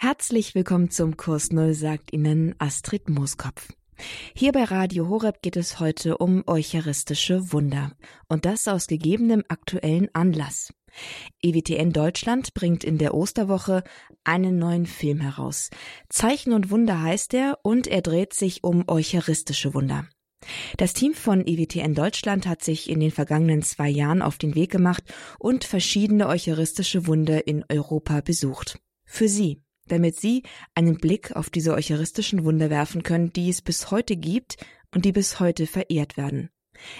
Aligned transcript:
Herzlich 0.00 0.54
willkommen 0.54 0.92
zum 0.92 1.16
Kurs 1.16 1.50
Null, 1.50 1.74
sagt 1.74 2.12
Ihnen 2.12 2.54
Astrid 2.60 3.08
Mooskopf. 3.08 3.72
Hier 4.32 4.52
bei 4.52 4.62
Radio 4.62 5.08
Horeb 5.08 5.42
geht 5.42 5.56
es 5.56 5.80
heute 5.80 6.18
um 6.18 6.44
eucharistische 6.46 7.52
Wunder. 7.52 7.90
Und 8.28 8.44
das 8.44 8.68
aus 8.68 8.86
gegebenem 8.86 9.42
aktuellen 9.48 10.08
Anlass. 10.12 10.72
EWTN 11.42 11.92
Deutschland 11.92 12.54
bringt 12.54 12.84
in 12.84 12.98
der 12.98 13.12
Osterwoche 13.12 13.82
einen 14.22 14.56
neuen 14.56 14.86
Film 14.86 15.18
heraus. 15.18 15.68
Zeichen 16.08 16.52
und 16.52 16.70
Wunder 16.70 17.02
heißt 17.02 17.34
er 17.34 17.58
und 17.64 17.88
er 17.88 18.00
dreht 18.00 18.34
sich 18.34 18.62
um 18.62 18.84
eucharistische 18.86 19.74
Wunder. 19.74 20.06
Das 20.76 20.94
Team 20.94 21.12
von 21.12 21.44
EWTN 21.44 21.96
Deutschland 21.96 22.46
hat 22.46 22.62
sich 22.62 22.88
in 22.88 23.00
den 23.00 23.10
vergangenen 23.10 23.62
zwei 23.62 23.88
Jahren 23.88 24.22
auf 24.22 24.38
den 24.38 24.54
Weg 24.54 24.70
gemacht 24.70 25.02
und 25.40 25.64
verschiedene 25.64 26.28
eucharistische 26.28 27.08
Wunder 27.08 27.48
in 27.48 27.64
Europa 27.68 28.20
besucht. 28.20 28.78
Für 29.04 29.26
Sie, 29.26 29.60
damit 29.88 30.20
Sie 30.20 30.42
einen 30.74 30.98
Blick 30.98 31.34
auf 31.36 31.50
diese 31.50 31.74
eucharistischen 31.74 32.44
Wunder 32.44 32.70
werfen 32.70 33.02
können, 33.02 33.32
die 33.32 33.48
es 33.48 33.62
bis 33.62 33.90
heute 33.90 34.16
gibt 34.16 34.56
und 34.94 35.04
die 35.04 35.12
bis 35.12 35.40
heute 35.40 35.66
verehrt 35.66 36.16
werden. 36.16 36.50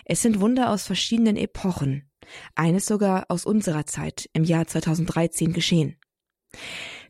Es 0.05 0.23
sind 0.23 0.41
Wunder 0.41 0.70
aus 0.70 0.87
verschiedenen 0.87 1.37
Epochen, 1.37 2.10
eines 2.55 2.87
sogar 2.87 3.27
aus 3.29 3.46
unserer 3.46 3.87
Zeit 3.87 4.29
im 4.32 4.45
Jahr 4.45 4.66
2013 4.66 5.52
geschehen. 5.52 5.96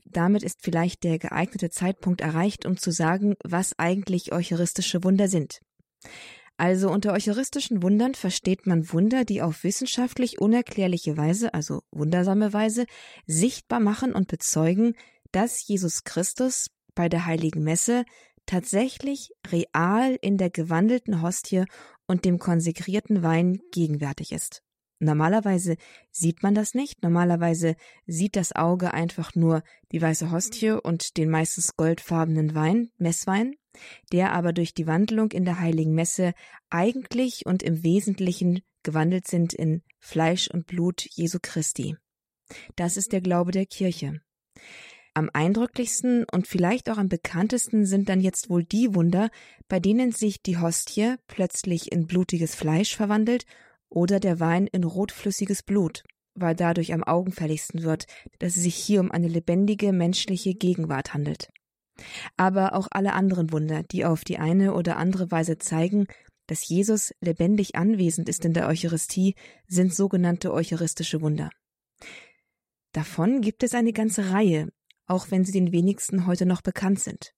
Damit 0.04 0.42
ist 0.42 0.62
vielleicht 0.62 1.04
der 1.04 1.18
geeignete 1.18 1.70
Zeitpunkt 1.70 2.20
erreicht, 2.20 2.64
um 2.66 2.76
zu 2.76 2.90
sagen, 2.90 3.34
was 3.44 3.78
eigentlich 3.78 4.32
eucharistische 4.32 5.04
Wunder 5.04 5.28
sind. 5.28 5.60
Also 6.56 6.90
unter 6.90 7.12
eucharistischen 7.12 7.84
Wundern 7.84 8.14
versteht 8.14 8.66
man 8.66 8.92
Wunder, 8.92 9.24
die 9.24 9.42
auf 9.42 9.62
wissenschaftlich 9.62 10.40
unerklärliche 10.40 11.16
Weise, 11.16 11.54
also 11.54 11.82
wundersame 11.92 12.52
Weise, 12.52 12.86
sichtbar 13.26 13.78
machen 13.78 14.12
und 14.12 14.26
bezeugen, 14.26 14.94
dass 15.32 15.66
Jesus 15.66 16.04
Christus 16.04 16.68
bei 16.94 17.08
der 17.08 17.26
heiligen 17.26 17.62
Messe 17.62 18.04
tatsächlich 18.46 19.30
real 19.46 20.16
in 20.20 20.38
der 20.38 20.50
gewandelten 20.50 21.22
Hostie 21.22 21.64
und 22.06 22.24
dem 22.24 22.38
konsekrierten 22.38 23.22
Wein 23.22 23.60
gegenwärtig 23.72 24.32
ist. 24.32 24.62
Normalerweise 25.00 25.76
sieht 26.10 26.42
man 26.42 26.54
das 26.54 26.74
nicht. 26.74 27.02
Normalerweise 27.02 27.76
sieht 28.06 28.34
das 28.34 28.56
Auge 28.56 28.92
einfach 28.94 29.34
nur 29.34 29.62
die 29.92 30.02
weiße 30.02 30.32
Hostie 30.32 30.70
und 30.70 31.16
den 31.16 31.30
meistens 31.30 31.76
goldfarbenen 31.76 32.54
Wein, 32.54 32.90
Messwein, 32.96 33.54
der 34.12 34.32
aber 34.32 34.52
durch 34.52 34.74
die 34.74 34.88
Wandlung 34.88 35.30
in 35.30 35.44
der 35.44 35.60
heiligen 35.60 35.94
Messe 35.94 36.32
eigentlich 36.68 37.46
und 37.46 37.62
im 37.62 37.84
Wesentlichen 37.84 38.62
gewandelt 38.82 39.28
sind 39.28 39.52
in 39.52 39.82
Fleisch 40.00 40.48
und 40.48 40.66
Blut 40.66 41.06
Jesu 41.10 41.38
Christi. 41.40 41.96
Das 42.74 42.96
ist 42.96 43.12
der 43.12 43.20
Glaube 43.20 43.52
der 43.52 43.66
Kirche. 43.66 44.20
Am 45.18 45.30
eindrücklichsten 45.32 46.24
und 46.30 46.46
vielleicht 46.46 46.88
auch 46.88 46.96
am 46.96 47.08
bekanntesten 47.08 47.86
sind 47.86 48.08
dann 48.08 48.20
jetzt 48.20 48.50
wohl 48.50 48.62
die 48.62 48.94
Wunder, 48.94 49.30
bei 49.66 49.80
denen 49.80 50.12
sich 50.12 50.42
die 50.42 50.58
Hostie 50.58 51.16
plötzlich 51.26 51.90
in 51.90 52.06
blutiges 52.06 52.54
Fleisch 52.54 52.94
verwandelt 52.94 53.44
oder 53.88 54.20
der 54.20 54.38
Wein 54.38 54.68
in 54.68 54.84
rotflüssiges 54.84 55.64
Blut, 55.64 56.04
weil 56.36 56.54
dadurch 56.54 56.92
am 56.92 57.02
augenfälligsten 57.02 57.82
wird, 57.82 58.06
dass 58.38 58.54
es 58.54 58.62
sich 58.62 58.76
hier 58.76 59.00
um 59.00 59.10
eine 59.10 59.26
lebendige 59.26 59.92
menschliche 59.92 60.54
Gegenwart 60.54 61.14
handelt. 61.14 61.48
Aber 62.36 62.76
auch 62.76 62.86
alle 62.92 63.12
anderen 63.12 63.50
Wunder, 63.50 63.82
die 63.82 64.04
auf 64.04 64.22
die 64.22 64.38
eine 64.38 64.72
oder 64.72 64.98
andere 64.98 65.32
Weise 65.32 65.58
zeigen, 65.58 66.06
dass 66.46 66.68
Jesus 66.68 67.12
lebendig 67.20 67.74
anwesend 67.74 68.28
ist 68.28 68.44
in 68.44 68.52
der 68.52 68.68
Eucharistie, 68.68 69.34
sind 69.66 69.92
sogenannte 69.92 70.52
eucharistische 70.52 71.20
Wunder. 71.20 71.50
Davon 72.92 73.40
gibt 73.40 73.64
es 73.64 73.74
eine 73.74 73.92
ganze 73.92 74.30
Reihe, 74.30 74.68
auch 75.08 75.30
wenn 75.30 75.44
sie 75.44 75.52
den 75.52 75.72
wenigsten 75.72 76.26
heute 76.26 76.46
noch 76.46 76.62
bekannt 76.62 77.00
sind. 77.00 77.34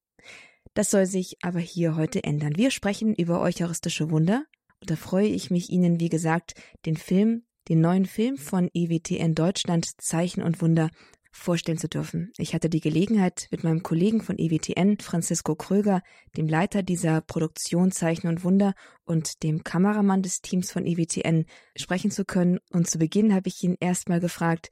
Das 0.75 0.91
soll 0.91 1.07
sich 1.07 1.39
aber 1.43 1.61
hier 1.61 1.97
heute 1.97 2.23
ändern. 2.23 2.57
Wir 2.57 2.71
sprechen 2.71 3.15
über 3.15 3.41
eucharistische 3.41 4.11
Wunder 4.11 4.45
und 4.81 4.91
da 4.91 4.97
freue 4.97 5.29
ich 5.29 5.51
mich 5.51 5.71
Ihnen, 5.71 6.01
wie 6.01 6.09
gesagt, 6.09 6.55
den 6.86 6.97
Film, 6.97 7.45
den 7.69 7.80
neuen 7.80 8.07
Film 8.07 8.36
von 8.36 8.70
EWTN 8.73 9.35
Deutschland 9.35 10.01
Zeichen 10.01 10.42
und 10.42 10.61
Wunder 10.61 10.91
vorstellen 11.33 11.79
zu 11.79 11.89
dürfen. 11.89 12.33
Ich 12.39 12.55
hatte 12.55 12.69
die 12.69 12.80
Gelegenheit, 12.80 13.48
mit 13.51 13.63
meinem 13.63 13.83
Kollegen 13.83 14.20
von 14.20 14.39
EWTN, 14.39 14.98
Francisco 14.98 15.55
Kröger, 15.55 16.03
dem 16.36 16.48
Leiter 16.48 16.83
dieser 16.83 17.20
Produktion 17.20 17.92
Zeichen 17.92 18.29
und 18.29 18.42
Wunder 18.42 18.75
und 19.05 19.42
dem 19.42 19.63
Kameramann 19.63 20.23
des 20.23 20.41
Teams 20.41 20.73
von 20.73 20.86
EWTN 20.86 21.47
sprechen 21.77 22.11
zu 22.11 22.25
können. 22.25 22.59
Und 22.70 22.91
zu 22.91 22.98
Beginn 22.98 23.35
habe 23.35 23.48
ich 23.48 23.63
ihn 23.63 23.77
erstmal 23.79 24.20
gefragt, 24.20 24.70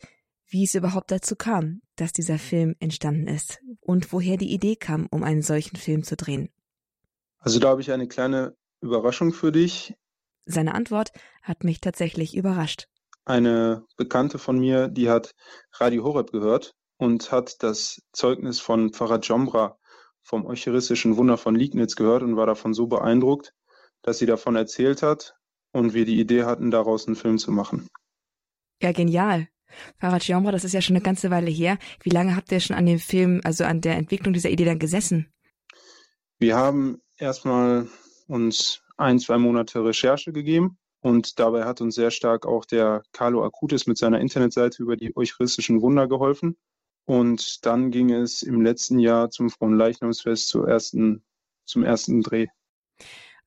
wie 0.49 0.65
es 0.65 0.75
überhaupt 0.75 1.11
dazu 1.11 1.37
kam, 1.37 1.83
dass 1.97 2.13
dieser 2.13 2.39
Film 2.39 2.75
entstanden 2.81 3.27
ist 3.27 3.61
und 3.81 4.13
woher 4.13 4.37
die 4.37 4.53
Idee 4.53 4.77
kam, 4.77 5.07
um 5.11 5.23
einen 5.23 5.43
solchen 5.43 5.77
Film 5.77 6.03
zu 6.03 6.17
drehen. 6.17 6.51
Also 7.39 7.59
da 7.61 7.69
habe 7.69 7.81
ich 7.81 7.93
eine 7.93 8.09
kleine 8.09 8.57
Überraschung 8.81 9.33
für 9.33 9.53
dich. 9.53 9.95
Seine 10.47 10.75
Antwort 10.75 11.13
hat 11.43 11.65
mich 11.65 11.81
tatsächlich 11.81 12.37
überrascht. 12.37 12.89
Eine 13.25 13.85
Bekannte 13.97 14.39
von 14.39 14.59
mir, 14.59 14.89
die 14.89 15.11
hat 15.11 15.35
Radio 15.75 16.05
Horeb 16.05 16.33
gehört 16.33 16.75
und 16.97 17.31
hat 17.31 17.63
das 17.63 18.01
Zeugnis 18.13 18.59
von 18.59 18.93
Pfarrer 18.93 19.21
Jombra 19.21 19.79
vom 20.23 20.47
Eucharistischen 20.47 21.17
Wunder 21.17 21.37
von 21.37 21.55
Liegnitz 21.55 21.97
gehört 21.97 22.23
und 22.23 22.37
war 22.37 22.47
davon 22.47 22.75
so 22.75 22.87
beeindruckt, 22.87 23.55
dass 24.03 24.19
sie 24.19 24.27
davon 24.27 24.57
erzählt 24.57 25.03
hat 25.03 25.35
und 25.73 25.95
wir 25.95 26.05
die 26.05 26.19
Idee 26.19 26.45
hatten, 26.45 26.71
daraus 26.71 27.07
einen 27.07 27.17
Film 27.17 27.39
zu 27.39 27.51
machen. 27.51 27.89
Ja, 28.83 28.93
genial. 28.93 29.49
Farad 29.99 30.25
Schiomra, 30.25 30.53
das 30.53 30.65
ist 30.65 30.73
ja 30.73 30.81
schon 30.81 30.97
eine 30.97 31.03
ganze 31.03 31.31
Weile 31.31 31.51
her. 31.51 31.79
Wie 32.03 32.11
lange 32.11 32.37
habt 32.37 32.53
ihr 32.53 32.61
schon 32.61 32.77
an 32.77 32.87
dem 32.87 32.99
Film, 32.99 33.41
also 33.45 33.65
an 33.65 33.81
der 33.81 33.97
Entwicklung 33.97 34.33
dieser 34.33 34.51
Idee 34.51 34.65
dann 34.65 34.79
gesessen? 34.79 35.33
Wir 36.39 36.57
haben 36.57 37.01
erstmal 37.17 37.89
uns 38.27 38.83
ein, 38.97 39.19
zwei 39.19 39.39
Monate 39.39 39.85
Recherche 39.85 40.33
gegeben 40.33 40.79
und 41.01 41.39
dabei 41.39 41.65
hat 41.65 41.81
uns 41.81 41.95
sehr 41.95 42.11
stark 42.11 42.47
auch 42.47 42.65
der 42.65 43.03
Carlo 43.13 43.45
Acutis 43.45 43.87
mit 43.87 43.99
seiner 43.99 44.21
Internetseite 44.21 44.83
über 44.83 44.97
die 44.97 45.17
eucharistischen 45.17 45.81
Wunder 45.81 46.09
geholfen. 46.09 46.57
Und 47.05 47.65
dann 47.65 47.91
ging 47.91 48.11
es 48.13 48.43
im 48.43 48.61
letzten 48.61 48.99
Jahr 48.99 49.31
zum 49.31 49.49
Fronleichnamsfest 49.49 50.49
zum 50.49 50.67
ersten, 50.67 51.25
zum 51.65 51.83
ersten 51.83 52.23
Dreh. 52.23 52.49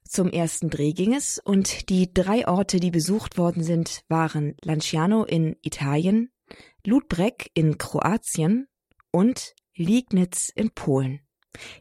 Zum 0.07 0.29
ersten 0.29 0.69
Dreh 0.69 0.94
ging 0.94 1.13
es 1.13 1.39
und 1.44 1.89
die 1.89 2.13
drei 2.13 2.47
Orte, 2.47 2.79
die 2.79 2.91
besucht 2.91 3.38
worden 3.38 3.63
sind, 3.63 4.01
waren 4.09 4.56
Lanciano 4.63 5.23
in 5.23 5.56
Italien, 5.62 6.31
Ludbreg 6.85 7.50
in 7.53 7.78
Kroatien 7.78 8.67
und 9.11 9.56
Liegnitz 9.75 10.50
in 10.53 10.72
Polen. 10.72 11.22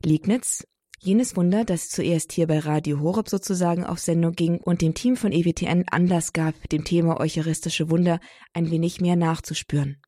Liegnitz, 0.04 0.66
jenes 1.00 1.36
Wunder, 1.36 1.64
das 1.64 1.88
zuerst 1.88 2.32
hier 2.32 2.46
bei 2.46 2.58
Radio 2.58 3.00
Horeb 3.00 3.28
sozusagen 3.28 3.84
auf 3.84 3.98
Sendung 3.98 4.32
ging 4.32 4.58
und 4.58 4.82
dem 4.82 4.94
Team 4.94 5.16
von 5.16 5.32
EWTN 5.32 5.86
Anlass 5.90 6.32
gab, 6.32 6.54
dem 6.70 6.84
Thema 6.84 7.18
Eucharistische 7.18 7.90
Wunder 7.90 8.20
ein 8.52 8.70
wenig 8.70 9.00
mehr 9.00 9.16
nachzuspüren. 9.16 10.00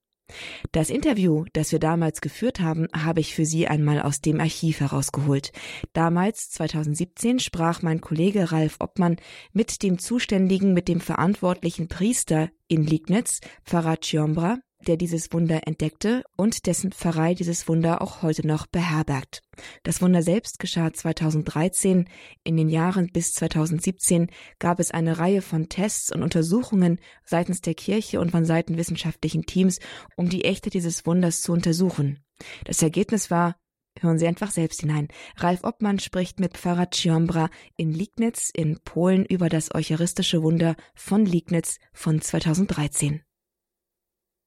Das 0.73 0.91
Interview, 0.91 1.45
das 1.53 1.73
wir 1.73 1.79
damals 1.79 2.21
geführt 2.21 2.61
haben, 2.61 2.89
habe 2.95 3.21
ich 3.21 3.35
für 3.35 3.45
Sie 3.45 3.69
einmal 3.69 4.01
aus 4.01 4.21
dem 4.21 4.41
Archiv 4.41 4.81
herausgeholt. 4.81 5.53
Damals, 5.93 6.51
2017, 6.51 7.39
sprach 7.39 7.83
mein 7.83 8.01
Kollege 8.01 8.53
Ralf 8.53 8.77
Obmann 8.81 9.17
mit 9.53 9.83
dem 9.83 9.99
zuständigen, 9.99 10.73
mit 10.75 10.89
dem 10.89 11.01
verantwortlichen 11.01 11.89
Priester 11.89 12.51
in 12.69 12.85
Liegnitz, 12.85 13.41
Pfarrer 13.65 13.97
Chiombra, 13.97 14.59
der 14.87 14.97
dieses 14.97 15.33
Wunder 15.33 15.67
entdeckte 15.67 16.25
und 16.37 16.67
dessen 16.67 16.93
Pfarrei 16.93 17.35
dieses 17.35 17.69
Wunder 17.69 18.03
auch 18.03 18.23
heute 18.23 18.47
noch 18.47 18.67
beherbergt. 18.67 19.43
Das 19.83 20.03
Wunder 20.03 20.23
selbst 20.23 20.59
geschah 20.59 20.93
2013. 20.93 22.09
In 22.45 22.57
den 22.57 22.69
Jahren 22.69 23.09
bis 23.13 23.33
2017 23.33 24.31
gab 24.59 24.81
es 24.81 24.91
eine 24.91 25.19
Reihe 25.19 25.43
von 25.43 25.69
Tests 25.69 26.13
und 26.13 26.23
Untersuchungen 26.23 26.99
seitens 27.25 27.61
der 27.61 27.75
Kirche 27.75 28.21
und 28.21 28.31
von 28.31 28.45
Seiten 28.45 28.77
wissenschaftlichen 28.77 29.47
Teams, 29.47 29.79
um 30.17 30.29
die 30.29 30.45
Echte 30.45 30.71
dieses 30.71 31.07
Wunders 31.07 31.43
zu 31.43 31.53
untersuchen. 31.53 32.25
Das 32.65 32.83
Ergebnis 32.83 33.31
war, 33.31 33.57
Hören 34.01 34.19
Sie 34.19 34.27
einfach 34.27 34.51
selbst 34.51 34.81
hinein. 34.81 35.09
Ralf 35.37 35.65
Obmann 35.65 35.99
spricht 35.99 36.41
mit 36.41 36.57
Pfarrer 36.57 36.91
Ciombra 36.91 37.51
in 37.77 37.93
Liegnitz 37.93 38.51
in 38.53 38.81
Polen 38.85 39.27
über 39.27 39.49
das 39.49 39.75
eucharistische 39.75 40.43
Wunder 40.43 40.77
von 40.95 41.27
Liegnitz 41.27 41.77
von 41.93 42.21
2013. 42.21 43.23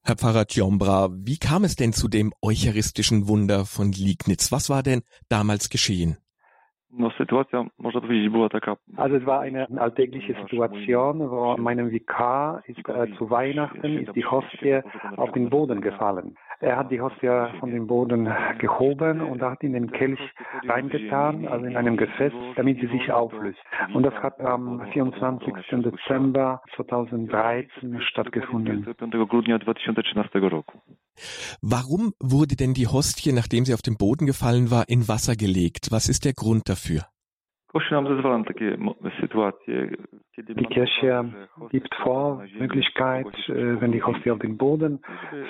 Herr 0.07 0.18
Pfarrer 0.18 0.46
Djombra, 0.46 1.10
wie 1.12 1.40
kam 1.40 1.63
es 1.63 1.75
denn 1.75 1.92
zu 1.92 2.07
dem 2.07 2.31
eucharistischen 2.44 3.28
Wunder 3.28 3.66
von 3.66 3.92
Liegnitz? 3.92 4.52
Was 4.52 4.69
war 4.69 4.84
denn 4.84 5.02
damals 5.30 5.69
geschehen? 5.69 6.18
Also 8.97 9.15
es 9.18 9.25
war 9.25 9.42
eine 9.42 9.68
alltägliche 9.80 10.36
Situation, 10.42 11.19
wo 11.30 11.57
meinem 11.57 11.92
Vikar 11.92 12.63
ist 12.68 12.88
äh, 12.88 13.07
zu 13.18 13.30
Weihnachten 13.30 14.00
ist 14.00 14.15
die 14.15 14.25
Hostie 14.25 14.81
auf 15.18 15.31
den 15.33 15.50
Boden 15.50 15.81
gefallen. 15.81 16.36
Er 16.59 16.77
hat 16.77 16.89
die 16.89 17.01
Hostie 17.01 17.30
von 17.59 17.71
dem 17.71 17.88
Boden 17.88 18.30
gehoben 18.59 19.21
und 19.21 19.42
hat 19.42 19.62
in 19.62 19.74
den 19.74 19.92
Kelch 19.92 20.19
reingetan, 20.68 21.47
also 21.47 21.65
in 21.65 21.75
einem 21.75 21.97
Gefäß, 21.97 22.31
damit 22.56 22.80
sie 22.80 22.88
sich 22.88 23.12
auflöst. 23.12 23.59
Und 23.94 24.03
das 24.03 24.13
hat 24.15 24.39
am 24.39 24.81
24. 24.94 25.53
Dezember 25.83 26.62
2013 26.75 28.01
stattgefunden. 28.01 28.86
Warum 31.62 32.13
wurde 32.19 32.56
denn 32.56 32.74
die 32.74 32.88
Hostie, 32.88 33.31
nachdem 33.31 33.65
sie 33.65 33.74
auf 33.74 33.81
den 33.81 33.98
Boden 33.98 34.25
gefallen 34.25 34.69
war, 34.71 34.89
in 34.89 35.07
Wasser 35.07 35.36
gelegt? 35.36 35.88
Was 35.91 36.09
ist 36.09 36.25
der 36.25 36.33
Grund 36.33 36.68
dafür? 36.68 36.85
Die 40.38 40.66
Kirche 40.66 41.34
gibt 41.72 41.94
vor, 41.96 42.44
Möglichkeit, 42.58 43.28
wenn 43.48 43.92
die 43.92 44.02
Hostie 44.02 44.32
auf 44.32 44.40
den 44.40 44.58
Boden 44.58 45.02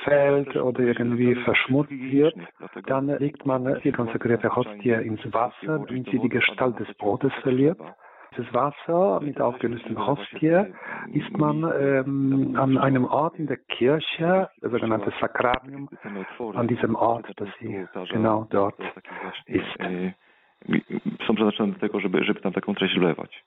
fällt 0.03 0.55
oder 0.55 0.79
irgendwie 0.79 1.35
verschmutzt 1.35 1.91
wird, 1.91 2.35
dann 2.87 3.07
legt 3.19 3.45
man 3.45 3.79
die 3.83 3.91
konsekrierte 3.91 4.55
Hostie 4.55 4.91
ins 4.91 5.21
Wasser, 5.31 5.85
damit 5.85 6.09
sie 6.09 6.19
die 6.19 6.29
Gestalt 6.29 6.79
des 6.79 6.91
Brotes 6.97 7.31
verliert. 7.41 7.79
Das 8.37 8.53
Wasser 8.53 9.21
mit 9.21 9.39
aufgelöstem 9.39 9.95
Hostie 10.05 10.65
ist 11.13 11.37
man 11.37 11.63
ähm, 11.79 12.57
an 12.57 12.77
einem 12.77 13.05
Ort 13.05 13.35
in 13.39 13.47
der 13.47 13.57
Kirche, 13.57 14.49
das 14.59 14.71
sogenannte 14.71 15.13
Sakrarium, 15.21 15.89
an 16.53 16.67
diesem 16.67 16.95
Ort, 16.95 17.31
dass 17.37 17.49
sie 17.59 17.85
genau 18.09 18.45
dort 18.49 18.75
ist. 19.45 19.79
Są 21.27 21.35
przeznaczone 21.35 21.73
do 21.73 21.79
tego, 21.79 21.99
żeby, 21.99 22.23
żeby 22.23 22.41
tam 22.41 22.53
taką 22.53 22.75
treść 22.75 22.99
wlewać. 22.99 23.43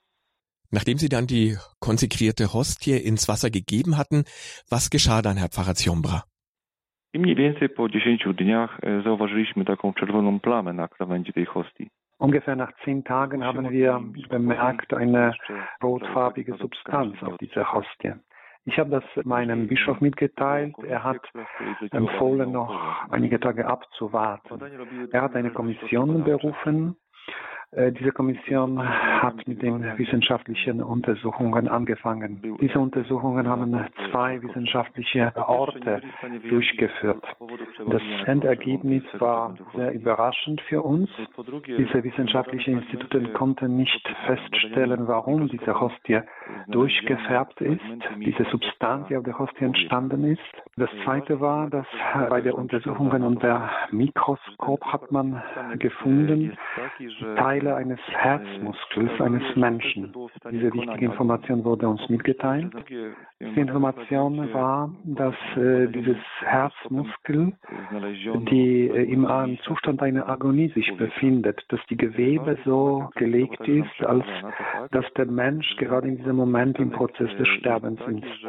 Nachdem 0.72 0.98
Sie 0.98 1.08
dann 1.08 1.26
die 1.26 1.56
konsekrierte 1.80 2.44
Hostie 2.46 2.98
ins 2.98 3.28
Wasser 3.28 3.50
gegeben 3.50 3.96
hatten, 3.96 4.24
was 4.70 4.90
geschah 4.90 5.22
dann, 5.22 5.36
Herr 5.36 5.48
Pfarrer 5.48 5.74
Ziombra? 5.76 6.22
I 7.14 7.18
mniej 7.18 7.34
więcej 7.36 7.68
po 7.68 7.88
10 7.88 8.24
dniach 8.34 8.80
zauważyliśmy 9.04 9.64
taką 9.64 9.92
czerwoną 9.92 10.40
plamę 10.40 10.72
na 10.72 10.88
krawędzi 10.88 11.32
tej 11.32 11.44
hostii. 11.44 11.90
Ungefähr 12.20 12.56
nach 12.56 12.72
zehn 12.84 13.02
Tagen 13.02 13.44
haben 13.44 13.70
wir 13.70 14.00
bemerkt 14.28 14.92
eine 14.92 15.32
rotfarbige 15.82 16.56
Substanz 16.56 17.22
auf 17.22 17.36
dieser 17.38 17.72
Hostie. 17.72 18.12
Ich 18.66 18.78
habe 18.78 18.90
das 18.90 19.04
meinem 19.24 19.68
Bischof 19.68 20.00
mitgeteilt. 20.00 20.74
Er 20.88 21.04
hat 21.04 21.22
empfohlen, 21.92 22.52
noch 22.52 22.72
einige 23.10 23.40
Tage 23.40 23.66
abzuwarten. 23.66 24.60
Er 25.12 25.22
hat 25.22 25.36
eine 25.36 25.50
Kommission 25.50 26.24
berufen, 26.24 26.96
diese 27.76 28.12
Kommission 28.12 28.82
hat 28.82 29.46
mit 29.46 29.60
den 29.60 29.82
wissenschaftlichen 29.98 30.82
Untersuchungen 30.82 31.68
angefangen. 31.68 32.40
Diese 32.62 32.78
Untersuchungen 32.78 33.46
haben 33.46 33.86
zwei 34.10 34.40
wissenschaftliche 34.40 35.32
Orte 35.36 36.00
durchgeführt. 36.48 37.22
Das 37.90 38.00
Endergebnis 38.24 39.02
war 39.18 39.54
sehr 39.76 39.92
überraschend 39.92 40.62
für 40.62 40.80
uns. 40.80 41.10
Diese 41.66 42.02
wissenschaftlichen 42.02 42.78
Institute 42.78 43.32
konnten 43.34 43.76
nicht 43.76 44.08
feststellen, 44.24 45.06
warum 45.06 45.48
diese 45.48 45.78
Hostie 45.78 46.20
durchgefärbt 46.68 47.60
ist, 47.60 47.82
diese 48.16 48.44
Substanz, 48.50 49.08
die 49.08 49.16
auf 49.16 49.24
der 49.24 49.38
Hostie 49.38 49.64
entstanden 49.66 50.24
ist. 50.24 50.40
Das 50.76 50.88
zweite 51.04 51.38
war, 51.40 51.68
dass 51.68 51.86
bei 52.30 52.40
der 52.40 52.54
Untersuchungen 52.54 53.22
unter 53.22 53.68
Mikroskop 53.90 54.82
hat 54.86 55.12
man 55.12 55.42
gefunden, 55.78 56.56
Teile 57.36 57.57
Teile 57.58 57.74
eines 57.74 57.98
Herzmuskels 58.08 59.20
eines 59.20 59.56
Menschen. 59.56 60.12
Diese 60.50 60.72
wichtige 60.72 61.06
Information 61.06 61.64
wurde 61.64 61.88
uns 61.88 62.08
mitgeteilt. 62.08 62.72
Die 63.40 63.60
Information 63.60 64.52
war, 64.52 64.92
dass 65.04 65.34
äh, 65.56 65.86
dieses 65.88 66.16
Herzmuskel, 66.40 67.52
die 68.50 68.88
äh, 68.88 69.12
im 69.12 69.28
im 69.28 69.58
Zustand 69.62 70.02
einer 70.02 70.28
Agonie 70.28 70.68
sich 70.70 70.92
befindet, 70.96 71.64
dass 71.68 71.80
die 71.88 71.96
Gewebe 71.96 72.58
so 72.64 73.08
gelegt 73.14 73.60
ist, 73.68 74.04
als 74.04 74.24
dass 74.90 75.04
der 75.16 75.26
Mensch 75.26 75.76
gerade 75.76 76.08
in 76.08 76.16
diesem 76.16 76.36
Moment 76.36 76.78
im 76.78 76.90
Prozess 76.90 77.30
des 77.36 77.46
Sterbens 77.60 78.00
ist. 78.00 78.46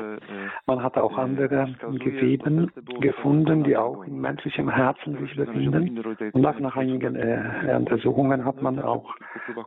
Man 0.66 0.82
hat 0.82 0.98
auch 0.98 1.18
andere 1.18 1.76
Geweben 2.00 2.72
gefunden, 3.00 3.64
die 3.64 3.78
auch 3.78 4.04
in 4.06 4.20
menschlichem 4.20 4.70
Herzen 4.70 5.18
sich 5.20 5.36
befinden. 5.36 6.00
Und 6.34 6.42
nach 6.42 6.76
einigen 6.76 7.16
äh, 7.16 7.76
Untersuchungen 7.78 8.46
hat 8.46 8.62
man 8.62 8.80
auch 8.80 8.99
auch 9.00 9.16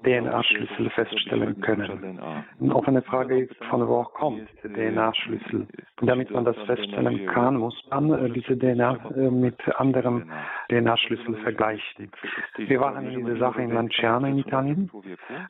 DNA-Schlüssel 0.03 0.91
feststellen 0.91 1.61
können. 1.61 2.21
Eine 2.61 2.75
offene 2.75 3.03
Frage 3.03 3.45
ist, 3.45 3.65
von 3.71 3.87
wo 3.87 4.03
kommt 4.05 4.49
DNA-Schlüssel? 4.63 5.67
Damit 6.01 6.31
man 6.31 6.45
das 6.45 6.57
feststellen 6.67 7.27
kann, 7.27 7.57
muss 7.57 7.75
man 7.91 8.13
äh, 8.13 8.31
diese 8.31 8.59
DNA 8.59 8.99
äh, 9.17 9.31
mit 9.31 9.57
anderen 9.77 10.31
DNA-Schlüsseln 10.69 11.37
vergleichen. 11.37 12.11
Wir 12.57 12.81
waren 12.81 13.09
in 13.09 13.25
dieser 13.25 13.39
Sache 13.39 13.63
in 13.63 13.73
Lanciano 13.73 14.27
in 14.27 14.39
Italien. 14.39 14.91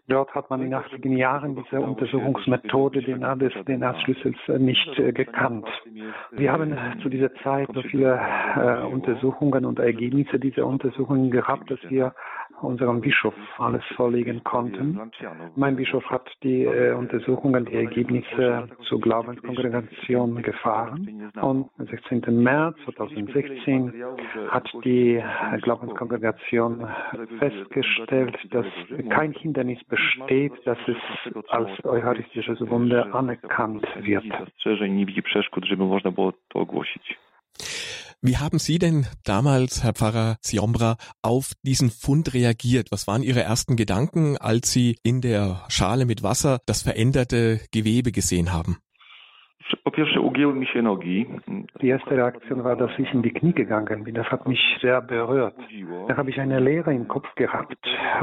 Dort 0.08 0.34
hat 0.34 0.50
man 0.50 0.62
in 0.62 0.74
einigen 0.74 1.16
Jahren 1.16 1.56
diese 1.56 1.80
Untersuchungsmethode 1.80 3.02
DNA 3.02 3.36
des 3.36 3.52
DNA-Schlüssels 3.64 4.36
äh, 4.48 4.58
nicht 4.58 4.94
gekannt. 4.96 5.66
Wir 6.32 6.52
haben 6.52 6.76
zu 7.02 7.08
dieser 7.08 7.32
Zeit 7.36 7.68
so 7.72 7.82
viele 7.82 8.20
Untersuchungen 8.90 9.64
und 9.64 9.78
Ergebnisse 9.78 10.38
dieser 10.38 10.66
Untersuchungen 10.66 11.30
gehabt, 11.30 11.70
dass 11.70 11.80
wir 11.88 12.14
unserem 12.60 13.00
Bischof 13.00 13.34
alles 13.58 13.82
vorlegen 13.96 14.42
konnten. 14.44 15.00
Mein 15.56 15.76
Bischof 15.76 16.04
hat 16.06 16.28
die 16.42 16.64
äh, 16.64 16.92
Untersuchungen, 16.92 17.64
die 17.64 17.74
Ergebnisse 17.74 18.68
zur 18.88 19.00
Glaubenskongregation 19.00 20.42
gefahren. 20.42 21.30
Und 21.40 21.70
am 21.78 21.86
16. 21.86 22.42
März 22.42 22.76
2016 22.84 23.92
hat 24.48 24.68
die 24.84 25.22
Glaubenskongregation 25.62 26.86
festgestellt, 27.38 28.36
dass 28.50 28.66
kein 29.08 29.32
Hindernis 29.32 29.82
besteht, 29.84 30.52
dass 30.64 30.78
es 30.86 30.96
als 31.48 31.70
eucharistisches 31.84 32.60
Wunder 32.68 33.14
anerkannt 33.14 33.86
wird. 34.00 34.24
Wie 38.24 38.36
haben 38.36 38.60
Sie 38.60 38.78
denn 38.78 39.08
damals, 39.24 39.82
Herr 39.82 39.94
Pfarrer 39.94 40.38
Ziombra, 40.42 40.96
auf 41.22 41.54
diesen 41.64 41.90
Fund 41.90 42.34
reagiert? 42.34 42.92
Was 42.92 43.08
waren 43.08 43.24
Ihre 43.24 43.42
ersten 43.42 43.74
Gedanken, 43.74 44.36
als 44.38 44.70
Sie 44.70 44.96
in 45.02 45.20
der 45.20 45.64
Schale 45.66 46.06
mit 46.06 46.22
Wasser 46.22 46.60
das 46.66 46.82
veränderte 46.82 47.60
Gewebe 47.72 48.12
gesehen 48.12 48.52
haben? 48.52 48.78
Die 51.80 51.88
erste 51.88 52.10
Reaktion 52.10 52.64
war, 52.64 52.76
dass 52.76 52.90
ich 52.98 53.12
in 53.12 53.22
die 53.22 53.30
Knie 53.30 53.52
gegangen 53.52 54.04
bin. 54.04 54.14
Das 54.14 54.26
hat 54.30 54.46
mich 54.46 54.60
sehr 54.80 55.00
berührt. 55.00 55.54
Da 56.08 56.16
habe 56.16 56.30
ich 56.30 56.40
eine 56.40 56.60
Leere 56.60 56.92
im 56.92 57.08
Kopf 57.08 57.32
gehabt 57.34 57.78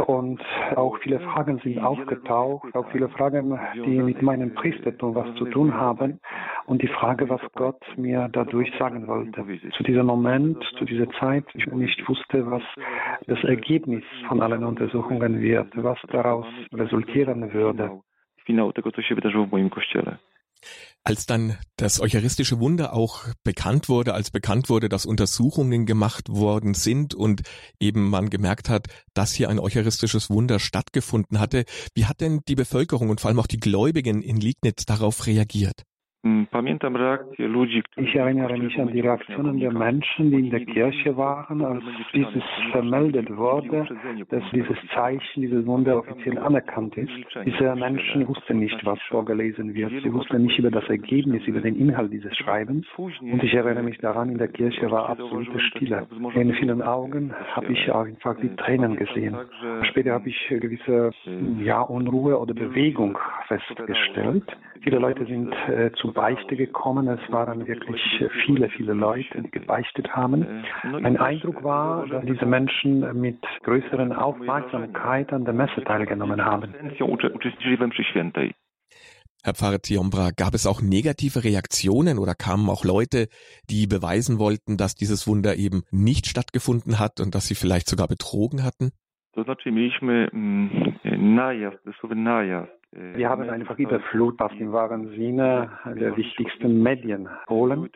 und 0.08 0.42
auch 0.76 0.98
viele 1.00 1.20
Fragen 1.20 1.60
sind 1.60 1.80
aufgetaucht, 1.80 2.76
auch 2.76 2.90
viele 2.92 3.10
Fragen, 3.10 3.60
die 3.74 4.02
mit 4.02 4.22
meinem 4.22 4.54
Priestertum 4.54 5.16
was 5.16 5.34
zu 5.36 5.46
tun 5.46 5.74
haben 5.74 6.20
und 6.66 6.82
die 6.82 6.88
Frage, 6.88 7.30
was 7.30 7.42
Gott 7.56 7.82
mir 7.98 8.30
dadurch 8.32 8.72
sagen 8.78 9.08
wollte. 9.08 9.46
Zu 9.78 9.84
diesem 9.84 10.06
Moment, 10.06 10.64
zu 10.78 10.86
dieser 10.86 11.10
Zeit, 11.20 11.46
ich 11.54 11.66
nicht 11.68 12.08
wusste, 12.08 12.50
was 12.50 12.64
das 13.28 13.44
Ergebnis 13.44 14.04
von 14.28 14.42
allen 14.42 14.64
Untersuchungen 14.64 15.42
wird, 15.42 15.72
was 15.76 15.98
daraus 16.10 16.48
resultieren 16.74 17.54
würde. 17.54 17.90
Finał 18.46 18.74
tego, 18.74 18.92
co 18.92 19.02
się 19.02 19.16
wydarzyło 19.16 19.46
w 19.46 19.52
moim 19.52 19.70
kościele. 19.70 20.18
Als 21.04 21.26
dann 21.26 21.58
das 21.78 22.00
eucharistische 22.02 22.60
Wunder 22.60 22.94
auch 22.94 23.26
bekannt 23.44 23.90
wurde, 23.90 24.14
als 24.14 24.32
bekannt 24.32 24.70
wurde, 24.70 24.90
dass 24.90 25.06
Untersuchungen 25.06 25.86
gemacht 25.86 26.30
worden 26.30 26.74
sind 26.74 27.16
und 27.16 27.42
eben 27.80 28.10
man 28.10 28.30
gemerkt 28.30 28.70
hat, 28.70 28.88
dass 29.14 29.34
hier 29.34 29.50
ein 29.50 29.60
eucharistisches 29.60 30.30
Wunder 30.30 30.60
stattgefunden 30.60 31.40
hatte, 31.40 31.66
wie 31.96 32.06
hat 32.06 32.22
denn 32.22 32.42
die 32.48 32.56
Bevölkerung 32.56 33.10
und 33.10 33.22
vor 33.22 33.30
allem 33.30 33.40
auch 33.40 33.48
die 33.48 33.60
Gläubigen 33.60 34.22
in 34.22 34.38
Liegnitz 34.38 34.86
darauf 34.86 35.26
reagiert? 35.26 35.84
Ich 37.96 38.16
erinnere 38.16 38.58
mich 38.58 38.78
an 38.78 38.90
die 38.90 39.00
Reaktionen 39.00 39.58
der 39.58 39.72
Menschen, 39.72 40.32
die 40.32 40.40
in 40.40 40.50
der 40.50 40.66
Kirche 40.66 41.16
waren, 41.16 41.64
als 41.64 41.82
dieses 42.14 42.44
vermeldet 42.72 43.36
wurde, 43.38 43.88
dass 44.30 44.44
dieses 44.52 44.78
Zeichen, 44.94 45.42
dieses 45.42 45.66
Wunder 45.66 46.00
offiziell 46.00 46.38
anerkannt 46.38 46.98
ist. 46.98 47.10
Diese 47.46 47.74
Menschen 47.76 48.28
wussten 48.28 48.60
nicht, 48.60 48.86
was 48.86 49.00
vorgelesen 49.04 49.74
wird. 49.74 49.94
Sie 50.04 50.12
wussten 50.12 50.42
nicht 50.42 50.60
über 50.60 50.72
das 50.72 50.90
Ergebnis, 50.90 51.48
über 51.48 51.62
den 51.62 51.78
Inhalt 51.78 52.12
dieses 52.12 52.36
Schreibens. 52.36 52.86
Und 52.98 53.42
ich 53.42 53.54
erinnere 53.54 53.84
mich 53.84 53.98
daran, 54.00 54.30
in 54.30 54.38
der 54.38 54.50
Kirche 54.50 54.92
war 54.92 55.10
absolute 55.10 55.60
Stille. 55.62 56.06
In 56.36 56.54
vielen 56.56 56.82
Augen 56.82 57.34
habe 57.54 57.72
ich 57.72 57.94
einfach 57.94 58.36
die 58.42 58.54
Tränen 58.58 58.98
gesehen. 58.98 59.38
Später 59.84 60.12
habe 60.14 60.28
ich 60.28 60.48
gewisse 60.50 61.12
ja, 61.64 61.82
Unruhe 61.82 62.38
oder 62.38 62.54
Bewegung 62.54 63.18
festgestellt. 63.48 64.44
Viele 64.82 65.00
Leute 65.00 65.26
sind 65.26 65.54
äh, 65.68 65.92
zu 65.94 66.09
Beichte 66.12 66.56
gekommen. 66.56 67.08
Es 67.08 67.32
waren 67.32 67.68
wirklich 67.68 68.02
viele, 68.46 68.70
viele 68.70 68.94
Leute, 68.94 69.42
die 69.42 69.52
gebeichtet 69.52 70.10
haben. 70.16 70.64
Mein 70.84 71.18
Eindruck 71.18 71.64
war, 71.64 72.08
dass 72.08 72.26
diese 72.26 72.46
Menschen 72.46 73.20
mit 73.20 73.40
größeren 73.64 74.14
Aufmerksamkeit 74.14 75.32
an 75.34 75.46
der 75.46 75.54
Messe 75.54 75.84
teilgenommen 75.84 76.44
haben. 76.44 76.74
Herr 79.42 79.54
Pfarrer 79.54 79.82
Ziombra, 79.82 80.32
gab 80.36 80.54
es 80.54 80.68
auch 80.68 80.82
negative 80.82 81.46
Reaktionen 81.46 82.20
oder 82.20 82.36
kamen 82.36 82.70
auch 82.70 82.84
Leute, 82.84 83.28
die 83.70 83.88
beweisen 83.88 84.38
wollten, 84.38 84.76
dass 84.76 84.96
dieses 84.96 85.28
Wunder 85.28 85.56
eben 85.56 85.84
nicht 85.92 86.28
stattgefunden 86.28 87.00
hat 87.00 87.22
und 87.22 87.36
dass 87.36 87.48
sie 87.48 87.56
vielleicht 87.56 87.88
sogar 87.88 88.08
betrogen 88.08 88.64
hatten? 88.64 88.92
To 89.34 89.44
znaczy 89.44 89.72
mieliśmy 89.72 90.28
mm, 90.34 90.70
najazd, 91.36 91.86
dosłownie 91.86 92.22
najazd 92.22 92.79
Wir 92.92 93.30
haben 93.30 93.48
einfach 93.48 93.78
Überflut 93.78 94.42
auf 94.42 94.52
dem 94.58 94.72
wahren 94.72 95.10
Sinne 95.10 95.70
der 95.86 96.18
wichtigsten 96.18 96.82
Medien. 96.82 97.30
Polen, 97.46 97.88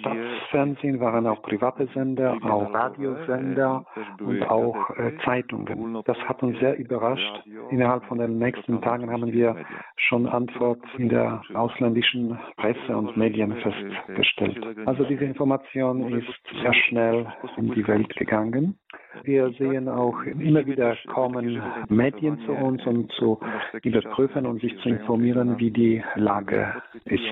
Staatsfernsehen 0.00 1.00
waren 1.00 1.26
auch 1.26 1.40
private 1.40 1.88
Sender, 1.94 2.36
auch 2.42 2.72
Radiosender 2.74 3.86
und 4.20 4.42
auch 4.42 4.90
äh, 4.98 5.12
Zeitungen. 5.24 6.02
Das 6.04 6.18
hat 6.28 6.42
uns 6.42 6.58
sehr 6.58 6.78
überrascht. 6.78 7.42
Innerhalb 7.70 8.04
von 8.04 8.18
den 8.18 8.38
nächsten 8.38 8.82
Tagen 8.82 9.10
haben 9.10 9.32
wir 9.32 9.56
schon 9.96 10.28
Antwort 10.28 10.82
in 10.98 11.08
der 11.08 11.42
ausländischen 11.54 12.38
Presse 12.58 12.96
und 12.96 13.16
Medien 13.16 13.54
festgestellt. 13.56 14.62
Also 14.86 15.04
diese 15.04 15.24
Information 15.24 16.12
ist 16.18 16.28
sehr 16.60 16.74
schnell 16.74 17.26
in 17.56 17.72
die 17.72 17.86
Welt 17.88 18.14
gegangen. 18.16 18.78
Wir 19.22 19.52
sehen 19.58 19.88
auch 19.88 20.22
immer 20.22 20.66
wieder 20.66 20.96
kommen 21.12 21.62
Medien 21.88 22.38
zu 22.46 22.52
uns, 22.52 22.84
um 22.86 23.08
zu 23.10 23.40
überprüfen 23.82 24.46
und 24.46 24.60
sich 24.60 24.76
zu 24.82 24.88
informieren, 24.88 25.58
wie 25.58 25.70
die 25.70 26.02
Lage 26.16 26.82
ist. 27.04 27.22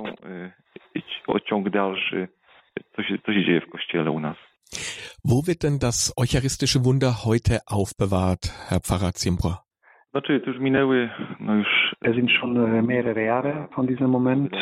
Wo 5.25 5.47
wird 5.47 5.63
denn 5.63 5.79
das 5.79 6.13
eucharistische 6.17 6.85
Wunder 6.85 7.25
heute 7.25 7.61
aufbewahrt, 7.67 8.53
Herr 8.69 8.81
Pfarrer 8.81 9.13
Zimbra? 11.39 11.65
Es 12.01 12.15
sind 12.15 12.31
schon 12.31 12.57
äh, 12.57 12.83
mehrere 12.83 13.25
Jahre 13.25 13.69
von 13.73 13.87
diesem 13.87 14.11
Moment 14.11 14.55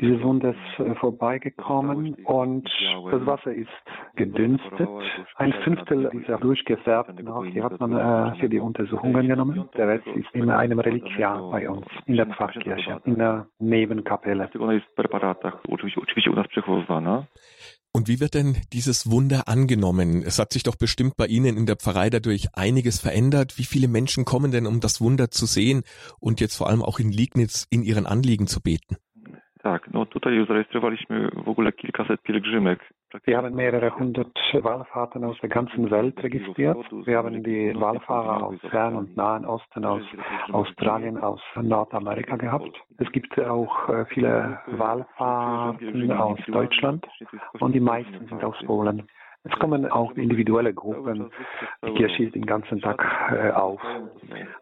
dieses 0.00 0.22
Wunders 0.22 0.56
äh, 0.78 0.94
vorbeigekommen 0.96 2.14
und 2.24 2.68
das 3.10 3.24
Wasser 3.24 3.54
ist 3.54 3.70
gedünstet. 4.16 4.88
Ein 5.36 5.54
Fünftel 5.64 6.10
dieser 6.12 6.36
durchgefärbten 6.36 7.24
die 7.54 7.62
hat 7.62 7.80
man 7.80 7.92
äh, 7.92 8.38
für 8.38 8.50
die 8.50 8.58
Untersuchungen 8.58 9.28
genommen. 9.28 9.66
Der 9.78 9.88
Rest 9.88 10.06
ist 10.08 10.28
in 10.34 10.50
einem 10.50 10.78
Reliquiar 10.78 11.50
bei 11.50 11.70
uns, 11.70 11.86
in 12.04 12.16
der 12.16 12.26
Pfarrkirche, 12.26 13.00
in 13.04 13.16
der 13.16 13.46
Nebenkapelle. 13.60 14.50
Und 17.94 18.08
wie 18.08 18.20
wird 18.20 18.32
denn 18.32 18.56
dieses 18.72 19.10
Wunder 19.10 19.48
angenommen? 19.48 20.22
Es 20.24 20.38
hat 20.38 20.54
sich 20.54 20.62
doch 20.62 20.76
bestimmt 20.76 21.14
bei 21.18 21.26
Ihnen 21.26 21.58
in 21.58 21.66
der 21.66 21.76
Pfarrei 21.76 22.08
dadurch 22.08 22.48
einiges 22.54 22.98
verändert. 22.98 23.58
Wie 23.58 23.64
viele 23.64 23.86
Menschen 23.86 24.24
kommen 24.24 24.50
denn, 24.50 24.66
um 24.66 24.80
das 24.80 25.02
Wunder 25.02 25.30
zu 25.30 25.44
sehen 25.44 25.82
und 26.18 26.40
jetzt 26.40 26.56
vor 26.56 26.70
allem 26.70 26.82
auch 26.82 26.98
in 26.98 27.12
Liegnitz 27.12 27.66
in 27.70 27.82
ihren 27.82 28.06
Anliegen 28.06 28.46
zu 28.46 28.62
beten? 28.62 28.96
Tak, 29.62 29.92
no 29.92 30.06
tutaj 30.06 30.46
zarejestrowaliśmy 30.46 31.30
w 31.44 31.48
ogóle 31.48 31.72
kilkaset 31.72 32.22
pielgrzymek. 32.22 32.80
Wir 33.24 33.36
haben 33.36 33.54
mehrere 33.54 33.94
hundert 33.94 34.36
Wallfahrten 34.52 35.24
aus 35.24 35.36
der 35.40 35.48
ganzen 35.48 35.90
Welt 35.90 36.22
registriert. 36.22 36.78
Wir 37.04 37.18
haben 37.18 37.42
die 37.42 37.72
Wallfahrer 37.74 38.46
aus 38.46 38.58
Fern- 38.70 38.96
und 38.96 39.16
Nahen 39.16 39.44
Osten, 39.44 39.84
aus 39.84 40.02
Australien, 40.50 41.18
aus 41.18 41.40
Nordamerika 41.60 42.36
gehabt. 42.36 42.70
Es 42.98 43.10
gibt 43.12 43.38
auch 43.38 43.88
äh, 43.88 44.04
viele 44.06 44.58
Wallfahrten 44.66 46.12
aus 46.12 46.38
Deutschland 46.46 47.06
und 47.60 47.72
die 47.72 47.80
meisten 47.80 48.26
sind 48.28 48.42
aus 48.44 48.56
Polen. 48.64 49.06
Es 49.44 49.58
kommen 49.58 49.90
auch 49.90 50.12
individuelle 50.12 50.72
Gruppen. 50.72 51.30
Die 51.84 51.94
Kirche 51.94 52.24
ist 52.24 52.34
den 52.34 52.46
ganzen 52.46 52.80
Tag 52.80 53.04
äh, 53.32 53.50
auf. 53.50 53.80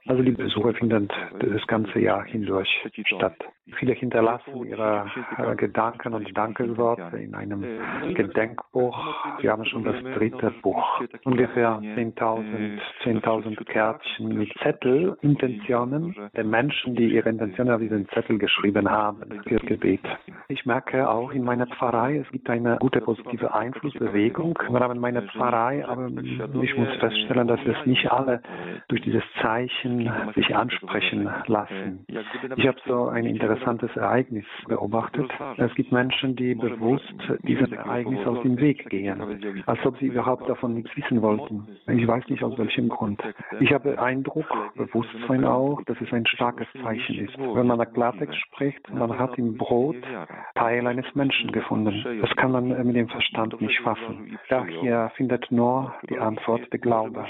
Also 0.07 0.23
die 0.23 0.33
Besuche 0.33 0.73
finden 0.73 1.09
das 1.39 1.67
ganze 1.67 2.01
Jahr 2.01 2.25
hindurch 2.25 2.69
statt. 3.05 3.37
Viele 3.77 3.93
hinterlassen 3.93 4.65
ihre 4.65 5.07
äh, 5.39 5.55
Gedanken 5.55 6.15
und 6.15 6.37
Dankesworte 6.37 7.17
in 7.19 7.35
einem 7.35 7.65
Gedenkbuch. 8.15 8.99
Wir 9.41 9.53
haben 9.53 9.65
schon 9.67 9.85
das 9.85 10.03
dritte 10.15 10.53
Buch. 10.63 11.01
Ungefähr 11.25 11.79
10.000 11.81 12.81
10.000 13.05 13.65
Kärtchen 13.65 14.39
mit 14.39 14.53
Zettel, 14.63 15.17
Intentionen 15.21 16.17
der 16.35 16.45
Menschen, 16.45 16.97
die 16.97 17.15
ihre 17.15 17.29
Intentionen 17.29 17.75
auf 17.75 17.81
diesen 17.81 18.09
Zettel 18.09 18.39
geschrieben 18.39 18.91
haben 18.91 19.41
für 19.47 19.57
Gebet. 19.59 20.01
Ich 20.49 20.67
merke 20.67 21.09
auch 21.09 21.33
in 21.33 21.45
meiner 21.45 21.67
Pfarrei, 21.67 22.17
es 22.17 22.31
gibt 22.33 22.49
eine 22.51 22.79
gute 22.81 23.01
positive 23.01 23.55
Einflussbewegung 23.55 24.59
im 24.71 24.77
Rahmen 24.77 24.99
meiner 24.99 25.23
Pfarrei, 25.23 25.85
aber 25.87 26.09
ich 26.63 26.77
muss 26.77 26.89
feststellen, 26.99 27.49
dass 27.49 27.61
es 27.67 27.87
nicht 27.87 28.11
alle 28.11 28.41
durch 28.89 29.03
dieses 29.03 29.23
Zeichen 29.43 30.11
sich 30.35 30.55
ansprechen 30.55 31.29
lassen. 31.47 32.07
Ich 32.57 32.67
habe 32.67 32.79
so 32.87 33.07
ein 33.07 33.27
interessantes 33.27 33.95
Ereignis 33.97 34.45
beobachtet. 34.69 35.31
Es 35.57 35.75
gibt 35.75 35.93
Menschen, 35.93 36.37
die 36.37 36.55
bewusst 36.55 37.15
diesem 37.43 37.73
Ereignis 37.73 38.27
aus 38.27 38.43
dem 38.43 38.59
Weg 38.59 38.89
gehen, 38.89 39.63
als 39.67 39.85
ob 39.85 39.99
sie 39.99 40.07
überhaupt 40.07 40.49
davon 40.49 40.75
nichts 40.75 40.97
wissen 40.97 41.21
wollten. 41.23 41.67
Ich 41.89 42.07
weiß 42.07 42.29
nicht 42.29 42.43
aus 42.45 42.57
welchem 42.57 42.89
Grund. 42.89 43.21
Ich 43.61 43.73
habe 43.73 44.01
Eindruck, 44.01 44.47
Bewusstsein 44.77 45.45
auch, 45.45 45.83
dass 45.87 46.01
es 46.01 46.13
ein 46.13 46.27
starkes 46.27 46.69
Zeichen 46.83 47.19
ist. 47.27 47.37
Wenn 47.39 47.67
man 47.67 47.79
nach 47.79 47.93
Klartext 47.93 48.37
spricht, 48.37 48.89
man 48.93 49.19
hat 49.19 49.37
im 49.37 49.57
Brot 49.57 49.97
Teil 50.55 50.87
eines 50.87 51.07
Menschen 51.15 51.51
gefunden. 51.51 52.21
Das 52.21 52.31
kann 52.37 52.53
man 52.53 52.69
mit 52.87 52.97
dem 52.97 53.09
Verstand 53.09 53.61
nicht 53.61 53.81
fassen. 53.81 54.39
Daher 54.67 55.11
findet 55.17 55.51
nur 55.51 55.95
die 56.09 56.19
Antwort 56.19 56.73
der 56.73 56.79
Glaube. 56.79 57.25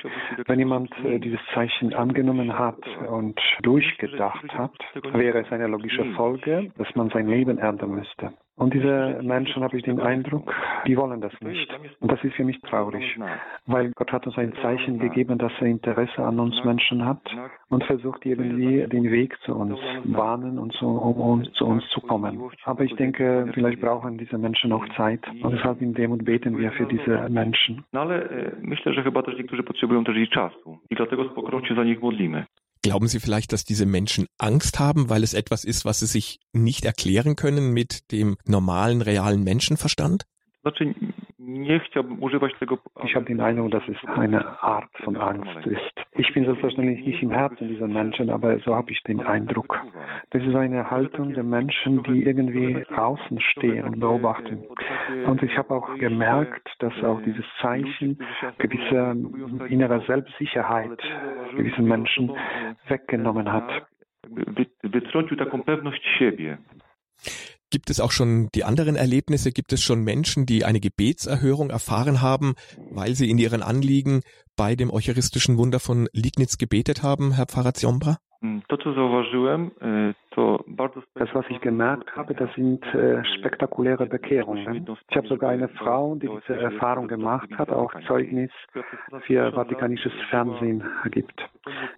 Wenn 0.46 0.58
jemand 0.58 0.92
äh, 1.04 1.18
dieses 1.18 1.40
Zeichen 1.54 1.94
angenommen 1.94 2.58
hat 2.58 2.78
und 3.08 3.40
durchgedacht 3.62 4.52
hat, 4.52 4.72
wäre 5.12 5.40
es 5.40 5.52
eine 5.52 5.66
logische 5.66 6.04
Folge, 6.16 6.72
dass 6.76 6.94
man 6.94 7.10
sein 7.10 7.28
Leben 7.28 7.58
ernten 7.58 7.90
müsste. 7.94 8.32
Und 8.60 8.74
diese 8.74 9.20
Menschen, 9.22 9.62
habe 9.62 9.78
ich 9.78 9.84
den 9.84 10.00
Eindruck, 10.00 10.54
die 10.86 10.94
wollen 10.94 11.22
das 11.22 11.32
nicht. 11.40 11.72
Und 12.00 12.12
das 12.12 12.22
ist 12.22 12.34
für 12.34 12.44
mich 12.44 12.60
traurig, 12.60 13.18
weil 13.64 13.90
Gott 13.92 14.12
hat 14.12 14.26
uns 14.26 14.36
ein 14.36 14.52
Zeichen 14.60 14.98
gegeben, 14.98 15.38
dass 15.38 15.52
er 15.60 15.68
Interesse 15.68 16.22
an 16.22 16.38
uns 16.38 16.62
Menschen 16.62 17.06
hat 17.06 17.22
und 17.70 17.82
versucht 17.84 18.26
irgendwie 18.26 18.86
den 18.86 19.10
Weg 19.10 19.34
zu 19.46 19.54
uns 19.54 19.78
bahnen 20.04 20.58
und 20.58 20.74
so, 20.74 20.88
um 20.88 21.20
uns, 21.20 21.50
zu 21.54 21.64
uns 21.64 21.88
zu 21.88 22.02
kommen. 22.02 22.38
Aber 22.64 22.84
ich 22.84 22.94
denke, 22.96 23.50
vielleicht 23.54 23.80
brauchen 23.80 24.18
diese 24.18 24.36
Menschen 24.36 24.72
auch 24.72 24.86
Zeit 24.94 25.26
und 25.42 25.52
deshalb 25.52 25.80
in 25.80 25.94
Demut 25.94 26.22
beten 26.26 26.58
wir 26.58 26.70
für 26.72 26.84
diese 26.84 27.30
Menschen. 27.30 27.82
ale 27.92 28.28
myślę, 28.60 28.92
że 28.92 29.02
chyba 29.02 29.22
też 29.22 29.36
niektórzy 29.38 29.62
potrzebują 29.62 30.04
też 30.04 30.16
i 30.16 30.28
czasu 30.28 30.78
i 30.90 30.94
dlatego 30.94 31.24
z 31.24 31.34
pokorą 31.34 31.64
się 31.64 31.74
za 31.74 31.84
modlimy. 32.02 32.44
Glauben 32.82 33.08
Sie 33.08 33.20
vielleicht, 33.20 33.52
dass 33.52 33.64
diese 33.64 33.84
Menschen 33.84 34.26
Angst 34.38 34.78
haben, 34.78 35.10
weil 35.10 35.22
es 35.22 35.34
etwas 35.34 35.64
ist, 35.64 35.84
was 35.84 36.00
sie 36.00 36.06
sich 36.06 36.38
nicht 36.52 36.86
erklären 36.86 37.36
können 37.36 37.72
mit 37.72 38.10
dem 38.10 38.36
normalen, 38.46 39.02
realen 39.02 39.44
Menschenverstand? 39.44 40.24
Znaczy, 40.62 40.94
tego. 42.58 42.78
Ich 43.04 43.14
habe 43.14 43.24
den 43.26 43.40
Eindruck, 43.40 43.70
dass 43.70 43.82
es 43.88 43.96
eine 44.08 44.62
Art 44.62 44.90
von 45.04 45.16
Angst 45.16 45.66
ist. 45.66 45.94
Ich 46.12 46.32
bin 46.34 46.44
selbstverständlich 46.44 47.04
nicht 47.06 47.22
im 47.22 47.30
Herzen 47.30 47.68
dieser 47.68 47.88
Menschen, 47.88 48.30
aber 48.30 48.58
so 48.60 48.74
habe 48.74 48.90
ich 48.92 49.02
den 49.04 49.20
Eindruck. 49.20 49.80
Das 50.30 50.42
ist 50.42 50.54
eine 50.54 50.90
Haltung 50.90 51.34
der 51.34 51.44
Menschen, 51.44 52.02
die 52.04 52.24
irgendwie 52.24 52.84
außen 52.94 53.40
stehen 53.40 53.84
und 53.84 54.00
beobachten. 54.00 54.64
Und 55.26 55.42
ich 55.42 55.56
habe 55.56 55.74
auch 55.74 55.94
gemerkt, 55.96 56.68
dass 56.78 56.92
auch 57.02 57.20
dieses 57.22 57.44
Zeichen 57.60 58.18
gewisse 58.58 59.16
innere 59.68 60.02
Selbstsicherheit 60.06 60.98
gewissen 61.56 61.86
Menschen 61.86 62.32
weggenommen 62.88 63.52
hat. 63.52 63.70
Wytrącił 64.84 65.36
taką 65.36 65.62
pewność 65.62 66.18
siebie. 66.18 66.58
Gibt 67.70 67.88
es 67.88 68.00
auch 68.00 68.10
schon 68.10 68.48
die 68.54 68.64
anderen 68.64 68.96
Erlebnisse? 68.96 69.52
Gibt 69.52 69.72
es 69.72 69.80
schon 69.80 70.02
Menschen, 70.02 70.44
die 70.44 70.64
eine 70.64 70.80
Gebetserhörung 70.80 71.70
erfahren 71.70 72.20
haben, 72.20 72.54
weil 72.90 73.14
sie 73.14 73.30
in 73.30 73.38
ihren 73.38 73.62
Anliegen 73.62 74.22
bei 74.56 74.74
dem 74.74 74.90
eucharistischen 74.90 75.56
Wunder 75.56 75.78
von 75.78 76.08
Liegnitz 76.12 76.58
gebetet 76.58 77.04
haben, 77.04 77.32
Herr 77.32 77.46
Pfarrer 77.46 77.74
Ziombra? 77.74 78.18
Bardzo... 80.66 81.02
Das, 81.14 81.28
was 81.34 81.44
ich 81.48 81.60
gemerkt 81.60 82.14
habe, 82.16 82.34
das 82.34 82.52
sind 82.54 82.82
äh, 82.94 83.22
spektakuläre 83.38 84.06
Bekehrungen. 84.06 84.86
Ich 85.10 85.16
habe 85.16 85.28
sogar 85.28 85.50
eine 85.50 85.68
Frau, 85.68 86.14
die 86.14 86.28
diese 86.28 86.58
Erfahrung 86.58 87.08
gemacht 87.08 87.50
hat, 87.58 87.70
auch 87.70 87.92
Zeugnis 88.06 88.50
für 89.26 89.52
vatikanisches 89.54 90.12
Fernsehen 90.30 90.82
gibt. 91.10 91.40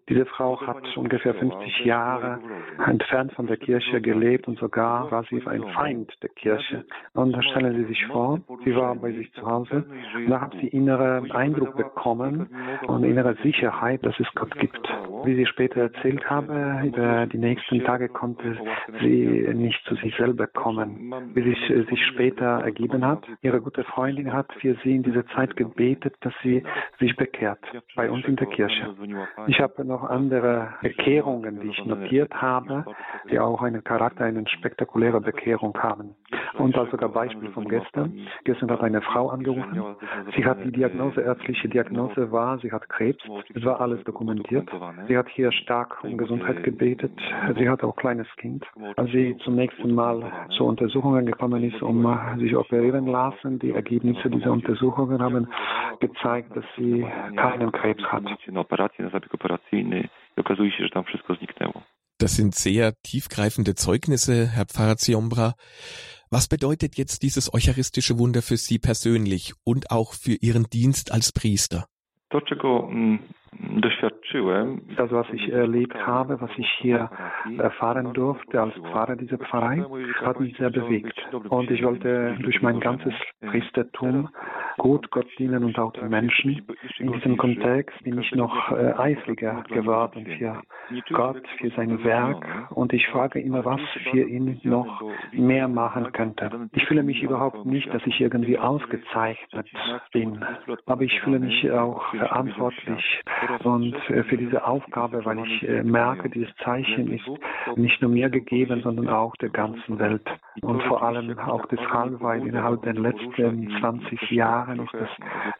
Diese 0.08 0.26
Frau 0.26 0.60
hat 0.60 0.96
ungefähr 0.96 1.34
50 1.34 1.84
Jahre 1.84 2.40
entfernt 2.86 3.32
von 3.34 3.46
der 3.46 3.58
Kirche 3.58 4.00
gelebt 4.00 4.48
und 4.48 4.58
sogar 4.58 5.10
war 5.10 5.24
sie 5.30 5.40
ein 5.46 5.62
Feind 5.74 6.12
der 6.22 6.30
Kirche. 6.30 6.84
Und 7.14 7.36
stellen 7.44 7.76
Sie 7.76 7.84
sich 7.84 8.06
vor, 8.06 8.40
sie 8.64 8.74
war 8.74 8.96
bei 8.96 9.12
sich 9.12 9.32
zu 9.34 9.46
Hause 9.46 9.84
da 10.28 10.40
hat 10.40 10.54
sie 10.60 10.68
innere 10.68 11.22
Eindruck 11.30 11.76
bekommen 11.76 12.48
und 12.86 13.04
innere 13.04 13.36
Sicherheit, 13.42 14.04
dass 14.04 14.18
es 14.18 14.26
Gott 14.34 14.54
gibt. 14.58 14.88
Wie 15.24 15.34
sie 15.34 15.46
später 15.46 15.82
erzählt 15.82 16.28
habe, 16.32 16.80
über 16.84 17.26
die 17.26 17.38
nächsten 17.38 17.84
Tage 17.84 18.08
konnte 18.08 18.56
sie 19.00 19.48
nicht 19.54 19.80
zu 19.86 19.94
sich 19.96 20.14
selber 20.16 20.46
kommen. 20.46 21.12
Wie 21.34 21.42
sich, 21.42 21.88
sich 21.88 22.06
später 22.06 22.60
ergeben 22.64 23.04
hat, 23.06 23.22
ihre 23.42 23.60
gute 23.60 23.84
Freundin 23.84 24.32
hat 24.32 24.52
für 24.60 24.76
sie 24.82 24.96
in 24.96 25.02
dieser 25.02 25.26
Zeit 25.28 25.56
gebetet, 25.56 26.14
dass 26.20 26.34
sie 26.42 26.62
sich 26.98 27.16
bekehrt, 27.16 27.60
bei 27.96 28.10
uns 28.10 28.24
in 28.26 28.36
der 28.36 28.46
Kirche. 28.48 28.94
Ich 29.46 29.60
habe 29.60 29.84
noch 29.84 30.04
andere 30.04 30.74
Bekehrungen, 30.80 31.60
die 31.60 31.68
ich 31.68 31.84
notiert 31.84 32.32
habe, 32.34 32.84
die 33.30 33.38
auch 33.38 33.62
einen 33.62 33.84
Charakter, 33.84 34.24
eine 34.24 34.46
spektakuläre 34.48 35.20
Bekehrung 35.20 35.76
haben. 35.78 36.14
Und 36.58 36.76
als 36.76 36.90
sogar 36.90 37.08
Beispiel 37.08 37.50
von 37.50 37.68
gestern. 37.68 38.12
Gestern 38.44 38.70
hat 38.70 38.82
eine 38.82 39.00
Frau 39.02 39.28
angerufen. 39.28 39.82
Sie 40.36 40.44
hat 40.44 40.58
die 40.64 40.72
Diagnose, 40.72 41.20
ärztliche 41.20 41.68
Diagnose 41.68 42.30
war, 42.30 42.58
sie 42.58 42.70
hat 42.70 42.88
Krebs. 42.88 43.22
Es 43.54 43.64
war 43.64 43.80
alles 43.80 44.02
dokumentiert. 44.04 44.68
Sie 45.08 45.16
hat 45.16 45.28
hier 45.28 45.52
stark 45.52 46.02
um 46.04 46.16
Gesundheit 46.22 46.62
gebetet. 46.62 47.12
Sie 47.58 47.68
hat 47.68 47.82
auch 47.82 47.96
kleines 47.96 48.26
Kind. 48.36 48.64
Als 48.96 49.10
sie 49.10 49.36
zum 49.44 49.56
nächsten 49.56 49.94
Mal 49.94 50.48
zu 50.56 50.64
Untersuchungen 50.64 51.26
gekommen 51.26 51.62
ist, 51.64 51.82
um 51.82 51.96
sich 52.38 52.54
operieren 52.56 53.06
lassen, 53.06 53.58
die 53.58 53.70
Ergebnisse 53.70 54.30
dieser 54.30 54.52
Untersuchungen 54.52 55.20
haben 55.20 55.48
gezeigt, 56.00 56.56
dass 56.56 56.64
sie 56.76 57.04
keinen 57.36 57.72
Krebs 57.72 58.02
hat. 58.04 58.24
Das 62.18 62.36
sind 62.36 62.54
sehr 62.54 62.92
tiefgreifende 63.02 63.74
Zeugnisse, 63.74 64.46
Herr 64.46 64.66
Pfarrer 64.66 64.96
Ziombra. 64.96 65.54
Was 66.30 66.48
bedeutet 66.48 66.96
jetzt 66.96 67.22
dieses 67.22 67.52
eucharistische 67.52 68.18
Wunder 68.18 68.42
für 68.42 68.56
Sie 68.56 68.78
persönlich 68.78 69.52
und 69.64 69.90
auch 69.90 70.14
für 70.14 70.36
Ihren 70.40 70.64
Dienst 70.64 71.12
als 71.12 71.32
Priester? 71.32 71.86
To, 72.30 72.40
czego 72.40 72.88
mm, 72.90 73.18
das, 73.80 75.10
was 75.10 75.26
ich 75.32 75.50
erlebt 75.50 75.94
habe, 76.06 76.40
was 76.40 76.50
ich 76.56 76.68
hier 76.80 77.10
erfahren 77.58 78.12
durfte 78.12 78.60
als 78.60 78.74
Pfarrer 78.74 79.16
dieser 79.16 79.38
Pfarrei, 79.38 79.84
hat 80.22 80.40
mich 80.40 80.56
sehr 80.56 80.70
bewegt. 80.70 81.14
Und 81.48 81.70
ich 81.70 81.82
wollte 81.82 82.36
durch 82.40 82.60
mein 82.62 82.80
ganzes 82.80 83.14
Priestertum 83.40 84.28
gut 84.78 85.10
Gott 85.10 85.26
dienen 85.38 85.64
und 85.64 85.78
auch 85.78 85.92
den 85.92 86.08
Menschen. 86.08 86.62
In 86.98 87.12
diesem 87.12 87.36
Kontext 87.36 88.02
bin 88.04 88.18
ich 88.18 88.32
noch 88.32 88.72
äh, 88.72 88.92
eifriger 88.92 89.62
geworden 89.68 90.26
für 90.38 90.62
Gott, 91.12 91.42
für 91.58 91.70
sein 91.70 92.02
Werk. 92.04 92.46
Und 92.70 92.92
ich 92.92 93.06
frage 93.08 93.40
immer, 93.40 93.64
was 93.64 93.80
für 94.10 94.22
ihn 94.22 94.60
noch 94.64 95.02
mehr 95.32 95.68
machen 95.68 96.12
könnte. 96.12 96.68
Ich 96.72 96.84
fühle 96.86 97.02
mich 97.02 97.22
überhaupt 97.22 97.64
nicht, 97.66 97.92
dass 97.92 98.02
ich 98.06 98.20
irgendwie 98.20 98.58
ausgezeichnet 98.58 99.66
bin. 100.12 100.44
Aber 100.86 101.02
ich 101.02 101.20
fühle 101.20 101.38
mich 101.38 101.70
auch 101.70 102.04
verantwortlich 102.10 103.20
und 103.64 103.94
äh, 104.10 104.24
für 104.24 104.36
diese 104.36 104.64
Aufgabe, 104.66 105.24
weil 105.24 105.38
ich 105.46 105.68
äh, 105.68 105.82
merke, 105.82 106.28
dieses 106.30 106.54
Zeichen 106.56 107.12
ist 107.12 107.28
nicht 107.76 108.00
nur 108.00 108.10
mir 108.10 108.30
gegeben, 108.30 108.80
sondern 108.82 109.08
auch 109.08 109.34
der 109.36 109.50
ganzen 109.50 109.98
Welt. 109.98 110.28
Und 110.60 110.82
vor 110.84 111.02
allem 111.02 111.38
auch 111.38 111.64
deshalb, 111.66 112.20
weil 112.20 112.46
innerhalb 112.46 112.82
der 112.82 112.94
letzten 112.94 113.70
20 113.80 114.30
Jahren 114.62 114.80
ist 114.80 114.94
das 114.94 115.08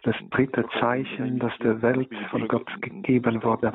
das 0.03 0.17
dritte 0.31 0.65
Zeichen, 0.81 1.39
das 1.39 1.53
der 1.59 1.81
Welt 1.83 2.09
von 2.31 2.49
Gott 2.49 2.69
gegeben 2.81 3.43
wurde. 3.43 3.73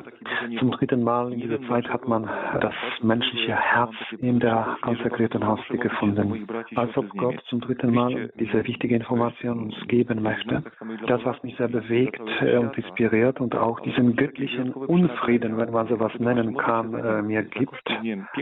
Zum 0.58 0.70
dritten 0.72 1.02
Mal 1.02 1.32
in 1.32 1.40
dieser 1.40 1.62
Zeit 1.68 1.88
hat 1.88 2.06
man 2.06 2.28
das 2.60 2.74
menschliche 3.02 3.54
Herz 3.54 3.94
in 4.18 4.40
der 4.40 4.76
konsekrierten 4.82 5.46
Hostie 5.46 5.78
gefunden. 5.78 6.46
Als 6.74 6.96
ob 6.96 7.08
Gott 7.16 7.40
zum 7.48 7.60
dritten 7.60 7.94
Mal 7.94 8.30
diese 8.38 8.64
wichtige 8.66 8.96
Information 8.96 9.58
uns 9.58 9.74
geben 9.88 10.22
möchte. 10.22 10.62
Das, 11.06 11.24
was 11.24 11.42
mich 11.42 11.56
sehr 11.56 11.68
bewegt 11.68 12.20
äh, 12.40 12.56
und 12.58 12.76
inspiriert 12.76 13.40
und 13.40 13.54
auch 13.54 13.80
diesen 13.80 14.16
göttlichen 14.16 14.72
Unfrieden, 14.72 15.56
wenn 15.56 15.70
man 15.70 15.88
sowas 15.88 16.12
nennen 16.18 16.56
kann, 16.56 16.94
äh, 16.94 17.22
mir 17.22 17.42
gibt. 17.42 17.82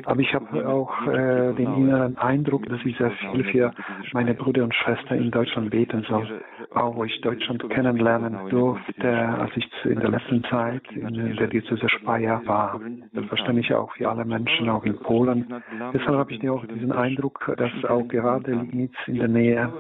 Aber 0.05 0.21
ich 0.21 0.35
habe 0.35 0.69
auch 0.69 1.07
äh, 1.07 1.53
den 1.55 1.75
inneren 1.75 2.17
Eindruck, 2.19 2.67
dass 2.67 2.81
ich 2.85 2.97
sehr 2.97 3.11
viel 3.11 3.45
für 3.45 3.73
meine 4.13 4.35
Brüder 4.35 4.65
und 4.65 4.75
Schwestern 4.75 5.19
in 5.19 5.31
Deutschland 5.31 5.71
beten 5.71 6.05
soll. 6.09 6.43
Auch 6.77 6.95
wo 6.95 7.05
ich 7.05 7.21
Deutschland 7.23 7.69
kennenlernen 7.71 8.37
durfte, 8.51 9.09
als 9.11 9.51
ich 9.57 9.67
in 9.85 9.99
der 9.99 10.11
letzten 10.11 10.45
Zeit 10.45 10.83
in 10.93 11.37
der 11.37 11.47
Diözese 11.47 11.89
Speyer 11.89 12.43
war. 12.45 12.81
Selbstverständlich 13.13 13.73
auch 13.73 13.91
für 13.95 14.11
alle 14.11 14.25
Menschen, 14.25 14.69
auch 14.69 14.85
in 14.85 14.99
Polen. 14.99 15.47
Deshalb 15.95 16.17
habe 16.17 16.33
ich 16.35 16.51
auch 16.51 16.67
diesen 16.67 16.93
Eindruck, 16.93 17.51
dass 17.57 17.73
auch 17.87 18.07
gerade 18.07 18.53
Liegnitz 18.53 18.95
in 19.07 19.17
der 19.17 19.29
Nähe 19.29 19.73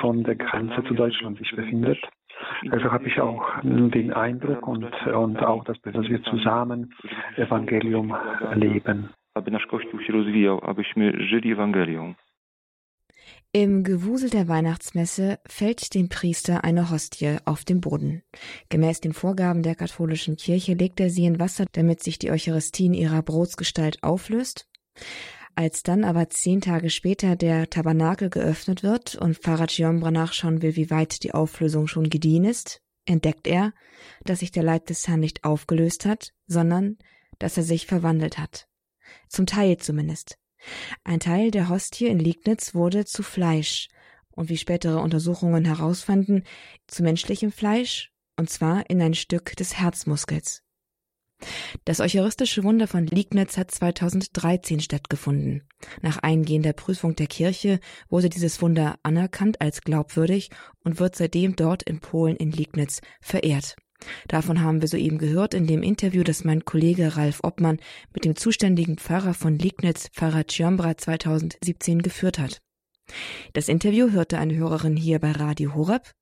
von 0.00 0.24
der 0.24 0.36
Grenze 0.36 0.84
zu 0.84 0.94
Deutschland 0.94 1.38
sich 1.38 1.56
befindet. 1.56 1.98
Also 2.70 2.92
habe 2.92 3.06
ich 3.06 3.18
auch 3.20 3.44
den 3.62 4.12
Eindruck 4.12 4.66
und, 4.66 4.84
und 5.06 5.42
auch, 5.42 5.64
dass, 5.64 5.80
dass 5.82 6.08
wir 6.08 6.22
zusammen 6.24 6.92
Evangelium 7.36 8.14
leben. 8.54 9.08
Aby 9.34 9.50
nasz 9.50 9.66
Kościół 9.66 10.00
się 10.00 10.12
rozwijał, 10.12 10.60
abyśmy 10.62 11.12
żyli 11.16 11.52
Ewangelią. 11.52 12.14
Im 13.54 13.84
Gewusel 13.84 14.30
der 14.30 14.48
Weihnachtsmesse 14.48 15.38
fällt 15.44 15.92
dem 15.92 16.08
Priester 16.08 16.64
eine 16.64 16.90
Hostie 16.90 17.36
auf 17.44 17.66
den 17.66 17.82
Boden. 17.82 18.22
Gemäß 18.70 19.02
den 19.02 19.12
Vorgaben 19.12 19.62
der 19.62 19.74
katholischen 19.74 20.36
Kirche 20.36 20.72
legt 20.72 21.00
er 21.00 21.10
sie 21.10 21.26
in 21.26 21.38
Wasser, 21.38 21.66
damit 21.72 22.02
sich 22.02 22.18
die 22.18 22.30
Eucharistie 22.30 22.86
in 22.86 22.94
ihrer 22.94 23.20
Brotsgestalt 23.20 24.02
auflöst. 24.02 24.70
Als 25.54 25.82
dann 25.82 26.04
aber 26.04 26.30
zehn 26.30 26.62
Tage 26.62 26.88
später 26.88 27.36
der 27.36 27.68
Tabernakel 27.68 28.30
geöffnet 28.30 28.82
wird 28.82 29.16
und 29.16 29.36
Pfarrer 29.36 29.66
Giombra 29.66 30.10
nachschauen 30.10 30.62
will, 30.62 30.76
wie 30.76 30.88
weit 30.88 31.22
die 31.22 31.34
Auflösung 31.34 31.88
schon 31.88 32.08
gediehen 32.08 32.46
ist, 32.46 32.80
entdeckt 33.04 33.46
er, 33.46 33.74
dass 34.24 34.38
sich 34.38 34.50
der 34.50 34.62
Leib 34.62 34.86
des 34.86 35.06
Herrn 35.08 35.20
nicht 35.20 35.44
aufgelöst 35.44 36.06
hat, 36.06 36.32
sondern 36.46 36.96
dass 37.38 37.58
er 37.58 37.64
sich 37.64 37.86
verwandelt 37.86 38.38
hat. 38.38 38.66
Zum 39.28 39.44
Teil 39.44 39.76
zumindest. 39.76 40.38
Ein 41.04 41.20
Teil 41.20 41.50
der 41.50 41.68
Hostie 41.68 42.06
in 42.06 42.18
Liegnitz 42.18 42.74
wurde 42.74 43.04
zu 43.04 43.22
Fleisch 43.22 43.88
und 44.30 44.48
wie 44.48 44.56
spätere 44.56 45.00
Untersuchungen 45.00 45.64
herausfanden, 45.64 46.44
zu 46.86 47.02
menschlichem 47.02 47.52
Fleisch, 47.52 48.12
und 48.36 48.50
zwar 48.50 48.88
in 48.88 49.00
ein 49.02 49.14
Stück 49.14 49.56
des 49.56 49.78
Herzmuskels. 49.78 50.62
Das 51.84 52.00
eucharistische 52.00 52.62
Wunder 52.62 52.86
von 52.86 53.06
Liegnitz 53.06 53.56
hat 53.56 53.70
2013 53.70 54.80
stattgefunden. 54.80 55.66
Nach 56.00 56.18
eingehender 56.18 56.72
Prüfung 56.72 57.16
der 57.16 57.26
Kirche 57.26 57.80
wurde 58.08 58.28
dieses 58.28 58.62
Wunder 58.62 58.98
anerkannt 59.02 59.60
als 59.60 59.80
glaubwürdig 59.82 60.50
und 60.84 61.00
wird 61.00 61.16
seitdem 61.16 61.56
dort 61.56 61.82
in 61.82 62.00
Polen 62.00 62.36
in 62.36 62.52
Liegnitz 62.52 63.00
verehrt. 63.20 63.76
Davon 64.28 64.62
haben 64.62 64.80
wir 64.80 64.88
soeben 64.88 65.18
gehört 65.18 65.54
in 65.54 65.66
dem 65.66 65.82
Interview, 65.82 66.22
das 66.22 66.44
mein 66.44 66.64
Kollege 66.64 67.16
Ralf 67.16 67.40
Obmann 67.42 67.78
mit 68.14 68.24
dem 68.24 68.36
zuständigen 68.36 68.96
Pfarrer 68.96 69.34
von 69.34 69.58
Liegnitz, 69.58 70.08
Pfarrer 70.12 70.46
Tjömbra 70.46 70.96
2017 70.96 72.02
geführt 72.02 72.38
hat. 72.38 72.60
Das 73.52 73.68
Interview 73.68 74.10
hörte 74.10 74.38
eine 74.38 74.54
Hörerin 74.56 74.96
hier 74.96 75.18
bei 75.18 75.32
Radio 75.32 75.74
Horeb, 75.74 76.12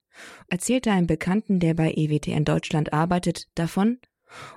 erzählte 0.49 0.91
einem 0.91 1.07
Bekannten, 1.07 1.61
der 1.61 1.75
bei 1.75 1.93
EWTN 1.93 2.45
Deutschland 2.45 2.93
arbeitet, 2.93 3.47
davon, 3.55 3.99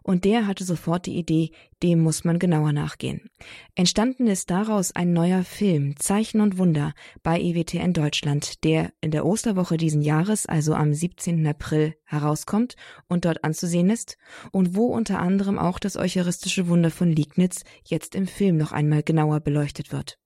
und 0.03 0.25
der 0.25 0.47
hatte 0.47 0.63
sofort 0.63 1.05
die 1.05 1.17
Idee, 1.17 1.51
dem 1.81 1.99
muss 1.99 2.23
man 2.23 2.39
genauer 2.39 2.71
nachgehen. 2.73 3.29
Entstanden 3.75 4.27
ist 4.27 4.49
daraus 4.49 4.95
ein 4.95 5.13
neuer 5.13 5.43
Film, 5.43 5.95
Zeichen 5.97 6.41
und 6.41 6.57
Wunder, 6.57 6.93
bei 7.23 7.39
EWTN 7.39 7.93
Deutschland, 7.93 8.63
der 8.63 8.93
in 9.01 9.11
der 9.11 9.25
Osterwoche 9.25 9.77
diesen 9.77 10.01
Jahres, 10.01 10.45
also 10.45 10.73
am 10.73 10.93
17. 10.93 11.45
April, 11.45 11.95
herauskommt 12.05 12.75
und 13.07 13.25
dort 13.25 13.43
anzusehen 13.43 13.89
ist 13.89 14.17
und 14.51 14.75
wo 14.75 14.87
unter 14.87 15.19
anderem 15.19 15.59
auch 15.59 15.79
das 15.79 15.97
eucharistische 15.97 16.67
Wunder 16.67 16.91
von 16.91 17.11
Liegnitz 17.11 17.63
jetzt 17.83 18.15
im 18.15 18.27
Film 18.27 18.57
noch 18.57 18.71
einmal 18.71 19.03
genauer 19.03 19.39
beleuchtet 19.39 19.91
wird. 19.91 20.19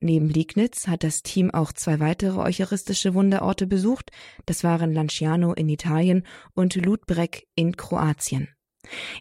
Neben 0.00 0.28
Liegnitz 0.28 0.88
hat 0.88 1.04
das 1.04 1.22
Team 1.22 1.50
auch 1.50 1.72
zwei 1.72 2.00
weitere 2.00 2.38
eucharistische 2.38 3.14
Wunderorte 3.14 3.66
besucht. 3.66 4.10
Das 4.46 4.64
waren 4.64 4.92
Lanciano 4.92 5.52
in 5.52 5.68
Italien 5.68 6.26
und 6.54 6.74
Ludbreg 6.74 7.46
in 7.54 7.76
Kroatien. 7.76 8.48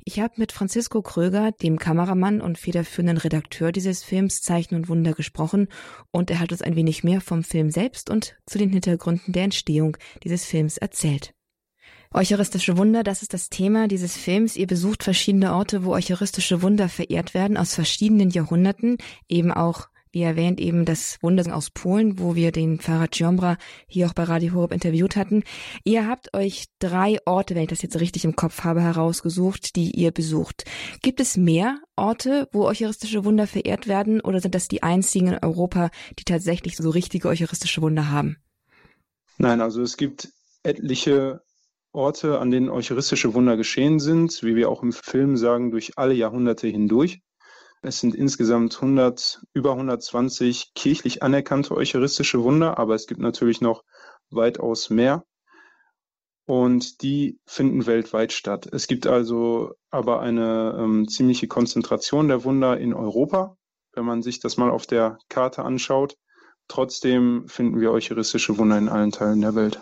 Ich 0.04 0.20
habe 0.20 0.34
mit 0.38 0.52
Francisco 0.52 1.02
Kröger, 1.02 1.52
dem 1.52 1.78
Kameramann 1.78 2.42
und 2.42 2.58
federführenden 2.58 3.18
Redakteur 3.18 3.72
dieses 3.72 4.04
Films 4.04 4.42
Zeichen 4.42 4.76
und 4.76 4.90
Wunder 4.90 5.14
gesprochen 5.14 5.68
und 6.12 6.32
er 6.32 6.40
hat 6.40 6.52
uns 6.52 6.62
ein 6.62 6.76
wenig 6.76 7.04
mehr 7.04 7.22
vom 7.22 7.44
Film 7.44 7.72
selbst 7.72 8.10
und 8.10 8.36
zu 8.46 8.58
den 8.58 8.70
Hintergründen 8.70 9.34
der 9.34 9.44
Entstehung 9.44 9.98
dieses 10.24 10.46
Films 10.46 10.78
erzählt. 10.78 11.34
Eucharistische 12.16 12.78
Wunder, 12.78 13.04
das 13.04 13.24
ist 13.24 13.34
das 13.34 13.50
Thema 13.50 13.88
dieses 13.88 14.16
Films. 14.16 14.56
Ihr 14.56 14.68
besucht 14.68 15.04
verschiedene 15.04 15.56
Orte, 15.56 15.84
wo 15.84 15.94
eucharistische 15.94 16.62
Wunder 16.62 16.88
verehrt 16.88 17.34
werden 17.34 17.58
aus 17.58 17.74
verschiedenen 17.74 18.30
Jahrhunderten, 18.30 18.98
eben 19.28 19.52
auch 19.52 19.88
wie 20.14 20.22
erwähnt, 20.22 20.62
eben 20.62 20.86
das 20.86 21.18
Wunder 21.22 21.44
aus 21.56 21.72
Polen, 21.72 22.20
wo 22.20 22.36
wir 22.36 22.52
den 22.52 22.80
Pfarrer 22.80 23.10
Ciombra 23.12 23.58
hier 23.88 24.08
auch 24.08 24.14
bei 24.14 24.24
Radio 24.24 24.54
Horeb 24.54 24.72
interviewt 24.72 25.16
hatten. 25.16 25.44
Ihr 25.84 26.08
habt 26.08 26.34
euch 26.36 26.66
drei 26.80 27.18
Orte, 27.26 27.56
wenn 27.56 27.64
ich 27.64 27.70
das 27.70 27.82
jetzt 27.82 28.00
richtig 28.00 28.24
im 28.24 28.36
Kopf 28.36 28.64
habe, 28.64 28.82
herausgesucht, 28.82 29.76
die 29.76 29.92
ihr 29.92 30.12
besucht. 30.12 30.66
Gibt 31.02 31.20
es 31.20 31.36
mehr 31.36 31.80
Orte, 31.96 32.48
wo 32.52 32.66
eucharistische 32.66 33.26
Wunder 33.26 33.48
verehrt 33.48 33.88
werden 33.88 34.22
oder 34.22 34.40
sind 34.40 34.54
das 34.56 34.68
die 34.68 34.84
einzigen 34.84 35.28
in 35.28 35.40
Europa, 35.42 35.90
die 36.20 36.24
tatsächlich 36.24 36.78
so 36.78 36.92
richtige 36.92 37.28
eucharistische 37.28 37.82
Wunder 37.82 38.12
haben? 38.12 38.38
Nein, 39.40 39.62
also 39.62 39.82
es 39.82 39.98
gibt 39.98 40.30
etliche 40.62 41.42
Orte, 41.92 42.40
an 42.40 42.52
denen 42.52 42.70
eucharistische 42.70 43.34
Wunder 43.34 43.58
geschehen 43.58 44.00
sind, 44.00 44.44
wie 44.44 44.56
wir 44.56 44.70
auch 44.70 44.84
im 44.84 44.94
Film 44.94 45.38
sagen, 45.38 45.72
durch 45.72 45.98
alle 45.98 46.14
Jahrhunderte 46.14 46.68
hindurch. 46.68 47.22
Es 47.86 48.00
sind 48.00 48.16
insgesamt 48.16 48.76
100, 48.76 49.46
über 49.54 49.72
120 49.72 50.74
kirchlich 50.74 51.22
anerkannte 51.22 51.76
eucharistische 51.76 52.42
Wunder, 52.42 52.80
aber 52.80 52.96
es 52.96 53.08
gibt 53.08 53.20
natürlich 53.20 53.60
noch 53.60 53.84
weitaus 54.30 54.90
mehr. 54.90 55.26
Und 56.46 57.02
die 57.02 57.40
finden 57.46 57.86
weltweit 57.86 58.32
statt. 58.32 58.68
Es 58.72 58.88
gibt 58.88 59.06
also 59.06 59.74
aber 59.90 60.22
eine 60.22 60.78
ähm, 60.80 61.10
ziemliche 61.10 61.48
Konzentration 61.48 62.30
der 62.30 62.46
Wunder 62.46 62.78
in 62.80 62.94
Europa, 62.94 63.58
wenn 63.92 64.06
man 64.06 64.22
sich 64.22 64.40
das 64.40 64.56
mal 64.56 64.70
auf 64.70 64.88
der 64.88 65.18
Karte 65.28 65.64
anschaut. 65.64 66.16
Trotzdem 66.70 67.50
finden 67.50 67.82
wir 67.82 67.92
eucharistische 67.92 68.58
Wunder 68.58 68.78
in 68.78 68.88
allen 68.88 69.12
Teilen 69.12 69.42
der 69.42 69.56
Welt. 69.56 69.82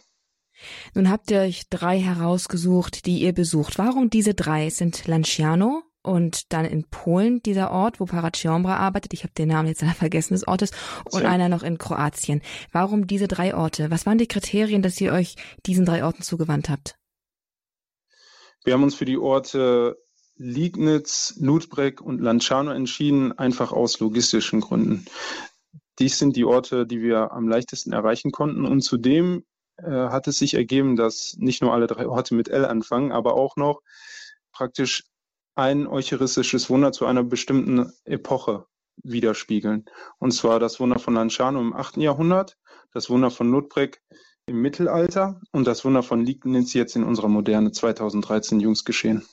Nun 0.95 1.09
habt 1.09 1.29
ihr 1.29 1.41
euch 1.41 1.69
drei 1.69 1.99
herausgesucht, 1.99 3.05
die 3.05 3.19
ihr 3.19 3.33
besucht. 3.33 3.77
Warum 3.77 4.09
diese 4.09 4.33
drei? 4.33 4.67
Es 4.67 4.77
sind 4.77 5.05
Lanciano, 5.07 5.83
und 6.03 6.51
dann 6.51 6.65
in 6.65 6.85
Polen 6.89 7.41
dieser 7.43 7.71
Ort, 7.71 7.99
wo 7.99 8.05
Paraciambra 8.05 8.77
arbeitet. 8.77 9.13
Ich 9.13 9.23
habe 9.23 9.33
den 9.33 9.49
Namen 9.49 9.67
jetzt 9.67 9.83
vergessen 9.83 10.33
des 10.33 10.47
Ortes 10.47 10.71
und 11.11 11.25
einer 11.25 11.49
noch 11.49 11.63
in 11.63 11.77
Kroatien. 11.77 12.41
Warum 12.71 13.07
diese 13.07 13.27
drei 13.27 13.55
Orte? 13.55 13.91
Was 13.91 14.05
waren 14.05 14.17
die 14.17 14.27
Kriterien, 14.27 14.81
dass 14.81 14.99
ihr 14.99 15.13
euch 15.13 15.35
diesen 15.65 15.85
drei 15.85 16.03
Orten 16.03 16.23
zugewandt 16.23 16.69
habt? 16.69 16.95
Wir 18.63 18.73
haben 18.73 18.83
uns 18.83 18.95
für 18.95 19.05
die 19.05 19.17
Orte 19.17 19.97
Liegnitz, 20.35 21.35
Ludbreg 21.39 22.01
und 22.01 22.19
Lanciano 22.19 22.71
entschieden, 22.71 23.37
einfach 23.37 23.71
aus 23.71 23.99
logistischen 23.99 24.61
Gründen. 24.61 25.05
Dies 25.99 26.17
sind 26.17 26.35
die 26.35 26.45
Orte, 26.45 26.87
die 26.87 27.01
wir 27.01 27.31
am 27.31 27.47
leichtesten 27.47 27.93
erreichen 27.93 28.31
konnten. 28.31 28.65
Und 28.65 28.81
zudem 28.81 29.43
äh, 29.77 29.85
hat 29.85 30.27
es 30.27 30.39
sich 30.39 30.55
ergeben, 30.55 30.95
dass 30.95 31.35
nicht 31.37 31.61
nur 31.61 31.73
alle 31.73 31.85
drei 31.87 32.07
Orte 32.07 32.33
mit 32.33 32.49
L 32.49 32.65
anfangen, 32.65 33.11
aber 33.11 33.35
auch 33.35 33.55
noch 33.55 33.81
praktisch 34.51 35.03
ein 35.55 35.87
eucharistisches 35.87 36.69
Wunder 36.69 36.91
zu 36.91 37.05
einer 37.05 37.23
bestimmten 37.23 37.91
Epoche 38.05 38.65
widerspiegeln. 39.03 39.85
Und 40.19 40.31
zwar 40.31 40.59
das 40.59 40.79
Wunder 40.79 40.99
von 40.99 41.13
Lanciano 41.13 41.59
im 41.59 41.73
8. 41.73 41.97
Jahrhundert, 41.97 42.57
das 42.93 43.09
Wunder 43.09 43.31
von 43.31 43.49
Ludbreg 43.49 44.01
im 44.45 44.61
Mittelalter 44.61 45.39
und 45.51 45.65
das 45.65 45.85
Wunder 45.85 46.03
von 46.03 46.21
Liegnitz 46.23 46.73
jetzt 46.73 46.95
in 46.95 47.03
unserer 47.03 47.27
Moderne 47.27 47.71
2013 47.71 48.59
jüngst 48.59 48.85
geschehen. 48.85 49.25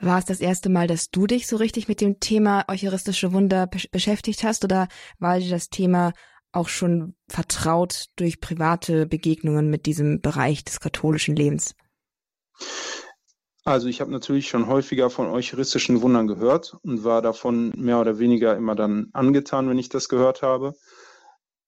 War 0.00 0.18
es 0.18 0.24
das 0.24 0.40
erste 0.40 0.70
Mal, 0.70 0.86
dass 0.86 1.10
du 1.10 1.26
dich 1.26 1.46
so 1.46 1.56
richtig 1.56 1.88
mit 1.88 2.00
dem 2.00 2.20
Thema 2.20 2.64
eucharistische 2.68 3.32
Wunder 3.32 3.66
beschäftigt 3.66 4.42
hast 4.42 4.64
oder 4.64 4.88
war 5.18 5.38
dir 5.38 5.50
das 5.50 5.68
Thema 5.68 6.12
auch 6.52 6.68
schon 6.68 7.14
vertraut 7.28 8.06
durch 8.16 8.40
private 8.40 9.06
Begegnungen 9.06 9.68
mit 9.68 9.84
diesem 9.84 10.20
Bereich 10.20 10.64
des 10.64 10.80
katholischen 10.80 11.36
Lebens? 11.36 11.74
Also 13.68 13.88
ich 13.88 14.00
habe 14.00 14.10
natürlich 14.10 14.48
schon 14.48 14.66
häufiger 14.66 15.10
von 15.10 15.26
eucharistischen 15.26 16.00
Wundern 16.00 16.26
gehört 16.26 16.78
und 16.80 17.04
war 17.04 17.20
davon 17.20 17.68
mehr 17.76 18.00
oder 18.00 18.18
weniger 18.18 18.56
immer 18.56 18.74
dann 18.74 19.10
angetan, 19.12 19.68
wenn 19.68 19.78
ich 19.78 19.90
das 19.90 20.08
gehört 20.08 20.40
habe. 20.40 20.74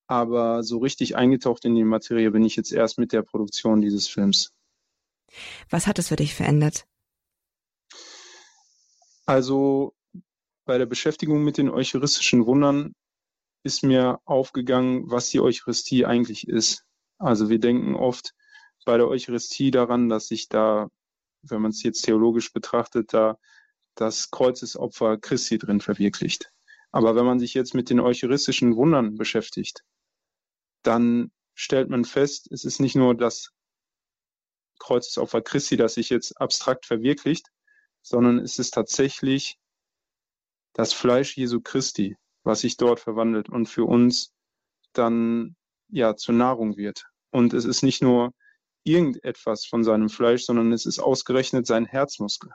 Aber 0.07 0.63
so 0.63 0.79
richtig 0.79 1.15
eingetaucht 1.15 1.63
in 1.63 1.75
die 1.75 1.83
Materie 1.83 2.31
bin 2.31 2.43
ich 2.43 2.55
jetzt 2.55 2.71
erst 2.71 2.97
mit 2.97 3.13
der 3.13 3.21
Produktion 3.21 3.81
dieses 3.81 4.07
Films. 4.07 4.51
Was 5.69 5.85
hat 5.85 5.99
es 5.99 6.07
für 6.07 6.15
dich 6.15 6.33
verändert? 6.33 6.87
Also 9.27 9.93
bei 10.65 10.79
der 10.79 10.87
Beschäftigung 10.87 11.43
mit 11.43 11.59
den 11.59 11.69
eucharistischen 11.69 12.47
Wundern 12.47 12.95
ist 13.61 13.83
mir 13.83 14.19
aufgegangen, 14.25 15.03
was 15.11 15.29
die 15.29 15.39
Eucharistie 15.39 16.07
eigentlich 16.07 16.47
ist. 16.47 16.83
Also 17.19 17.51
wir 17.51 17.59
denken 17.59 17.93
oft 17.93 18.33
bei 18.85 18.97
der 18.97 19.07
Eucharistie 19.07 19.69
daran, 19.69 20.09
dass 20.09 20.29
sich 20.29 20.49
da 20.49 20.89
wenn 21.43 21.61
man 21.61 21.71
es 21.71 21.83
jetzt 21.83 22.01
theologisch 22.03 22.53
betrachtet, 22.53 23.13
da 23.13 23.37
das 23.95 24.31
Kreuzesopfer 24.31 25.17
Christi 25.17 25.57
drin 25.57 25.81
verwirklicht. 25.81 26.51
Aber 26.91 27.15
wenn 27.15 27.25
man 27.25 27.39
sich 27.39 27.53
jetzt 27.53 27.73
mit 27.73 27.89
den 27.89 27.99
eucharistischen 27.99 28.75
Wundern 28.75 29.15
beschäftigt, 29.15 29.83
dann 30.83 31.31
stellt 31.53 31.89
man 31.89 32.05
fest, 32.05 32.51
es 32.51 32.65
ist 32.65 32.79
nicht 32.79 32.95
nur 32.95 33.15
das 33.15 33.51
Kreuzesopfer 34.79 35.41
Christi, 35.41 35.77
das 35.77 35.93
sich 35.93 36.09
jetzt 36.09 36.39
abstrakt 36.41 36.85
verwirklicht, 36.85 37.47
sondern 38.01 38.39
es 38.39 38.57
ist 38.59 38.73
tatsächlich 38.73 39.59
das 40.73 40.93
Fleisch 40.93 41.37
Jesu 41.37 41.61
Christi, 41.61 42.17
was 42.43 42.61
sich 42.61 42.77
dort 42.77 42.99
verwandelt 42.99 43.49
und 43.49 43.67
für 43.67 43.85
uns 43.85 44.33
dann 44.93 45.55
ja 45.89 46.15
zur 46.15 46.35
Nahrung 46.35 46.77
wird. 46.77 47.05
Und 47.29 47.53
es 47.53 47.65
ist 47.65 47.83
nicht 47.83 48.01
nur 48.01 48.33
irgendetwas 48.83 49.65
von 49.65 49.83
seinem 49.83 50.09
Fleisch, 50.09 50.45
sondern 50.45 50.71
es 50.71 50.85
ist 50.85 50.99
ausgerechnet 50.99 51.67
sein 51.67 51.85
Herzmuskel. 51.85 52.51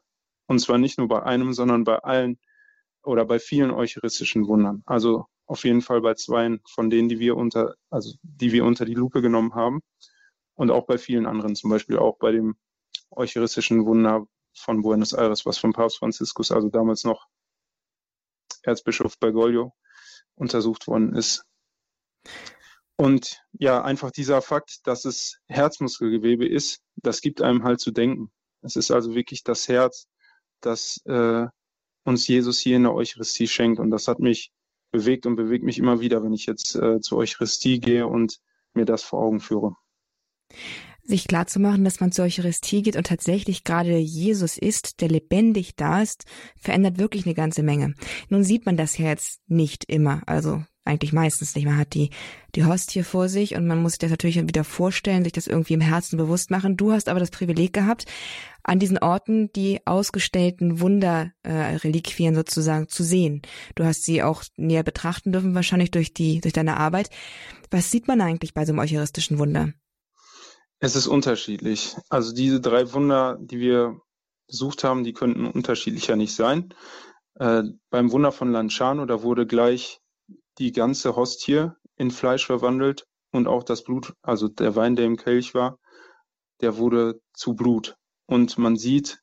Und 0.46 0.60
zwar 0.60 0.78
nicht 0.78 0.98
nur 0.98 1.08
bei 1.08 1.22
einem, 1.22 1.52
sondern 1.52 1.84
bei 1.84 1.98
allen 1.98 2.38
oder 3.02 3.24
bei 3.24 3.38
vielen 3.38 3.70
eucharistischen 3.70 4.46
Wundern. 4.46 4.82
Also 4.86 5.26
auf 5.46 5.64
jeden 5.64 5.82
Fall 5.82 6.00
bei 6.00 6.14
zweien 6.14 6.60
von 6.68 6.90
denen, 6.90 7.08
die 7.08 7.20
wir 7.20 7.36
unter, 7.36 7.74
also 7.90 8.14
die 8.22 8.52
wir 8.52 8.64
unter 8.64 8.84
die 8.84 8.94
Lupe 8.94 9.22
genommen 9.22 9.54
haben. 9.54 9.80
Und 10.54 10.70
auch 10.70 10.86
bei 10.86 10.98
vielen 10.98 11.26
anderen, 11.26 11.54
zum 11.54 11.70
Beispiel 11.70 11.98
auch 11.98 12.18
bei 12.18 12.32
dem 12.32 12.56
eucharistischen 13.10 13.84
Wunder 13.84 14.26
von 14.54 14.82
Buenos 14.82 15.12
Aires, 15.12 15.46
was 15.46 15.58
von 15.58 15.72
Papst 15.72 15.98
Franziskus, 15.98 16.50
also 16.50 16.68
damals 16.70 17.04
noch 17.04 17.26
Erzbischof 18.62 19.18
Bergoglio, 19.18 19.74
untersucht 20.34 20.86
worden 20.86 21.14
ist. 21.14 21.44
Und 22.96 23.42
ja, 23.52 23.82
einfach 23.82 24.10
dieser 24.10 24.40
Fakt, 24.40 24.86
dass 24.86 25.04
es 25.04 25.38
Herzmuskelgewebe 25.46 26.46
ist, 26.46 26.80
das 26.96 27.20
gibt 27.20 27.42
einem 27.42 27.62
halt 27.62 27.80
zu 27.80 27.90
denken. 27.90 28.30
Es 28.62 28.76
ist 28.76 28.90
also 28.90 29.14
wirklich 29.14 29.44
das 29.44 29.68
Herz, 29.68 30.08
das 30.60 31.00
äh, 31.04 31.46
uns 32.04 32.26
Jesus 32.26 32.58
hier 32.58 32.76
in 32.76 32.84
der 32.84 32.94
Eucharistie 32.94 33.48
schenkt. 33.48 33.80
Und 33.80 33.90
das 33.90 34.08
hat 34.08 34.18
mich 34.18 34.50
bewegt 34.90 35.26
und 35.26 35.36
bewegt 35.36 35.64
mich 35.64 35.78
immer 35.78 36.00
wieder, 36.00 36.22
wenn 36.22 36.32
ich 36.32 36.46
jetzt 36.46 36.74
äh, 36.76 37.00
zur 37.00 37.18
Eucharistie 37.18 37.80
gehe 37.80 38.06
und 38.06 38.40
mir 38.72 38.86
das 38.86 39.02
vor 39.02 39.20
Augen 39.20 39.40
führe. 39.40 39.76
Sich 41.02 41.28
klarzumachen, 41.28 41.84
dass 41.84 42.00
man 42.00 42.12
zur 42.12 42.24
Eucharistie 42.24 42.82
geht 42.82 42.96
und 42.96 43.06
tatsächlich 43.06 43.62
gerade 43.62 43.96
Jesus 43.96 44.58
ist, 44.58 45.00
der 45.00 45.08
lebendig 45.08 45.76
da 45.76 46.02
ist, 46.02 46.24
verändert 46.58 46.98
wirklich 46.98 47.26
eine 47.26 47.34
ganze 47.34 47.62
Menge. 47.62 47.94
Nun 48.28 48.42
sieht 48.42 48.66
man 48.66 48.76
das 48.76 48.98
ja 48.98 49.06
jetzt 49.06 49.40
nicht 49.46 49.84
immer. 49.84 50.22
Also 50.26 50.64
eigentlich 50.86 51.12
meistens 51.12 51.54
nicht. 51.54 51.64
Man 51.64 51.78
hat 51.78 51.94
die, 51.94 52.10
die 52.54 52.64
Hostie 52.64 53.02
vor 53.02 53.28
sich 53.28 53.54
und 53.54 53.66
man 53.66 53.82
muss 53.82 53.92
sich 53.92 53.98
das 53.98 54.10
natürlich 54.10 54.36
wieder 54.36 54.64
vorstellen, 54.64 55.24
sich 55.24 55.32
das 55.32 55.46
irgendwie 55.46 55.74
im 55.74 55.80
Herzen 55.80 56.16
bewusst 56.16 56.50
machen. 56.50 56.76
Du 56.76 56.92
hast 56.92 57.08
aber 57.08 57.20
das 57.20 57.30
Privileg 57.30 57.72
gehabt, 57.72 58.06
an 58.62 58.78
diesen 58.78 58.98
Orten 58.98 59.52
die 59.52 59.80
ausgestellten 59.84 60.80
Wunderreliquien 60.80 62.34
äh, 62.34 62.36
sozusagen 62.36 62.88
zu 62.88 63.04
sehen. 63.04 63.42
Du 63.74 63.84
hast 63.84 64.04
sie 64.04 64.22
auch 64.22 64.42
näher 64.56 64.82
betrachten 64.82 65.32
dürfen, 65.32 65.54
wahrscheinlich 65.54 65.90
durch 65.90 66.12
die, 66.12 66.40
durch 66.40 66.52
deine 66.52 66.76
Arbeit. 66.78 67.10
Was 67.70 67.90
sieht 67.90 68.08
man 68.08 68.20
eigentlich 68.20 68.54
bei 68.54 68.64
so 68.64 68.72
einem 68.72 68.80
eucharistischen 68.80 69.38
Wunder? 69.38 69.72
Es 70.78 70.96
ist 70.96 71.06
unterschiedlich. 71.06 71.96
Also 72.08 72.34
diese 72.34 72.60
drei 72.60 72.92
Wunder, 72.92 73.38
die 73.40 73.60
wir 73.60 74.00
besucht 74.46 74.84
haben, 74.84 75.04
die 75.04 75.12
könnten 75.12 75.46
unterschiedlicher 75.46 76.16
nicht 76.16 76.34
sein. 76.34 76.74
Äh, 77.38 77.64
beim 77.90 78.12
Wunder 78.12 78.32
von 78.32 78.52
Lanciano, 78.52 79.06
da 79.06 79.22
wurde 79.22 79.46
gleich 79.46 80.00
die 80.58 80.72
ganze 80.72 81.16
Hostie 81.16 81.70
in 81.96 82.10
Fleisch 82.10 82.46
verwandelt 82.46 83.06
und 83.32 83.46
auch 83.46 83.62
das 83.62 83.84
Blut, 83.84 84.14
also 84.22 84.48
der 84.48 84.76
Wein, 84.76 84.96
der 84.96 85.06
im 85.06 85.16
Kelch 85.16 85.54
war, 85.54 85.78
der 86.60 86.78
wurde 86.78 87.20
zu 87.32 87.54
Blut. 87.54 87.96
Und 88.26 88.58
man 88.58 88.76
sieht 88.76 89.20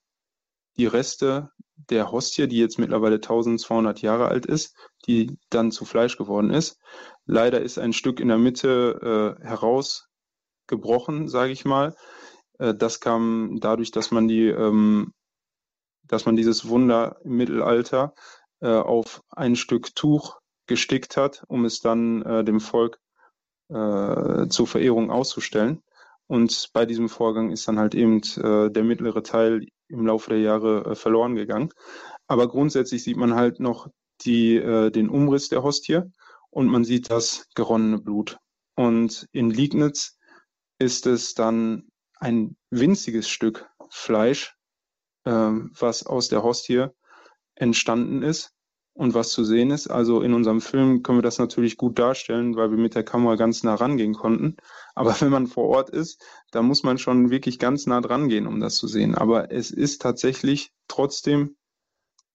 die 0.78 0.86
Reste 0.86 1.52
der 1.90 2.12
Hostie, 2.12 2.48
die 2.48 2.58
jetzt 2.58 2.80
mittlerweile 2.80 3.16
1200 3.16 4.02
Jahre 4.02 4.28
alt 4.28 4.46
ist, 4.46 4.76
die 5.08 5.38
dann 5.50 5.72
zu 5.72 5.86
Fleisch 5.86 6.18
geworden 6.18 6.52
ist. 6.52 6.80
Leider 7.26 7.62
ist 7.62 7.78
ein 7.78 7.94
Stück 7.94 8.20
in 8.20 8.28
der 8.28 8.38
Mitte 8.38 9.38
äh, 9.42 9.44
herausgebrochen, 9.46 11.28
sage 11.28 11.52
ich 11.52 11.66
mal. 11.66 11.96
Äh, 12.60 12.76
das 12.76 13.00
kam 13.00 13.58
dadurch, 13.60 13.92
dass 13.92 14.12
man 14.12 14.28
die, 14.28 14.48
ähm, 14.48 15.14
dass 16.04 16.26
man 16.26 16.36
dieses 16.36 16.68
Wunder 16.68 17.18
im 17.24 17.38
Mittelalter 17.38 18.14
äh, 18.62 18.68
auf 18.70 19.22
ein 19.30 19.56
Stück 19.56 19.96
Tuch 19.96 20.40
gestickt 20.68 21.18
hat, 21.18 21.44
um 21.48 21.66
es 21.66 21.80
dann 21.80 22.22
äh, 22.24 22.44
dem 22.44 22.60
Volk 22.60 23.00
äh, 23.70 24.48
zur 24.48 24.68
Verehrung 24.68 25.12
auszustellen. 25.12 25.82
Und 26.28 26.70
bei 26.74 26.86
diesem 26.86 27.10
Vorgang 27.10 27.52
ist 27.52 27.68
dann 27.68 27.80
halt 27.80 27.96
eben 27.96 28.22
äh, 28.38 28.72
der 28.72 28.84
mittlere 28.84 29.24
Teil 29.24 29.68
im 29.88 30.06
Laufe 30.08 30.30
der 30.30 30.40
Jahre 30.40 30.86
äh, 30.86 30.96
verloren 30.96 31.36
gegangen. 31.36 31.70
Aber 32.28 32.48
grundsätzlich 32.48 33.04
sieht 33.04 33.18
man 33.18 33.36
halt 33.36 33.60
noch 33.60 33.88
die, 34.22 34.56
äh, 34.56 34.90
den 34.90 35.10
Umriss 35.10 35.50
der 35.50 35.64
Hostie 35.64 36.02
und 36.50 36.68
man 36.68 36.86
sieht 36.86 37.10
das 37.10 37.48
geronnene 37.56 38.00
Blut. 38.00 38.38
Und 38.76 39.28
in 39.32 39.50
Liegnitz 39.50 40.18
ist 40.80 41.06
es 41.06 41.34
dann 41.34 41.90
ein 42.20 42.56
winziges 42.70 43.28
Stück 43.30 43.70
Fleisch, 43.90 44.56
äh, 45.26 45.32
was 45.32 46.06
aus 46.06 46.30
der 46.30 46.44
Hostie 46.44 46.88
entstanden 47.56 48.24
ist 48.24 48.53
und 48.94 49.14
was 49.14 49.32
zu 49.32 49.44
sehen 49.44 49.72
ist. 49.72 49.88
Also 49.88 50.22
in 50.22 50.34
unserem 50.34 50.62
Film 50.62 51.02
können 51.02 51.18
wir 51.18 51.24
das 51.24 51.40
natürlich 51.40 51.78
gut 51.78 51.98
darstellen, 51.98 52.56
weil 52.56 52.72
wir 52.72 52.78
mit 52.78 52.96
der 52.96 53.04
Kamera 53.04 53.36
ganz 53.36 53.64
nah 53.64 53.76
rangehen 53.76 54.14
konnten. 54.14 54.58
Aber 54.96 55.20
wenn 55.20 55.32
man 55.32 55.48
vor 55.48 55.66
Ort 55.66 55.90
ist, 55.90 56.24
da 56.52 56.62
muss 56.62 56.84
man 56.84 56.98
schon 56.98 57.32
wirklich 57.32 57.60
ganz 57.60 57.88
nah 57.88 58.02
dran 58.02 58.30
gehen, 58.30 58.48
um 58.48 58.60
das 58.60 58.76
zu 58.76 58.88
sehen. 58.88 59.16
Aber 59.16 59.52
es 59.52 59.72
ist 59.72 60.02
tatsächlich 60.02 60.72
trotzdem 60.88 61.56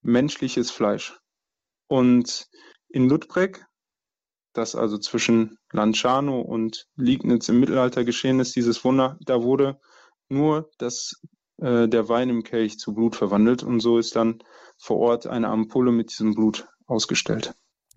menschliches 0.03 0.71
Fleisch. 0.71 1.19
Und 1.87 2.49
in 2.89 3.09
Ludbreg, 3.09 3.65
das 4.53 4.75
also 4.75 4.99
zwischen 4.99 5.59
Lanciano 5.73 6.41
und 6.41 6.89
Liegnitz 6.97 7.49
im 7.49 7.61
Mittelalter 7.61 8.05
geschehen 8.05 8.41
ist, 8.41 8.57
dieses 8.57 8.85
Wunder, 8.85 9.19
da 9.21 9.43
wurde 9.43 9.81
nur 10.29 10.71
das, 10.79 11.21
äh, 11.59 11.89
der 11.89 12.09
Wein 12.09 12.31
im 12.31 12.43
Kelch 12.43 12.79
zu 12.79 12.95
Blut 12.95 13.17
verwandelt 13.17 13.63
und 13.63 13.81
so 13.81 13.99
ist 13.99 14.17
dann 14.17 14.39
vor 14.77 14.99
Ort 14.99 15.27
eine 15.27 15.49
Ampulle 15.49 15.93
mit 15.93 16.11
diesem 16.11 16.35
Blut 16.35 16.69
ausgestellt. 16.87 17.55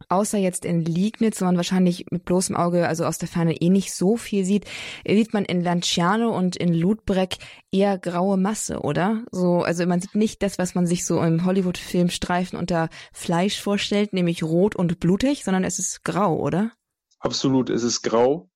außer 0.09 0.37
jetzt 0.37 0.65
in 0.65 0.83
Liegnitz, 0.83 1.41
wo 1.41 1.45
man 1.45 1.57
wahrscheinlich 1.57 2.05
mit 2.11 2.25
bloßem 2.25 2.55
Auge, 2.55 2.87
also 2.87 3.05
aus 3.05 3.17
der 3.17 3.27
Ferne 3.27 3.55
eh 3.61 3.69
nicht 3.69 3.93
so 3.93 4.17
viel 4.17 4.45
sieht, 4.45 4.65
sieht 5.07 5.33
man 5.33 5.45
in 5.45 5.61
Lanciano 5.61 6.35
und 6.35 6.55
in 6.55 6.73
Ludbreck 6.73 7.37
eher 7.71 7.97
graue 7.97 8.37
Masse, 8.37 8.79
oder? 8.79 9.23
So, 9.31 9.61
also 9.61 9.85
man 9.85 10.01
sieht 10.01 10.15
nicht 10.15 10.41
das, 10.43 10.57
was 10.57 10.75
man 10.75 10.87
sich 10.87 11.05
so 11.05 11.21
im 11.21 11.45
Hollywood-Film 11.45 12.09
Streifen 12.09 12.57
unter 12.57 12.89
Fleisch 13.13 13.61
vorstellt, 13.61 14.13
nämlich 14.13 14.43
rot 14.43 14.75
und 14.75 14.99
blutig, 14.99 15.43
sondern 15.43 15.63
es 15.63 15.79
ist 15.79 16.03
grau, 16.03 16.37
oder? 16.37 16.71
Absolut, 17.19 17.69
es 17.69 17.83
ist 17.83 18.01
grau 18.01 18.49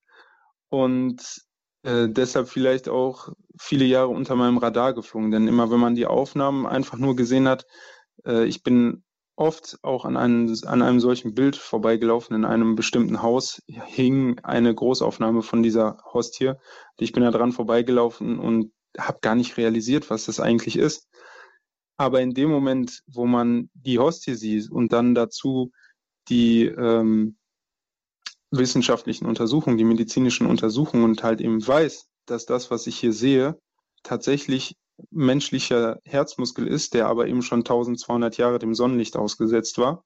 und 0.70 1.45
äh, 1.86 2.10
deshalb 2.10 2.50
vielleicht 2.50 2.89
auch 2.89 3.30
viele 3.60 3.86
Jahre 3.86 4.10
unter 4.10 4.36
meinem 4.36 4.58
Radar 4.58 4.93
geflogen, 4.93 5.32
denn 5.32 5.48
immer 5.48 5.71
wenn 5.71 5.80
man 5.80 5.95
die 5.95 6.08
Aufnahmen 6.08 6.65
einfach 6.65 6.98
nur 6.98 7.15
gesehen 7.15 7.48
hat, 7.48 7.65
äh, 8.26 8.45
ich 8.45 8.63
bin 8.63 9.04
oft 9.36 9.78
auch 9.82 10.06
an 10.06 10.17
einem, 10.17 10.56
an 10.65 10.82
einem 10.82 11.00
solchen 11.00 11.36
Bild 11.36 11.56
vorbeigelaufen. 11.56 12.36
In 12.36 12.45
einem 12.45 12.76
bestimmten 12.76 13.21
Haus 13.21 13.62
hing 13.67 14.39
eine 14.43 14.74
Großaufnahme 14.74 15.41
von 15.41 15.62
dieser 15.62 15.98
Hostie. 16.12 16.54
Ich 16.98 17.12
bin 17.12 17.24
da 17.24 17.32
dran 17.32 17.52
vorbeigelaufen 17.52 18.39
und 18.39 18.71
habe 18.98 19.19
gar 19.21 19.36
nicht 19.36 19.58
realisiert, 19.58 20.10
was 20.10 20.26
das 20.26 20.39
eigentlich 20.39 20.78
ist. 20.78 21.08
Aber 21.98 22.21
in 22.21 22.34
dem 22.34 22.50
Moment, 22.50 23.04
wo 23.08 23.26
man 23.26 23.69
die 23.74 24.00
Hostie 24.00 24.36
sieht 24.36 24.71
und 24.71 24.91
dann 24.93 25.15
dazu 25.15 25.71
die 26.30 26.65
ähm, 26.65 27.38
wissenschaftlichen 28.58 29.26
Untersuchungen, 29.26 29.78
die 29.78 29.84
medizinischen 29.84 30.48
Untersuchungen 30.48 31.04
und 31.04 31.24
halt 31.24 31.41
eben 31.41 31.65
weiß, 31.65 32.08
dass 32.26 32.46
das, 32.46 32.72
was 32.72 32.88
ich 32.88 32.98
hier 32.98 33.13
sehe, 33.13 33.60
tatsächlich 34.04 34.76
menschlicher 35.12 36.00
Herzmuskel 36.04 36.68
ist, 36.68 36.94
der 36.94 37.08
aber 37.08 37.28
eben 37.28 37.41
schon 37.41 37.60
1200 37.60 38.38
Jahre 38.38 38.60
dem 38.60 38.74
Sonnenlicht 38.74 39.18
ausgesetzt 39.18 39.78
war, 39.78 40.04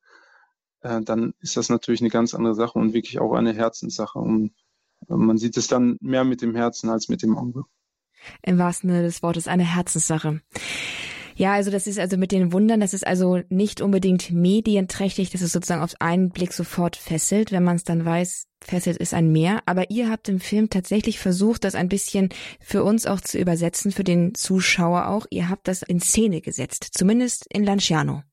äh, 0.82 1.02
dann 1.02 1.34
ist 1.40 1.58
das 1.58 1.70
natürlich 1.70 2.02
eine 2.02 2.10
ganz 2.10 2.34
andere 2.34 2.56
Sache 2.56 2.80
und 2.80 2.94
wirklich 2.94 3.20
auch 3.20 3.34
eine 3.34 3.54
Herzenssache. 3.54 4.20
Und 4.20 4.54
man 5.08 5.38
sieht 5.38 5.58
es 5.58 5.68
dann 5.68 5.98
mehr 6.02 6.24
mit 6.24 6.42
dem 6.42 6.56
Herzen 6.56 6.90
als 6.90 7.10
mit 7.10 7.22
dem 7.22 7.38
Auge. 7.38 7.64
Im 8.42 8.58
wahrsten 8.58 8.90
Sinne 8.90 9.04
des 9.04 9.24
Wortes 9.24 9.48
eine 9.48 9.64
Herzenssache. 9.64 10.42
Ja, 11.40 11.54
also 11.54 11.72
das 11.72 11.88
ist 11.88 11.98
also 12.00 12.18
mit 12.18 12.34
den 12.34 12.52
Wundern, 12.52 12.82
das 12.82 12.94
ist 12.94 13.08
also 13.08 13.40
nicht 13.48 13.80
unbedingt 13.80 14.30
medienträchtig, 14.30 15.30
dass 15.30 15.40
es 15.40 15.54
sozusagen 15.54 15.82
auf 15.82 15.94
einen 16.02 16.32
Blick 16.32 16.52
sofort 16.52 16.98
fesselt, 16.98 17.54
wenn 17.54 17.64
man 17.64 17.78
es 17.78 17.86
dann 17.86 18.04
weiß, 18.04 18.48
fesselt 18.62 18.98
ist 18.98 19.14
ein 19.14 19.32
Meer. 19.32 19.62
Aber 19.66 19.90
ihr 19.90 20.10
habt 20.10 20.28
im 20.28 20.42
Film 20.42 20.70
tatsächlich 20.70 21.18
versucht, 21.18 21.64
das 21.64 21.76
ein 21.76 21.88
bisschen 21.88 22.28
für 22.60 22.84
uns 22.84 23.06
auch 23.06 23.22
zu 23.22 23.38
übersetzen, 23.38 23.94
für 23.94 24.04
den 24.04 24.36
Zuschauer 24.36 25.08
auch. 25.08 25.28
Ihr 25.30 25.48
habt 25.48 25.70
das 25.70 25.82
in 25.82 26.02
Szene 26.02 26.42
gesetzt, 26.42 26.90
zumindest 26.92 27.46
in 27.54 27.64
Lanciano. 27.64 28.24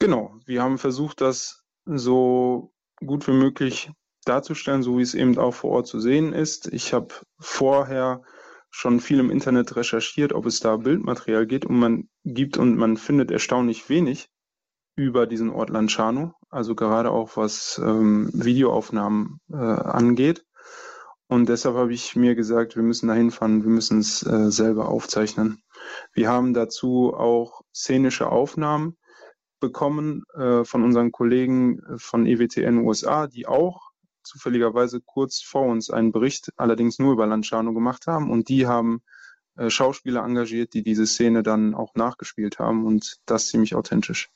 Genau, 0.00 0.34
wir 0.46 0.64
haben 0.64 0.78
versucht, 0.78 1.20
das 1.20 1.62
so 1.84 2.72
gut 3.06 3.28
wie 3.28 3.34
möglich 3.34 3.92
darzustellen, 4.24 4.82
so 4.82 4.98
wie 4.98 5.02
es 5.02 5.14
eben 5.14 5.38
auch 5.38 5.54
vor 5.54 5.70
Ort 5.70 5.86
zu 5.86 6.00
sehen 6.00 6.32
ist. 6.32 6.66
Ich 6.72 6.92
habe 6.92 7.14
vorher 7.38 8.24
schon 8.76 8.98
viel 8.98 9.20
im 9.20 9.30
Internet 9.30 9.76
recherchiert, 9.76 10.32
ob 10.32 10.46
es 10.46 10.58
da 10.58 10.76
Bildmaterial 10.76 11.46
geht 11.46 11.64
und 11.64 11.78
man 11.78 12.08
gibt 12.24 12.58
und 12.58 12.76
man 12.76 12.96
findet 12.96 13.30
erstaunlich 13.30 13.88
wenig 13.88 14.28
über 14.96 15.28
diesen 15.28 15.50
Ort 15.50 15.70
Lanciano, 15.70 16.34
also 16.50 16.74
gerade 16.74 17.12
auch 17.12 17.36
was 17.36 17.80
ähm, 17.82 18.30
Videoaufnahmen 18.32 19.38
äh, 19.48 19.54
angeht. 19.54 20.44
Und 21.28 21.48
deshalb 21.48 21.76
habe 21.76 21.92
ich 21.92 22.16
mir 22.16 22.34
gesagt, 22.34 22.74
wir 22.74 22.82
müssen 22.82 23.06
da 23.06 23.14
hinfahren, 23.14 23.62
wir 23.62 23.70
müssen 23.70 24.00
es 24.00 24.26
äh, 24.26 24.50
selber 24.50 24.88
aufzeichnen. 24.88 25.62
Wir 26.12 26.28
haben 26.28 26.52
dazu 26.52 27.14
auch 27.14 27.62
szenische 27.72 28.28
Aufnahmen 28.28 28.96
bekommen 29.60 30.24
äh, 30.34 30.64
von 30.64 30.82
unseren 30.82 31.12
Kollegen 31.12 31.80
von 31.96 32.26
EWTN 32.26 32.78
USA, 32.78 33.28
die 33.28 33.46
auch 33.46 33.93
zufälligerweise 34.24 35.00
kurz 35.00 35.40
vor 35.40 35.66
uns 35.66 35.90
einen 35.90 36.12
Bericht, 36.12 36.52
allerdings 36.56 36.98
nur 36.98 37.12
über 37.12 37.26
Lanciano 37.26 37.72
gemacht 37.72 38.06
haben 38.06 38.30
und 38.30 38.48
die 38.48 38.66
haben 38.66 39.02
äh, 39.56 39.70
Schauspieler 39.70 40.24
engagiert, 40.24 40.74
die 40.74 40.82
diese 40.82 41.06
Szene 41.06 41.42
dann 41.42 41.74
auch 41.74 41.94
nachgespielt 41.94 42.58
haben 42.58 42.84
und 42.84 43.18
das 43.26 43.48
ziemlich 43.48 43.74
authentisch. 43.74 44.30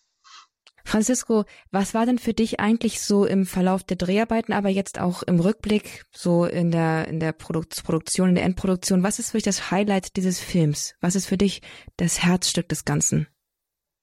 Francisco, 0.85 1.44
was 1.70 1.92
war 1.92 2.07
denn 2.07 2.18
für 2.18 2.33
dich 2.33 2.61
eigentlich 2.61 3.03
so 3.03 3.27
im 3.27 3.44
Verlauf 3.44 3.85
der 3.85 3.98
Dreharbeiten, 3.98 4.55
aber 4.55 4.70
jetzt 4.70 4.98
auch 4.98 5.22
im 5.22 5.38
Rückblick, 5.38 6.07
so 6.12 6.46
in 6.46 6.70
der, 6.70 7.09
in 7.09 7.20
der 7.20 7.33
Produktion, 7.33 8.31
in 8.31 8.35
der 8.37 8.44
Endproduktion, 8.44 9.03
was 9.03 9.18
ist 9.18 9.31
für 9.31 9.37
dich 9.37 9.44
das 9.44 9.70
Highlight 9.70 10.16
dieses 10.16 10.40
Films? 10.40 10.94
Was 11.01 11.14
ist 11.14 11.27
für 11.27 11.37
dich 11.37 11.61
das 11.98 12.22
Herzstück 12.22 12.70
des 12.70 12.87
Ganzen? 12.87 13.27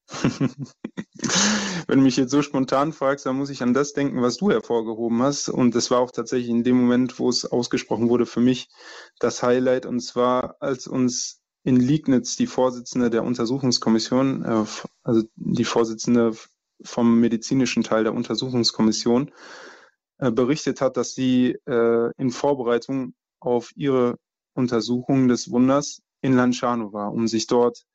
Wenn 1.88 2.00
du 2.00 2.04
mich 2.04 2.18
jetzt 2.18 2.32
so 2.32 2.41
spontan 2.41 2.94
fragst, 2.94 3.26
dann 3.26 3.38
muss 3.38 3.50
ich 3.50 3.63
an 3.63 3.74
das 3.74 3.94
denken, 3.94 4.22
was 4.22 4.38
du 4.38 4.52
hervorgehoben 4.52 5.22
hast. 5.24 5.50
Und 5.50 5.76
das 5.76 5.91
war 5.91 6.00
auch 6.00 6.12
tatsächlich 6.12 6.50
in 6.50 6.63
dem 6.63 6.78
Moment, 6.80 7.20
wo 7.20 7.30
es 7.30 7.46
ausgesprochen 7.46 8.10
wurde, 8.10 8.26
für 8.26 8.39
mich 8.39 8.70
das 9.20 9.41
Highlight. 9.44 9.86
Und 9.86 10.00
zwar, 10.02 10.58
als 10.60 10.88
uns 10.88 11.41
in 11.63 11.78
Liegnitz 11.78 12.36
die 12.36 12.48
Vorsitzende 12.48 13.10
der 13.10 13.24
Untersuchungskommission, 13.24 14.46
äh, 14.46 14.65
also 15.04 15.24
die 15.36 15.65
Vorsitzende 15.65 16.36
vom 16.84 17.20
medizinischen 17.20 17.84
Teil 17.84 18.04
der 18.04 18.13
Untersuchungskommission, 18.13 19.32
äh, 20.20 20.32
berichtet 20.32 20.82
hat, 20.82 20.98
dass 20.98 21.15
sie 21.15 21.58
äh, 21.65 22.12
in 22.18 22.30
Vorbereitung 22.30 23.15
auf 23.39 23.72
ihre 23.76 24.18
Untersuchung 24.54 25.28
des 25.28 25.52
Wunders 25.52 26.02
in 26.22 26.34
Lanciano 26.34 26.94
war, 26.94 27.12
um 27.12 27.28
sich 27.28 27.48
dort 27.48 27.86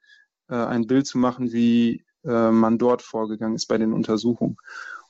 äh, 0.50 0.54
ein 0.54 0.86
Bild 0.86 1.06
zu 1.06 1.18
machen, 1.18 1.52
wie 1.52 2.04
äh, 2.24 2.50
man 2.50 2.78
dort 2.78 3.02
vorgegangen 3.02 3.54
ist 3.54 3.66
bei 3.66 3.78
den 3.78 3.92
Untersuchungen. 3.92 4.56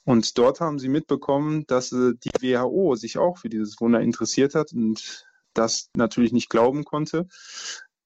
Und 0.04 0.38
dort 0.38 0.60
haben 0.60 0.78
sie 0.78 0.88
mitbekommen, 0.88 1.66
dass 1.66 1.92
äh, 1.92 2.12
die 2.14 2.30
WHO 2.40 2.94
sich 2.94 3.18
auch 3.18 3.38
für 3.38 3.48
dieses 3.48 3.80
Wunder 3.80 4.00
interessiert 4.00 4.54
hat 4.54 4.72
und 4.72 5.26
das 5.54 5.88
natürlich 5.96 6.32
nicht 6.32 6.48
glauben 6.48 6.84
konnte, 6.84 7.26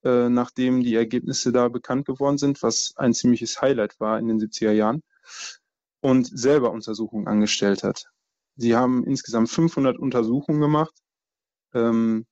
nachdem 0.03 0.83
die 0.83 0.95
Ergebnisse 0.95 1.53
da 1.53 1.69
bekannt 1.69 2.07
geworden 2.07 2.39
sind, 2.39 2.63
was 2.63 2.95
ein 2.97 3.13
ziemliches 3.13 3.61
Highlight 3.61 4.01
war 4.01 4.19
in 4.19 4.29
den 4.29 4.39
70er 4.39 4.71
Jahren 4.71 5.03
und 6.01 6.27
selber 6.27 6.73
Untersuchungen 6.73 7.27
angestellt 7.27 7.83
hat. 7.83 8.07
Sie 8.57 8.77
haben 8.77 9.05
insgesamt 9.05 9.51
500 9.51 9.99
Untersuchungen 9.99 10.61
gemacht, 10.61 10.95
ähm, 11.75 12.27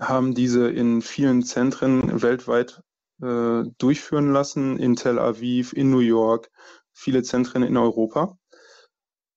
haben 0.00 0.34
diese 0.34 0.70
in 0.70 1.02
vielen 1.02 1.42
Zentren 1.42 2.22
weltweit 2.22 2.82
äh, 3.22 3.62
durchführen 3.78 4.32
lassen, 4.32 4.78
in 4.78 4.96
Tel 4.96 5.18
Aviv, 5.18 5.72
in 5.72 5.90
New 5.90 6.00
York, 6.00 6.50
viele 6.92 7.22
Zentren 7.22 7.62
in 7.62 7.76
Europa. 7.76 8.36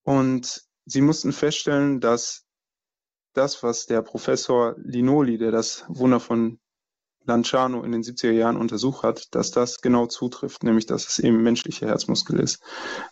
Und 0.04 0.64
sie 0.86 1.02
mussten 1.02 1.32
feststellen, 1.32 2.00
dass 2.00 2.46
das, 3.34 3.64
was 3.64 3.86
der 3.86 4.02
Professor 4.02 4.76
Linoli, 4.78 5.38
der 5.38 5.52
das 5.52 5.86
Wunder 5.88 6.20
von 6.20 6.60
Lanciano 7.26 7.84
in 7.84 7.92
den 7.92 8.02
70er 8.02 8.32
Jahren 8.32 8.58
untersucht 8.58 9.04
hat, 9.04 9.34
dass 9.36 9.52
das 9.52 9.82
genau 9.82 10.08
zutrifft, 10.08 10.64
nämlich 10.64 10.88
dass 10.88 11.08
es 11.08 11.20
eben 11.20 11.44
menschlicher 11.44 11.88
Herzmuskel 11.88 12.40
ist, 12.40 12.64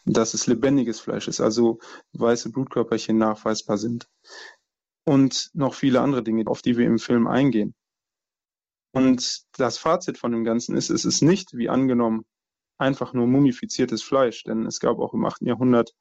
dass 0.06 0.34
es 0.34 0.48
lebendiges 0.48 1.00
Fleisch 1.00 1.28
ist, 1.28 1.42
also 1.42 1.80
weiße 2.14 2.52
Blutkörperchen 2.52 3.18
nachweisbar 3.18 3.78
sind. 3.78 4.08
Und 5.06 5.52
noch 5.54 5.74
viele 5.74 6.02
andere 6.02 6.24
Dinge, 6.24 6.48
auf 6.48 6.62
die 6.62 6.78
wir 6.78 6.86
im 6.86 7.00
Film 7.00 7.28
eingehen. 7.28 7.76
Und 8.92 9.44
das 9.58 9.78
Fazit 9.78 10.18
von 10.18 10.32
dem 10.32 10.44
Ganzen 10.44 10.76
ist, 10.76 10.90
es 10.90 11.06
ist 11.06 11.22
nicht, 11.22 11.54
wie 11.54 11.70
angenommen, 11.70 12.26
einfach 12.78 13.14
nur 13.14 13.28
mumifiziertes 13.28 14.02
Fleisch, 14.02 14.44
denn 14.44 14.66
es 14.66 14.80
gab 14.80 15.00
auch 15.00 15.14
im 15.14 15.26
8. 15.26 15.42
Jahrhundert 15.42 15.94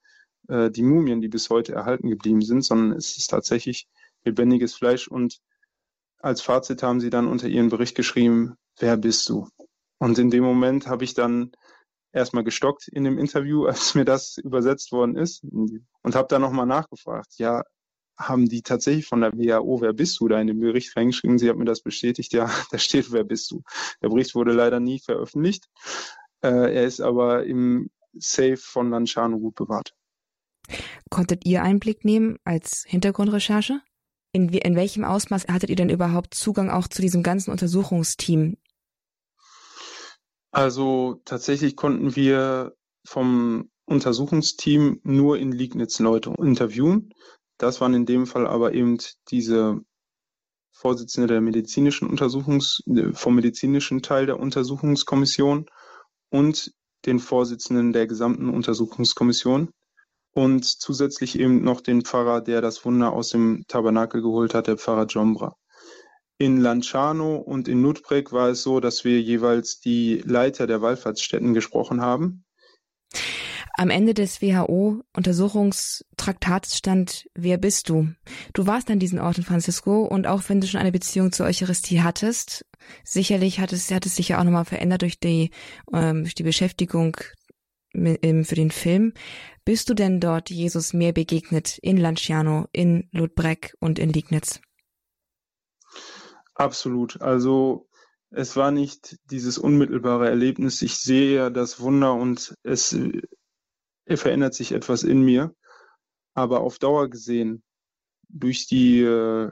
äh, 0.48 0.70
die 0.70 0.82
Mumien, 0.82 1.20
die 1.20 1.28
bis 1.28 1.50
heute 1.50 1.72
erhalten 1.72 2.08
geblieben 2.08 2.42
sind, 2.42 2.62
sondern 2.62 2.96
es 2.96 3.16
ist 3.18 3.28
tatsächlich 3.28 3.88
lebendiges 4.24 4.74
Fleisch 4.74 5.08
und 5.08 5.40
als 6.20 6.40
Fazit 6.40 6.82
haben 6.82 7.00
sie 7.00 7.10
dann 7.10 7.28
unter 7.28 7.48
ihren 7.48 7.68
Bericht 7.68 7.94
geschrieben, 7.94 8.56
wer 8.78 8.96
bist 8.96 9.28
du? 9.28 9.48
Und 9.98 10.18
in 10.18 10.30
dem 10.30 10.44
Moment 10.44 10.86
habe 10.86 11.04
ich 11.04 11.14
dann 11.14 11.52
erstmal 12.12 12.44
gestockt 12.44 12.88
in 12.88 13.04
dem 13.04 13.18
Interview, 13.18 13.66
als 13.66 13.94
mir 13.94 14.04
das 14.04 14.38
übersetzt 14.38 14.92
worden 14.92 15.16
ist 15.16 15.44
und 15.44 16.14
habe 16.14 16.28
dann 16.28 16.42
nochmal 16.42 16.66
nachgefragt, 16.66 17.34
ja, 17.38 17.62
haben 18.18 18.48
die 18.48 18.62
tatsächlich 18.62 19.06
von 19.06 19.20
der 19.20 19.32
WHO, 19.32 19.80
wer 19.80 19.92
bist 19.92 20.18
du, 20.20 20.28
da 20.28 20.40
in 20.40 20.48
den 20.48 20.58
Bericht 20.58 20.96
reingeschrieben. 20.96 21.38
Sie 21.38 21.48
hat 21.48 21.56
mir 21.56 21.64
das 21.64 21.82
bestätigt, 21.82 22.32
ja, 22.32 22.50
da 22.70 22.78
steht, 22.78 23.12
wer 23.12 23.24
bist 23.24 23.50
du. 23.50 23.62
Der 24.02 24.08
Bericht 24.08 24.34
wurde 24.34 24.52
leider 24.52 24.80
nie 24.80 24.98
veröffentlicht. 24.98 25.68
Äh, 26.42 26.74
er 26.74 26.84
ist 26.84 27.00
aber 27.00 27.44
im 27.44 27.90
Safe 28.14 28.56
von 28.56 28.90
Lanciano 28.90 29.38
gut 29.38 29.54
bewahrt. 29.54 29.94
Konntet 31.10 31.46
ihr 31.46 31.62
Einblick 31.62 32.04
nehmen 32.04 32.38
als 32.44 32.84
Hintergrundrecherche? 32.86 33.80
In, 34.32 34.50
in 34.50 34.76
welchem 34.76 35.04
Ausmaß 35.04 35.46
hattet 35.48 35.70
ihr 35.70 35.76
denn 35.76 35.88
überhaupt 35.88 36.34
Zugang 36.34 36.68
auch 36.68 36.88
zu 36.88 37.00
diesem 37.00 37.22
ganzen 37.22 37.50
Untersuchungsteam? 37.50 38.58
Also 40.50 41.20
tatsächlich 41.24 41.76
konnten 41.76 42.14
wir 42.14 42.74
vom 43.06 43.70
Untersuchungsteam 43.86 45.00
nur 45.02 45.38
in 45.38 45.52
Liegnitz 45.52 45.98
Leute 45.98 46.34
interviewen. 46.38 47.14
Das 47.58 47.80
waren 47.80 47.94
in 47.94 48.06
dem 48.06 48.26
Fall 48.26 48.46
aber 48.46 48.72
eben 48.72 48.98
diese 49.30 49.80
Vorsitzende 50.72 51.26
der 51.26 51.40
medizinischen 51.40 52.08
Untersuchungs, 52.08 52.82
vom 53.12 53.34
medizinischen 53.34 54.00
Teil 54.00 54.26
der 54.26 54.38
Untersuchungskommission 54.38 55.66
und 56.30 56.72
den 57.04 57.18
Vorsitzenden 57.18 57.92
der 57.92 58.06
gesamten 58.06 58.48
Untersuchungskommission, 58.48 59.70
und 60.38 60.64
zusätzlich 60.64 61.38
eben 61.38 61.62
noch 61.64 61.80
den 61.80 62.02
Pfarrer, 62.02 62.40
der 62.40 62.60
das 62.60 62.84
Wunder 62.84 63.12
aus 63.12 63.30
dem 63.30 63.64
Tabernakel 63.66 64.22
geholt 64.22 64.54
hat, 64.54 64.68
der 64.68 64.76
Pfarrer 64.76 65.06
Jombra. 65.06 65.56
In 66.38 66.60
Lanciano 66.60 67.36
und 67.36 67.66
in 67.66 67.82
Nutbrek 67.82 68.30
war 68.32 68.50
es 68.50 68.62
so, 68.62 68.78
dass 68.78 69.04
wir 69.04 69.20
jeweils 69.20 69.80
die 69.80 70.22
Leiter 70.24 70.68
der 70.68 70.80
Wallfahrtsstätten 70.80 71.54
gesprochen 71.54 72.00
haben. 72.00 72.44
Am 73.78 73.88
Ende 73.90 74.12
des 74.12 74.42
WHO-Untersuchungstraktats 74.42 76.76
stand, 76.76 77.28
wer 77.36 77.58
bist 77.58 77.88
du? 77.88 78.08
Du 78.52 78.66
warst 78.66 78.90
an 78.90 78.98
diesen 78.98 79.20
Orten, 79.20 79.44
Francisco, 79.44 80.02
und 80.02 80.26
auch 80.26 80.42
wenn 80.48 80.60
du 80.60 80.66
schon 80.66 80.80
eine 80.80 80.90
Beziehung 80.90 81.30
zur 81.30 81.46
Eucharistie 81.46 82.02
hattest, 82.02 82.66
sicherlich 83.04 83.60
hat 83.60 83.72
es, 83.72 83.88
hat 83.92 84.04
es 84.04 84.16
sich 84.16 84.30
ja 84.30 84.40
auch 84.40 84.44
nochmal 84.44 84.64
verändert 84.64 85.02
durch 85.02 85.20
die, 85.20 85.52
ähm, 85.92 86.24
durch 86.24 86.34
die 86.34 86.42
Beschäftigung 86.42 87.18
für 87.92 88.54
den 88.56 88.72
Film. 88.72 89.12
Bist 89.64 89.88
du 89.88 89.94
denn 89.94 90.18
dort 90.18 90.50
Jesus 90.50 90.92
mehr 90.92 91.12
begegnet 91.12 91.78
in 91.78 91.98
Lanciano, 91.98 92.66
in 92.72 93.08
Ludbreg 93.12 93.76
und 93.78 94.00
in 94.00 94.12
Liegnitz? 94.12 94.58
Absolut. 96.54 97.22
Also 97.22 97.86
es 98.30 98.56
war 98.56 98.72
nicht 98.72 99.20
dieses 99.30 99.56
unmittelbare 99.56 100.28
Erlebnis. 100.28 100.82
Ich 100.82 100.96
sehe 100.96 101.36
ja 101.36 101.50
das 101.50 101.78
Wunder 101.78 102.14
und 102.14 102.56
es 102.64 102.98
verändert 104.16 104.54
sich 104.54 104.72
etwas 104.72 105.02
in 105.02 105.22
mir. 105.22 105.54
Aber 106.34 106.60
auf 106.60 106.78
Dauer 106.78 107.08
gesehen, 107.08 107.62
durch 108.28 108.66
die 108.66 109.00
äh, 109.02 109.50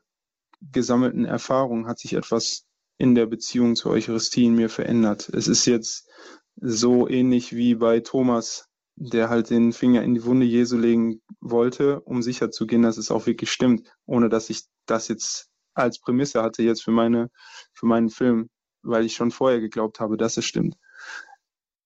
gesammelten 0.61 1.25
Erfahrungen 1.25 1.87
hat 1.87 1.99
sich 1.99 2.14
etwas 2.14 2.66
in 2.99 3.14
der 3.14 3.27
Beziehung 3.27 3.77
zur 3.77 3.92
Eucharistie 3.92 4.47
in 4.47 4.55
mir 4.55 4.69
verändert. 4.69 5.29
Es 5.29 5.49
ist 5.49 5.66
jetzt 5.66 6.09
so 6.57 7.09
ähnlich 7.09 7.55
wie 7.55 7.75
bei 7.75 8.01
Thomas, 8.01 8.69
der 8.95 9.29
halt 9.29 9.51
den 9.51 9.73
Finger 9.73 10.03
in 10.03 10.14
die 10.14 10.25
Wunde 10.25 10.47
Jesu 10.47 10.79
legen 10.79 11.21
wollte, 11.40 12.01
um 12.01 12.23
sicher 12.23 12.51
zu 12.51 12.66
gehen, 12.66 12.83
dass 12.83 12.97
es 12.97 13.11
auch 13.11 13.27
wirklich 13.27 13.51
stimmt, 13.51 13.87
ohne 14.07 14.31
dass 14.31 14.49
ich 14.49 14.62
das 14.87 15.09
jetzt 15.09 15.51
als 15.75 16.01
Prämisse 16.01 16.42
hatte 16.42 16.62
jetzt 16.62 16.83
für 16.83 16.90
meine, 16.90 17.31
für 17.75 17.85
meinen 17.85 18.09
Film, 18.09 18.49
weil 18.83 19.05
ich 19.05 19.14
schon 19.14 19.31
vorher 19.31 19.61
geglaubt 19.61 20.01
habe, 20.01 20.16
dass 20.16 20.38
es 20.38 20.47
stimmt. 20.47 20.77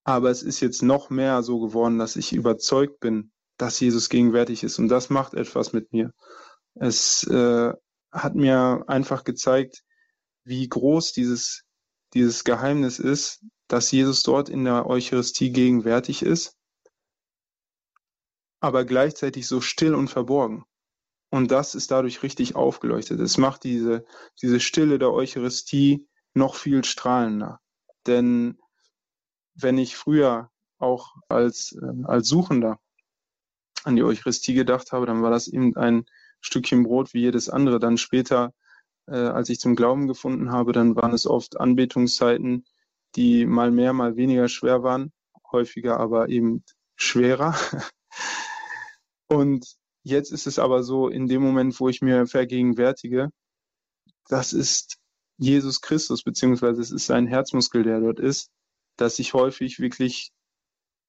Aber 0.04 0.30
es 0.30 0.42
ist 0.42 0.60
jetzt 0.60 0.82
noch 0.82 1.10
mehr 1.10 1.42
so 1.42 1.60
geworden, 1.60 1.98
dass 1.98 2.16
ich 2.16 2.32
überzeugt 2.32 3.00
bin, 3.00 3.32
dass 3.58 3.80
Jesus 3.80 4.08
gegenwärtig 4.08 4.62
ist. 4.62 4.78
Und 4.78 4.88
das 4.88 5.10
macht 5.10 5.34
etwas 5.34 5.72
mit 5.72 5.92
mir. 5.92 6.12
Es 6.74 7.24
äh, 7.24 7.72
hat 8.10 8.34
mir 8.34 8.84
einfach 8.86 9.24
gezeigt, 9.24 9.82
wie 10.44 10.68
groß 10.68 11.12
dieses, 11.12 11.64
dieses 12.14 12.44
Geheimnis 12.44 12.98
ist, 12.98 13.44
dass 13.68 13.90
Jesus 13.90 14.22
dort 14.22 14.48
in 14.48 14.64
der 14.64 14.86
Eucharistie 14.86 15.52
gegenwärtig 15.52 16.22
ist, 16.22 16.56
aber 18.60 18.84
gleichzeitig 18.84 19.46
so 19.46 19.60
still 19.60 19.94
und 19.94 20.08
verborgen. 20.08 20.64
Und 21.30 21.50
das 21.52 21.74
ist 21.74 21.90
dadurch 21.92 22.22
richtig 22.22 22.56
aufgeleuchtet. 22.56 23.20
Es 23.20 23.38
macht 23.38 23.62
diese, 23.62 24.04
diese 24.42 24.58
Stille 24.58 24.98
der 24.98 25.12
Eucharistie 25.12 26.08
noch 26.34 26.56
viel 26.56 26.84
strahlender. 26.84 27.60
Denn 28.06 28.58
wenn 29.62 29.78
ich 29.78 29.96
früher 29.96 30.50
auch 30.78 31.14
als, 31.28 31.72
äh, 31.72 32.04
als 32.04 32.28
Suchender 32.28 32.78
an 33.84 33.96
die 33.96 34.02
Eucharistie 34.02 34.54
gedacht 34.54 34.92
habe, 34.92 35.06
dann 35.06 35.22
war 35.22 35.30
das 35.30 35.48
eben 35.48 35.76
ein 35.76 36.04
Stückchen 36.40 36.84
Brot 36.84 37.14
wie 37.14 37.20
jedes 37.20 37.48
andere. 37.48 37.78
Dann 37.78 37.98
später, 37.98 38.52
äh, 39.06 39.16
als 39.16 39.48
ich 39.48 39.60
zum 39.60 39.76
Glauben 39.76 40.06
gefunden 40.06 40.52
habe, 40.52 40.72
dann 40.72 40.96
waren 40.96 41.12
es 41.12 41.26
oft 41.26 41.60
Anbetungszeiten, 41.60 42.64
die 43.16 43.46
mal 43.46 43.70
mehr, 43.70 43.92
mal 43.92 44.16
weniger 44.16 44.48
schwer 44.48 44.82
waren, 44.82 45.12
häufiger 45.52 45.98
aber 45.98 46.28
eben 46.28 46.64
schwerer. 46.96 47.54
Und 49.28 49.76
jetzt 50.02 50.32
ist 50.32 50.46
es 50.46 50.58
aber 50.58 50.82
so, 50.82 51.08
in 51.08 51.26
dem 51.26 51.42
Moment, 51.42 51.78
wo 51.80 51.88
ich 51.88 52.02
mir 52.02 52.26
vergegenwärtige, 52.26 53.30
das 54.28 54.52
ist 54.52 54.98
Jesus 55.38 55.80
Christus, 55.80 56.22
beziehungsweise 56.22 56.80
es 56.80 56.90
ist 56.90 57.06
sein 57.06 57.26
Herzmuskel, 57.26 57.82
der 57.82 58.00
dort 58.00 58.20
ist, 58.20 58.50
dass 59.00 59.18
ich 59.18 59.34
häufig 59.34 59.80
wirklich 59.80 60.32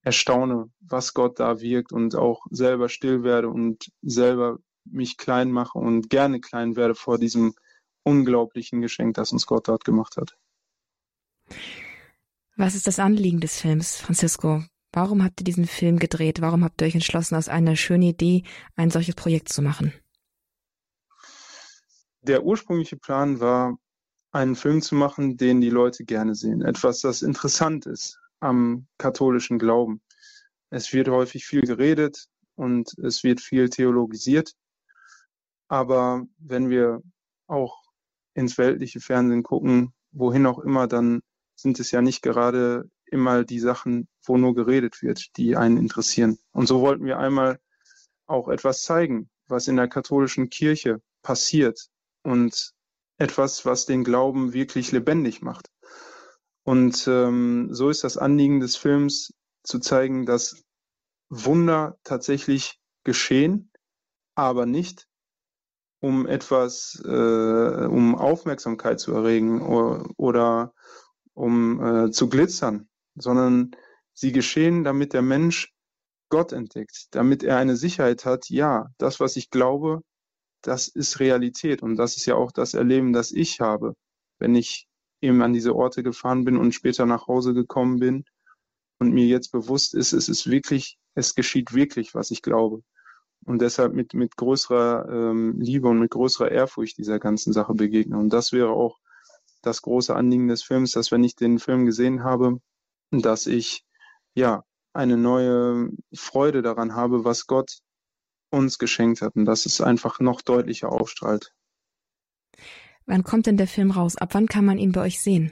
erstaune, 0.03 0.71
was 0.79 1.13
Gott 1.13 1.39
da 1.39 1.61
wirkt 1.61 1.91
und 1.91 2.15
auch 2.15 2.45
selber 2.49 2.89
still 2.89 3.23
werde 3.23 3.49
und 3.49 3.91
selber 4.01 4.57
mich 4.85 5.17
klein 5.17 5.51
mache 5.51 5.77
und 5.77 6.09
gerne 6.09 6.39
klein 6.39 6.75
werde 6.75 6.95
vor 6.95 7.19
diesem 7.19 7.53
unglaublichen 8.03 8.81
Geschenk, 8.81 9.15
das 9.15 9.31
uns 9.31 9.45
Gott 9.45 9.67
dort 9.67 9.83
gemacht 9.83 10.17
hat. 10.17 10.35
Was 12.55 12.75
ist 12.75 12.87
das 12.87 12.99
Anliegen 12.99 13.39
des 13.39 13.59
Films, 13.59 13.97
Francisco? 13.97 14.63
Warum 14.91 15.23
habt 15.23 15.39
ihr 15.41 15.45
diesen 15.45 15.67
Film 15.67 15.99
gedreht? 15.99 16.41
Warum 16.41 16.63
habt 16.63 16.81
ihr 16.81 16.87
euch 16.87 16.95
entschlossen, 16.95 17.35
aus 17.35 17.47
einer 17.47 17.75
schönen 17.75 18.03
Idee 18.03 18.43
ein 18.75 18.89
solches 18.89 19.15
Projekt 19.15 19.49
zu 19.49 19.61
machen? 19.61 19.93
Der 22.21 22.43
ursprüngliche 22.43 22.97
Plan 22.97 23.39
war, 23.39 23.77
einen 24.31 24.55
Film 24.55 24.81
zu 24.81 24.95
machen, 24.95 25.37
den 25.37 25.61
die 25.61 25.69
Leute 25.69 26.05
gerne 26.05 26.35
sehen. 26.35 26.61
Etwas, 26.61 27.01
das 27.01 27.21
interessant 27.21 27.85
ist 27.85 28.19
am 28.39 28.87
katholischen 28.97 29.59
Glauben. 29.59 30.01
Es 30.69 30.93
wird 30.93 31.09
häufig 31.09 31.45
viel 31.45 31.61
geredet 31.61 32.27
und 32.55 32.97
es 32.99 33.23
wird 33.23 33.41
viel 33.41 33.69
theologisiert. 33.69 34.53
Aber 35.67 36.25
wenn 36.37 36.69
wir 36.69 37.01
auch 37.47 37.81
ins 38.33 38.57
weltliche 38.57 38.99
Fernsehen 38.99 39.43
gucken, 39.43 39.93
wohin 40.11 40.45
auch 40.45 40.59
immer, 40.59 40.87
dann 40.87 41.21
sind 41.55 41.79
es 41.79 41.91
ja 41.91 42.01
nicht 42.01 42.21
gerade 42.21 42.89
immer 43.05 43.43
die 43.43 43.59
Sachen, 43.59 44.07
wo 44.23 44.37
nur 44.37 44.55
geredet 44.55 45.01
wird, 45.01 45.37
die 45.37 45.57
einen 45.57 45.77
interessieren. 45.77 46.39
Und 46.51 46.67
so 46.67 46.81
wollten 46.81 47.05
wir 47.05 47.19
einmal 47.19 47.59
auch 48.25 48.47
etwas 48.47 48.83
zeigen, 48.83 49.29
was 49.47 49.67
in 49.67 49.75
der 49.75 49.89
katholischen 49.89 50.49
Kirche 50.49 51.01
passiert 51.21 51.89
und 52.23 52.73
etwas, 53.21 53.65
was 53.65 53.85
den 53.85 54.03
Glauben 54.03 54.53
wirklich 54.53 54.91
lebendig 54.91 55.41
macht. 55.41 55.69
Und 56.63 57.07
ähm, 57.07 57.69
so 57.71 57.89
ist 57.89 58.03
das 58.03 58.17
Anliegen 58.17 58.59
des 58.59 58.75
Films 58.75 59.33
zu 59.63 59.79
zeigen, 59.79 60.25
dass 60.25 60.63
Wunder 61.29 61.97
tatsächlich 62.03 62.79
geschehen, 63.03 63.71
aber 64.35 64.65
nicht 64.65 65.07
um 65.99 66.25
etwas, 66.25 67.01
äh, 67.05 67.85
um 67.85 68.15
Aufmerksamkeit 68.15 68.99
zu 68.99 69.13
erregen 69.13 69.61
oder, 69.61 70.09
oder 70.17 70.73
um 71.33 71.79
äh, 71.79 72.11
zu 72.11 72.27
glitzern, 72.27 72.89
sondern 73.15 73.71
sie 74.13 74.31
geschehen, 74.31 74.83
damit 74.83 75.13
der 75.13 75.21
Mensch 75.21 75.73
Gott 76.29 76.53
entdeckt, 76.53 77.07
damit 77.11 77.43
er 77.43 77.57
eine 77.57 77.75
Sicherheit 77.75 78.25
hat, 78.25 78.49
ja, 78.49 78.87
das, 78.97 79.19
was 79.19 79.35
ich 79.35 79.51
glaube, 79.51 80.01
das 80.61 80.87
ist 80.87 81.19
Realität 81.19 81.83
und 81.83 81.95
das 81.95 82.17
ist 82.17 82.25
ja 82.25 82.35
auch 82.35 82.51
das 82.51 82.73
Erleben, 82.73 83.13
das 83.13 83.31
ich 83.31 83.59
habe, 83.59 83.95
wenn 84.39 84.55
ich 84.55 84.87
eben 85.21 85.41
an 85.41 85.53
diese 85.53 85.75
Orte 85.75 86.03
gefahren 86.03 86.45
bin 86.45 86.57
und 86.57 86.73
später 86.73 87.05
nach 87.05 87.27
Hause 87.27 87.53
gekommen 87.53 87.99
bin 87.99 88.25
und 88.99 89.13
mir 89.13 89.25
jetzt 89.25 89.51
bewusst 89.51 89.93
ist, 89.93 90.13
es 90.13 90.29
ist 90.29 90.49
wirklich, 90.49 90.97
es 91.15 91.35
geschieht 91.35 91.73
wirklich, 91.73 92.13
was 92.15 92.31
ich 92.31 92.41
glaube. 92.41 92.83
Und 93.45 93.61
deshalb 93.61 93.93
mit, 93.93 94.13
mit 94.13 94.35
größerer 94.37 95.07
ähm, 95.09 95.59
Liebe 95.59 95.87
und 95.87 95.99
mit 95.99 96.11
größerer 96.11 96.51
Ehrfurcht 96.51 96.97
dieser 96.97 97.19
ganzen 97.19 97.53
Sache 97.53 97.73
begegne. 97.73 98.17
Und 98.17 98.29
das 98.29 98.51
wäre 98.51 98.69
auch 98.69 98.99
das 99.63 99.81
große 99.81 100.15
Anliegen 100.15 100.47
des 100.47 100.63
Films, 100.63 100.91
dass 100.91 101.11
wenn 101.11 101.23
ich 101.23 101.35
den 101.35 101.59
Film 101.59 101.85
gesehen 101.85 102.23
habe, 102.23 102.59
dass 103.11 103.47
ich 103.47 103.83
ja 104.35 104.63
eine 104.93 105.17
neue 105.17 105.89
Freude 106.13 106.61
daran 106.61 106.95
habe, 106.95 107.23
was 107.25 107.47
Gott 107.47 107.79
uns 108.51 108.77
geschenkt 108.77 109.21
hat 109.21 109.35
und 109.35 109.45
dass 109.45 109.65
es 109.65 109.81
einfach 109.81 110.19
noch 110.19 110.41
deutlicher 110.41 110.91
aufstrahlt. 110.91 111.53
Wann 113.05 113.23
kommt 113.23 113.47
denn 113.47 113.57
der 113.57 113.67
Film 113.67 113.91
raus? 113.91 114.15
Ab 114.15 114.33
wann 114.33 114.47
kann 114.47 114.65
man 114.65 114.77
ihn 114.77 114.91
bei 114.91 115.01
euch 115.01 115.21
sehen? 115.21 115.51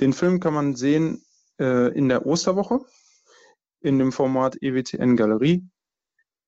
Den 0.00 0.12
Film 0.12 0.40
kann 0.40 0.54
man 0.54 0.74
sehen 0.74 1.22
äh, 1.60 1.92
in 1.96 2.08
der 2.08 2.26
Osterwoche 2.26 2.84
in 3.80 3.98
dem 3.98 4.12
Format 4.12 4.60
EWTN 4.60 5.16
Galerie, 5.16 5.64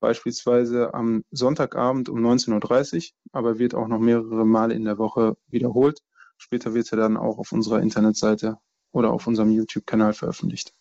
beispielsweise 0.01 0.95
am 0.95 1.25
Sonntagabend 1.31 2.09
um 2.09 2.19
19.30 2.19 2.97
Uhr, 2.97 3.17
aber 3.33 3.59
wird 3.59 3.75
auch 3.75 3.87
noch 3.87 4.01
mehrere 4.01 4.45
Male 4.45 4.75
in 4.75 4.85
der 4.85 4.99
Woche 4.99 5.37
wiederholt. 5.47 6.01
Später 6.39 6.75
wird 6.75 6.91
er 6.93 6.99
dann 6.99 7.17
auch 7.17 7.39
auf 7.39 7.53
unserer 7.53 7.81
Internetseite 7.81 8.59
oder 8.93 9.13
auf 9.13 9.27
unserem 9.27 9.51
YouTube-Kanal 9.51 10.15
veröffentlicht. 10.15 10.75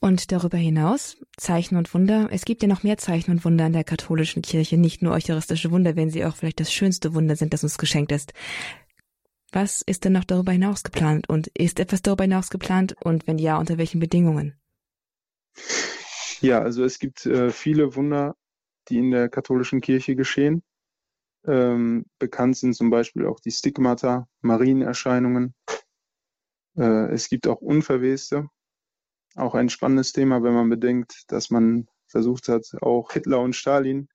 Und 0.00 0.32
darüber 0.32 0.58
hinaus, 0.58 1.16
Zeichen 1.36 1.76
und 1.76 1.92
Wunder. 1.94 2.28
Es 2.30 2.44
gibt 2.44 2.62
ja 2.62 2.68
noch 2.68 2.82
mehr 2.82 2.98
Zeichen 2.98 3.30
und 3.30 3.44
Wunder 3.44 3.66
in 3.66 3.72
der 3.72 3.84
katholischen 3.84 4.42
Kirche, 4.42 4.76
nicht 4.76 5.02
nur 5.02 5.12
eucharistische 5.12 5.70
Wunder, 5.70 5.96
wenn 5.96 6.10
sie 6.10 6.24
auch 6.24 6.36
vielleicht 6.36 6.60
das 6.60 6.72
schönste 6.72 7.14
Wunder 7.14 7.36
sind, 7.36 7.52
das 7.52 7.62
uns 7.62 7.78
geschenkt 7.78 8.12
ist. 8.12 8.32
Was 9.52 9.82
ist 9.82 10.04
denn 10.04 10.12
noch 10.12 10.24
darüber 10.24 10.50
hinaus 10.52 10.82
geplant? 10.82 11.28
Und 11.28 11.46
ist 11.56 11.78
etwas 11.78 12.02
darüber 12.02 12.24
hinaus 12.24 12.50
geplant? 12.50 12.96
Und 13.04 13.26
wenn 13.28 13.38
ja, 13.38 13.56
unter 13.58 13.78
welchen 13.78 14.00
Bedingungen? 14.00 14.58
Ja, 16.40 16.60
also 16.60 16.84
es 16.84 16.98
gibt 16.98 17.24
äh, 17.26 17.50
viele 17.50 17.94
Wunder, 17.94 18.36
die 18.88 18.98
in 18.98 19.12
der 19.12 19.28
katholischen 19.28 19.80
Kirche 19.80 20.16
geschehen. 20.16 20.62
Ähm, 21.46 22.06
bekannt 22.18 22.56
sind 22.56 22.74
zum 22.74 22.90
Beispiel 22.90 23.26
auch 23.26 23.38
die 23.38 23.50
Stigmata, 23.50 24.26
Marienerscheinungen. 24.40 25.54
Äh, 26.76 27.12
es 27.12 27.28
gibt 27.28 27.46
auch 27.46 27.60
Unverweste. 27.60 28.48
Auch 29.34 29.54
ein 29.54 29.68
spannendes 29.68 30.12
Thema, 30.12 30.42
wenn 30.42 30.54
man 30.54 30.68
bedenkt, 30.68 31.24
dass 31.28 31.50
man 31.50 31.88
versucht 32.06 32.48
hat, 32.48 32.66
auch 32.80 33.12
Hitler 33.12 33.40
und 33.40 33.56
Stalin 33.56 34.08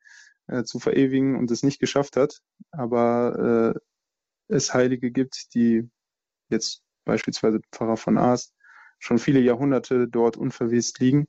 äh, 0.48 0.64
zu 0.64 0.80
verewigen 0.80 1.36
und 1.36 1.52
es 1.52 1.64
nicht 1.64 1.80
geschafft 1.80 2.16
hat. 2.16 2.42
Aber 2.72 3.76
äh, 3.76 3.80
es 4.48 4.74
Heilige 4.74 5.12
gibt, 5.12 5.54
die 5.54 5.90
jetzt 6.50 6.84
beispielsweise 7.06 7.60
Pfarrer 7.72 7.98
von 7.98 8.18
Aast 8.18 8.54
schon 9.00 9.20
viele 9.20 9.40
Jahrhunderte 9.40 10.08
dort 10.08 10.38
unverwest 10.38 11.00
liegen. 11.00 11.28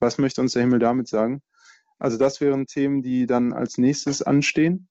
Was 0.00 0.18
möchte 0.18 0.40
uns 0.40 0.52
der 0.52 0.62
Himmel 0.62 0.78
damit 0.78 1.08
sagen? 1.08 1.42
Also 1.98 2.16
das 2.16 2.40
wären 2.40 2.66
Themen, 2.66 3.02
die 3.02 3.26
dann 3.26 3.52
als 3.52 3.78
nächstes 3.78 4.22
anstehen. 4.22 4.88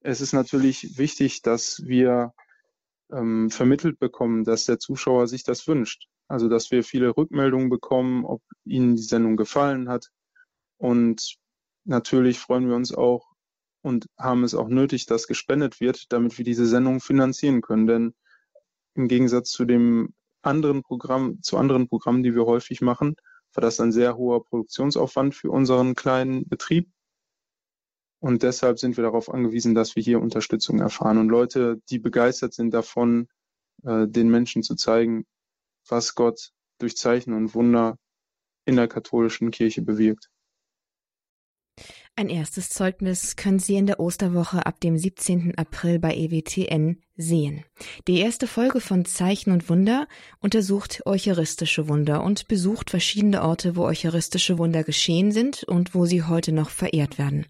Es 0.00 0.20
ist 0.20 0.32
natürlich 0.32 0.96
wichtig, 0.96 1.42
dass 1.42 1.82
wir 1.84 2.32
ähm, 3.10 3.50
vermittelt 3.50 3.98
bekommen, 3.98 4.44
dass 4.44 4.64
der 4.64 4.78
Zuschauer 4.78 5.26
sich 5.26 5.42
das 5.42 5.66
wünscht. 5.66 6.08
Also 6.30 6.48
dass 6.48 6.70
wir 6.70 6.84
viele 6.84 7.16
Rückmeldungen 7.16 7.70
bekommen, 7.70 8.24
ob 8.24 8.40
Ihnen 8.64 8.94
die 8.94 9.02
Sendung 9.02 9.36
gefallen 9.36 9.88
hat. 9.88 10.10
Und 10.78 11.38
natürlich 11.84 12.38
freuen 12.38 12.68
wir 12.68 12.76
uns 12.76 12.94
auch 12.94 13.32
und 13.82 14.06
haben 14.16 14.44
es 14.44 14.54
auch 14.54 14.68
nötig, 14.68 15.06
dass 15.06 15.26
gespendet 15.26 15.80
wird, 15.80 16.12
damit 16.12 16.38
wir 16.38 16.44
diese 16.44 16.66
Sendung 16.66 17.00
finanzieren 17.00 17.62
können. 17.62 17.88
Denn 17.88 18.14
im 18.94 19.08
Gegensatz 19.08 19.50
zu 19.50 19.64
dem 19.64 20.14
anderen 20.42 20.84
Programm, 20.84 21.42
zu 21.42 21.56
anderen 21.56 21.88
Programmen, 21.88 22.22
die 22.22 22.36
wir 22.36 22.46
häufig 22.46 22.80
machen, 22.80 23.16
war 23.52 23.62
das 23.62 23.80
ein 23.80 23.90
sehr 23.90 24.16
hoher 24.16 24.44
Produktionsaufwand 24.44 25.34
für 25.34 25.50
unseren 25.50 25.96
kleinen 25.96 26.48
Betrieb. 26.48 26.92
Und 28.20 28.44
deshalb 28.44 28.78
sind 28.78 28.96
wir 28.96 29.02
darauf 29.02 29.28
angewiesen, 29.28 29.74
dass 29.74 29.96
wir 29.96 30.02
hier 30.04 30.20
Unterstützung 30.20 30.78
erfahren 30.78 31.18
und 31.18 31.28
Leute, 31.28 31.82
die 31.90 31.98
begeistert 31.98 32.54
sind 32.54 32.72
davon, 32.72 33.26
äh, 33.82 34.06
den 34.06 34.30
Menschen 34.30 34.62
zu 34.62 34.76
zeigen, 34.76 35.26
was 35.88 36.14
Gott 36.14 36.50
durch 36.78 36.96
Zeichen 36.96 37.34
und 37.34 37.54
Wunder 37.54 37.96
in 38.64 38.76
der 38.76 38.88
katholischen 38.88 39.50
Kirche 39.50 39.82
bewirkt. 39.82 40.30
Ein 42.16 42.28
erstes 42.28 42.68
Zeugnis 42.68 43.36
können 43.36 43.58
Sie 43.58 43.76
in 43.76 43.86
der 43.86 43.98
Osterwoche 43.98 44.66
ab 44.66 44.78
dem 44.80 44.98
17. 44.98 45.56
April 45.56 45.98
bei 45.98 46.14
EWTN 46.14 47.00
sehen. 47.16 47.64
Die 48.08 48.18
erste 48.18 48.46
Folge 48.46 48.80
von 48.80 49.06
Zeichen 49.06 49.52
und 49.52 49.70
Wunder 49.70 50.06
untersucht 50.38 51.02
eucharistische 51.06 51.88
Wunder 51.88 52.22
und 52.22 52.46
besucht 52.46 52.90
verschiedene 52.90 53.42
Orte, 53.42 53.74
wo 53.74 53.84
eucharistische 53.84 54.58
Wunder 54.58 54.84
geschehen 54.84 55.32
sind 55.32 55.64
und 55.64 55.94
wo 55.94 56.04
sie 56.04 56.22
heute 56.22 56.52
noch 56.52 56.68
verehrt 56.68 57.16
werden. 57.16 57.46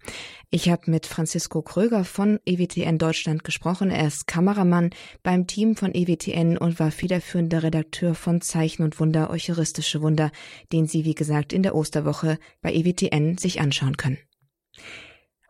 Ich 0.51 0.69
habe 0.69 0.91
mit 0.91 1.07
Francisco 1.07 1.63
Kröger 1.63 2.05
von 2.05 2.39
EWTN 2.45 2.99
Deutschland 2.99 3.43
gesprochen. 3.43 3.91
Er 3.91 4.07
ist 4.07 4.29
Kameramann 4.29 4.91
beim 5.25 5.49
Team 5.49 5.75
von 5.75 5.95
EWTN 5.95 6.57
und 6.59 6.79
war 6.79 6.93
federführender 6.93 7.63
Redakteur 7.65 8.15
von 8.15 8.41
Zeichen 8.41 8.85
und 8.85 9.01
Wunder, 9.01 9.31
eucharistische 9.31 10.01
Wunder, 10.01 10.31
den 10.73 10.87
Sie, 10.87 11.05
wie 11.05 11.15
gesagt, 11.15 11.53
in 11.53 11.65
der 11.65 11.75
Osterwoche 11.75 12.39
bei 12.63 12.73
EWTN 12.73 13.37
sich 13.37 13.61
anschauen 13.61 13.97
können. 13.97 14.19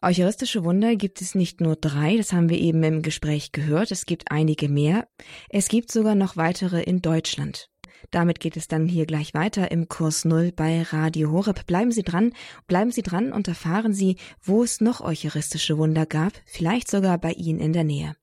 Eucharistische 0.02 0.64
Wunder 0.64 0.96
gibt 0.96 1.20
es 1.20 1.34
nicht 1.34 1.60
nur 1.60 1.76
drei, 1.76 2.16
das 2.16 2.32
haben 2.32 2.48
wir 2.48 2.58
eben 2.58 2.82
im 2.82 3.02
Gespräch 3.02 3.52
gehört, 3.52 3.90
es 3.90 4.06
gibt 4.06 4.30
einige 4.30 4.68
mehr. 4.70 5.06
Es 5.50 5.68
gibt 5.68 5.92
sogar 5.92 6.14
noch 6.14 6.38
weitere 6.38 6.82
in 6.82 7.02
Deutschland. 7.02 7.68
Damit 8.10 8.40
geht 8.40 8.56
es 8.56 8.66
dann 8.66 8.88
hier 8.88 9.04
gleich 9.04 9.34
weiter 9.34 9.70
im 9.70 9.88
Kurs 9.88 10.24
Null 10.24 10.52
bei 10.52 10.82
Radio 10.82 11.32
Horeb. 11.32 11.66
Bleiben 11.66 11.92
Sie 11.92 12.02
dran, 12.02 12.32
bleiben 12.66 12.90
Sie 12.90 13.02
dran 13.02 13.30
und 13.30 13.46
erfahren 13.46 13.92
Sie, 13.92 14.16
wo 14.42 14.62
es 14.62 14.80
noch 14.80 15.02
eucharistische 15.02 15.76
Wunder 15.76 16.06
gab, 16.06 16.32
vielleicht 16.46 16.90
sogar 16.90 17.18
bei 17.18 17.32
Ihnen 17.32 17.60
in 17.60 17.74
der 17.74 17.84
Nähe. 17.84 18.16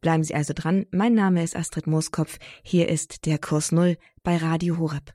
Bleiben 0.00 0.24
Sie 0.24 0.34
also 0.34 0.52
dran. 0.52 0.86
Mein 0.90 1.14
Name 1.14 1.44
ist 1.44 1.54
Astrid 1.54 1.86
Mooskopf. 1.86 2.38
Hier 2.62 2.88
ist 2.88 3.26
der 3.26 3.38
Kurs 3.38 3.70
Null 3.70 3.98
bei 4.22 4.36
Radio 4.36 4.78
Horeb. 4.78 5.12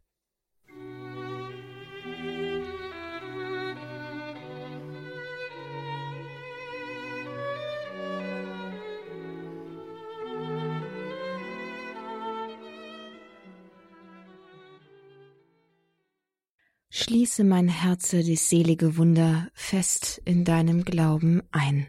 Schließe 17.07 17.43
mein 17.43 17.67
Herze 17.67 18.23
die 18.23 18.35
selige 18.35 18.97
Wunder 18.97 19.47
fest 19.53 20.19
in 20.25 20.43
deinem 20.43 20.83
Glauben 20.85 21.43
ein. 21.51 21.85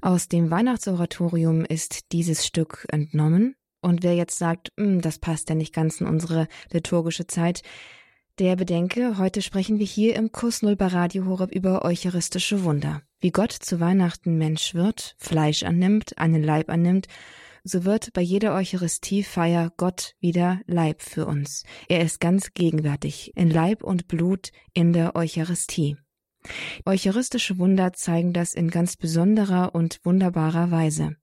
Aus 0.00 0.28
dem 0.28 0.52
Weihnachtsoratorium 0.52 1.64
ist 1.64 2.12
dieses 2.12 2.46
Stück 2.46 2.86
entnommen. 2.92 3.56
Und 3.80 4.04
wer 4.04 4.14
jetzt 4.14 4.38
sagt, 4.38 4.70
hm, 4.76 5.00
das 5.00 5.18
passt 5.18 5.48
ja 5.48 5.56
nicht 5.56 5.74
ganz 5.74 6.00
in 6.00 6.06
unsere 6.06 6.46
liturgische 6.70 7.26
Zeit, 7.26 7.62
der 8.38 8.54
bedenke, 8.54 9.18
heute 9.18 9.42
sprechen 9.42 9.80
wir 9.80 9.86
hier 9.86 10.14
im 10.14 10.30
Kurs 10.30 10.62
Null 10.62 10.76
bei 10.76 10.86
Radio 10.86 11.26
Horeb 11.26 11.50
über 11.50 11.84
eucharistische 11.84 12.62
Wunder. 12.62 13.02
Wie 13.18 13.32
Gott 13.32 13.50
zu 13.50 13.80
Weihnachten 13.80 14.38
Mensch 14.38 14.74
wird, 14.74 15.16
Fleisch 15.18 15.64
annimmt, 15.64 16.18
einen 16.18 16.44
Leib 16.44 16.70
annimmt 16.70 17.08
so 17.66 17.84
wird 17.84 18.12
bei 18.12 18.20
jeder 18.20 18.54
Eucharistiefeier 18.54 19.72
Gott 19.76 20.14
wieder 20.20 20.60
Leib 20.66 21.02
für 21.02 21.26
uns. 21.26 21.64
Er 21.88 22.00
ist 22.00 22.20
ganz 22.20 22.54
gegenwärtig 22.54 23.32
in 23.34 23.50
Leib 23.50 23.82
und 23.82 24.06
Blut 24.06 24.50
in 24.72 24.92
der 24.92 25.16
Eucharistie. 25.16 25.96
Eucharistische 26.84 27.58
Wunder 27.58 27.92
zeigen 27.92 28.32
das 28.32 28.54
in 28.54 28.70
ganz 28.70 28.96
besonderer 28.96 29.74
und 29.74 29.98
wunderbarer 30.04 30.70
Weise. 30.70 31.16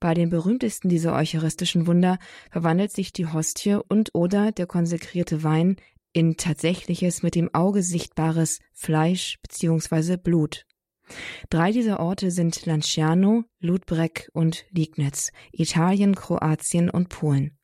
Bei 0.00 0.12
den 0.12 0.28
berühmtesten 0.28 0.88
dieser 0.88 1.14
eucharistischen 1.14 1.86
Wunder 1.86 2.18
verwandelt 2.50 2.90
sich 2.92 3.12
die 3.12 3.26
Hostie 3.26 3.78
und 3.88 4.10
oder 4.12 4.50
der 4.50 4.66
konsekrierte 4.66 5.44
Wein 5.44 5.76
in 6.12 6.36
tatsächliches 6.36 7.22
mit 7.22 7.36
dem 7.36 7.54
Auge 7.54 7.82
sichtbares 7.82 8.58
Fleisch 8.72 9.38
bzw. 9.42 10.16
Blut. 10.16 10.66
Drei 11.50 11.72
dieser 11.72 12.00
Orte 12.00 12.30
sind 12.30 12.66
Lanciano, 12.66 13.44
Ludbreg 13.60 14.30
und 14.32 14.64
Liegnitz, 14.70 15.30
Italien, 15.52 16.14
Kroatien 16.14 16.90
und 16.90 17.08
Polen. 17.08 17.58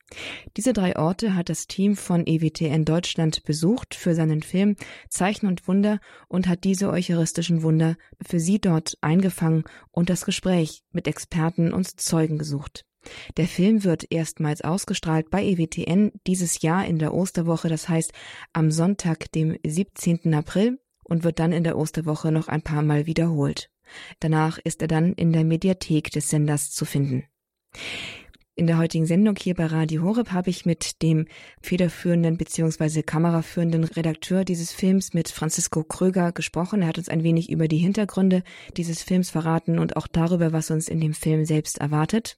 Diese 0.57 0.73
drei 0.73 0.97
Orte 0.97 1.35
hat 1.35 1.49
das 1.49 1.67
Team 1.67 1.97
von 1.97 2.27
EWTN 2.27 2.85
Deutschland 2.85 3.45
besucht 3.45 3.95
für 3.95 4.15
seinen 4.15 4.43
Film 4.43 4.77
Zeichen 5.09 5.47
und 5.47 5.69
Wunder 5.69 6.01
und 6.29 6.49
hat 6.49 6.65
diese 6.65 6.91
eucharistischen 6.91 7.63
Wunder 7.63 7.97
für 8.21 8.41
sie 8.41 8.61
dort 8.61 8.99
eingefangen 9.01 9.65
und 9.93 10.11
das 10.11 10.25
Gespräch 10.25 10.83
mit 10.91 11.07
Experten 11.07 11.73
und 11.73 12.01
Zeugen 12.01 12.39
gesucht. 12.39 12.85
Der 13.37 13.47
Film 13.47 13.85
wird 13.85 14.11
erstmals 14.11 14.63
ausgestrahlt 14.63 15.31
bei 15.31 15.43
EWTN 15.43 16.13
dieses 16.27 16.61
Jahr 16.61 16.85
in 16.85 16.99
der 16.99 17.15
Osterwoche, 17.15 17.69
das 17.69 17.89
heißt 17.89 18.13
am 18.53 18.71
Sonntag, 18.71 19.33
dem 19.33 19.57
17. 19.65 20.35
April 20.35 20.79
und 21.11 21.25
wird 21.25 21.39
dann 21.39 21.53
in 21.53 21.65
der 21.65 21.77
Osterwoche 21.77 22.33
noch 22.33 22.49
ein 22.49 22.63
paar 22.63 22.81
Mal 22.81 23.05
wiederholt. 23.05 23.69
Danach 24.21 24.59
ist 24.59 24.81
er 24.81 24.89
dann 24.89 25.13
in 25.13 25.33
der 25.33 25.45
Mediathek 25.45 26.11
des 26.11 26.31
Senders 26.31 26.71
zu 26.71 26.87
finden. 26.87 27.25
In 28.57 28.67
der 28.67 28.79
heutigen 28.79 29.07
Sendung 29.07 29.37
hier 29.37 29.55
bei 29.55 29.67
Radio 29.67 30.03
Horeb 30.03 30.33
habe 30.33 30.51
ich 30.51 30.67
mit 30.67 31.03
dem 31.03 31.27
federführenden 31.63 32.37
bzw. 32.37 33.03
kameraführenden 33.03 33.85
Redakteur 33.85 34.45
dieses 34.45 34.73
Films 34.73 35.15
mit 35.15 35.31
Francisco 35.31 35.83
Kröger 35.83 36.33
gesprochen. 36.33 36.83
Er 36.83 36.89
hat 36.89 36.99
uns 36.99 37.09
ein 37.09 37.23
wenig 37.23 37.51
über 37.51 37.69
die 37.69 37.79
Hintergründe 37.79 38.43
dieses 38.77 39.03
Films 39.03 39.31
verraten 39.31 39.79
und 39.79 39.97
auch 39.97 40.07
darüber, 40.07 40.53
was 40.53 40.71
uns 40.71 40.89
in 40.89 41.01
dem 41.01 41.15
Film 41.15 41.45
selbst 41.45 41.79
erwartet. 41.79 42.37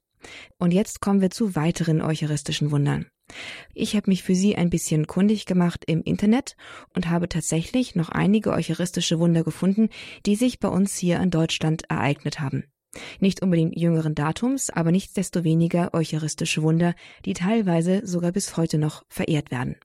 Und 0.58 0.72
jetzt 0.72 1.00
kommen 1.00 1.20
wir 1.20 1.30
zu 1.30 1.56
weiteren 1.56 2.00
eucharistischen 2.00 2.70
Wundern. 2.70 3.06
Ich 3.74 3.96
habe 3.96 4.10
mich 4.10 4.22
für 4.22 4.34
Sie 4.34 4.56
ein 4.56 4.70
bisschen 4.70 5.06
kundig 5.06 5.46
gemacht 5.46 5.84
im 5.86 6.02
Internet 6.02 6.56
und 6.94 7.08
habe 7.08 7.28
tatsächlich 7.28 7.94
noch 7.94 8.10
einige 8.10 8.50
eucharistische 8.50 9.18
Wunder 9.18 9.44
gefunden, 9.44 9.88
die 10.26 10.36
sich 10.36 10.60
bei 10.60 10.68
uns 10.68 10.96
hier 10.96 11.20
in 11.20 11.30
Deutschland 11.30 11.84
ereignet 11.88 12.40
haben. 12.40 12.64
Nicht 13.20 13.42
unbedingt 13.42 13.78
jüngeren 13.78 14.14
Datums, 14.14 14.68
aber 14.68 14.92
nichtsdestoweniger 14.92 15.94
eucharistische 15.94 16.62
Wunder, 16.62 16.94
die 17.24 17.32
teilweise 17.32 18.06
sogar 18.06 18.32
bis 18.32 18.56
heute 18.56 18.76
noch 18.76 19.04
verehrt 19.08 19.50
werden. 19.50 19.76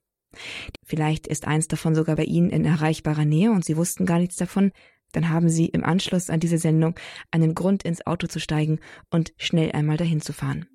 Vielleicht 0.84 1.26
ist 1.26 1.46
eins 1.46 1.68
davon 1.68 1.94
sogar 1.94 2.16
bei 2.16 2.24
Ihnen 2.24 2.50
in 2.50 2.66
erreichbarer 2.66 3.24
Nähe 3.24 3.50
und 3.50 3.64
Sie 3.64 3.78
wussten 3.78 4.04
gar 4.04 4.18
nichts 4.18 4.36
davon, 4.36 4.72
dann 5.12 5.30
haben 5.30 5.48
Sie 5.48 5.66
im 5.66 5.84
Anschluss 5.84 6.28
an 6.28 6.40
diese 6.40 6.58
Sendung 6.58 6.94
einen 7.30 7.54
Grund 7.54 7.82
ins 7.82 8.06
Auto 8.06 8.26
zu 8.26 8.40
steigen 8.40 8.78
und 9.10 9.32
schnell 9.38 9.72
einmal 9.72 9.96
dahin 9.96 10.20
zu 10.20 10.34
fahren. 10.34 10.66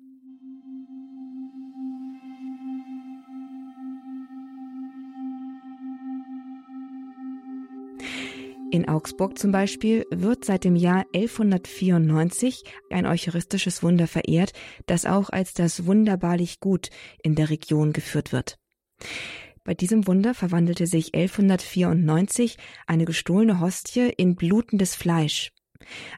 In 8.74 8.88
Augsburg 8.88 9.38
zum 9.38 9.52
Beispiel 9.52 10.04
wird 10.10 10.44
seit 10.44 10.64
dem 10.64 10.74
Jahr 10.74 11.06
1194 11.14 12.64
ein 12.90 13.06
eucharistisches 13.06 13.84
Wunder 13.84 14.08
verehrt, 14.08 14.52
das 14.86 15.06
auch 15.06 15.30
als 15.30 15.54
das 15.54 15.86
Wunderbarlich 15.86 16.58
Gut 16.58 16.90
in 17.22 17.36
der 17.36 17.50
Region 17.50 17.92
geführt 17.92 18.32
wird. 18.32 18.58
Bei 19.62 19.74
diesem 19.74 20.08
Wunder 20.08 20.34
verwandelte 20.34 20.88
sich 20.88 21.14
1194 21.14 22.56
eine 22.88 23.04
gestohlene 23.04 23.60
Hostie 23.60 24.12
in 24.16 24.34
blutendes 24.34 24.96
Fleisch. 24.96 25.52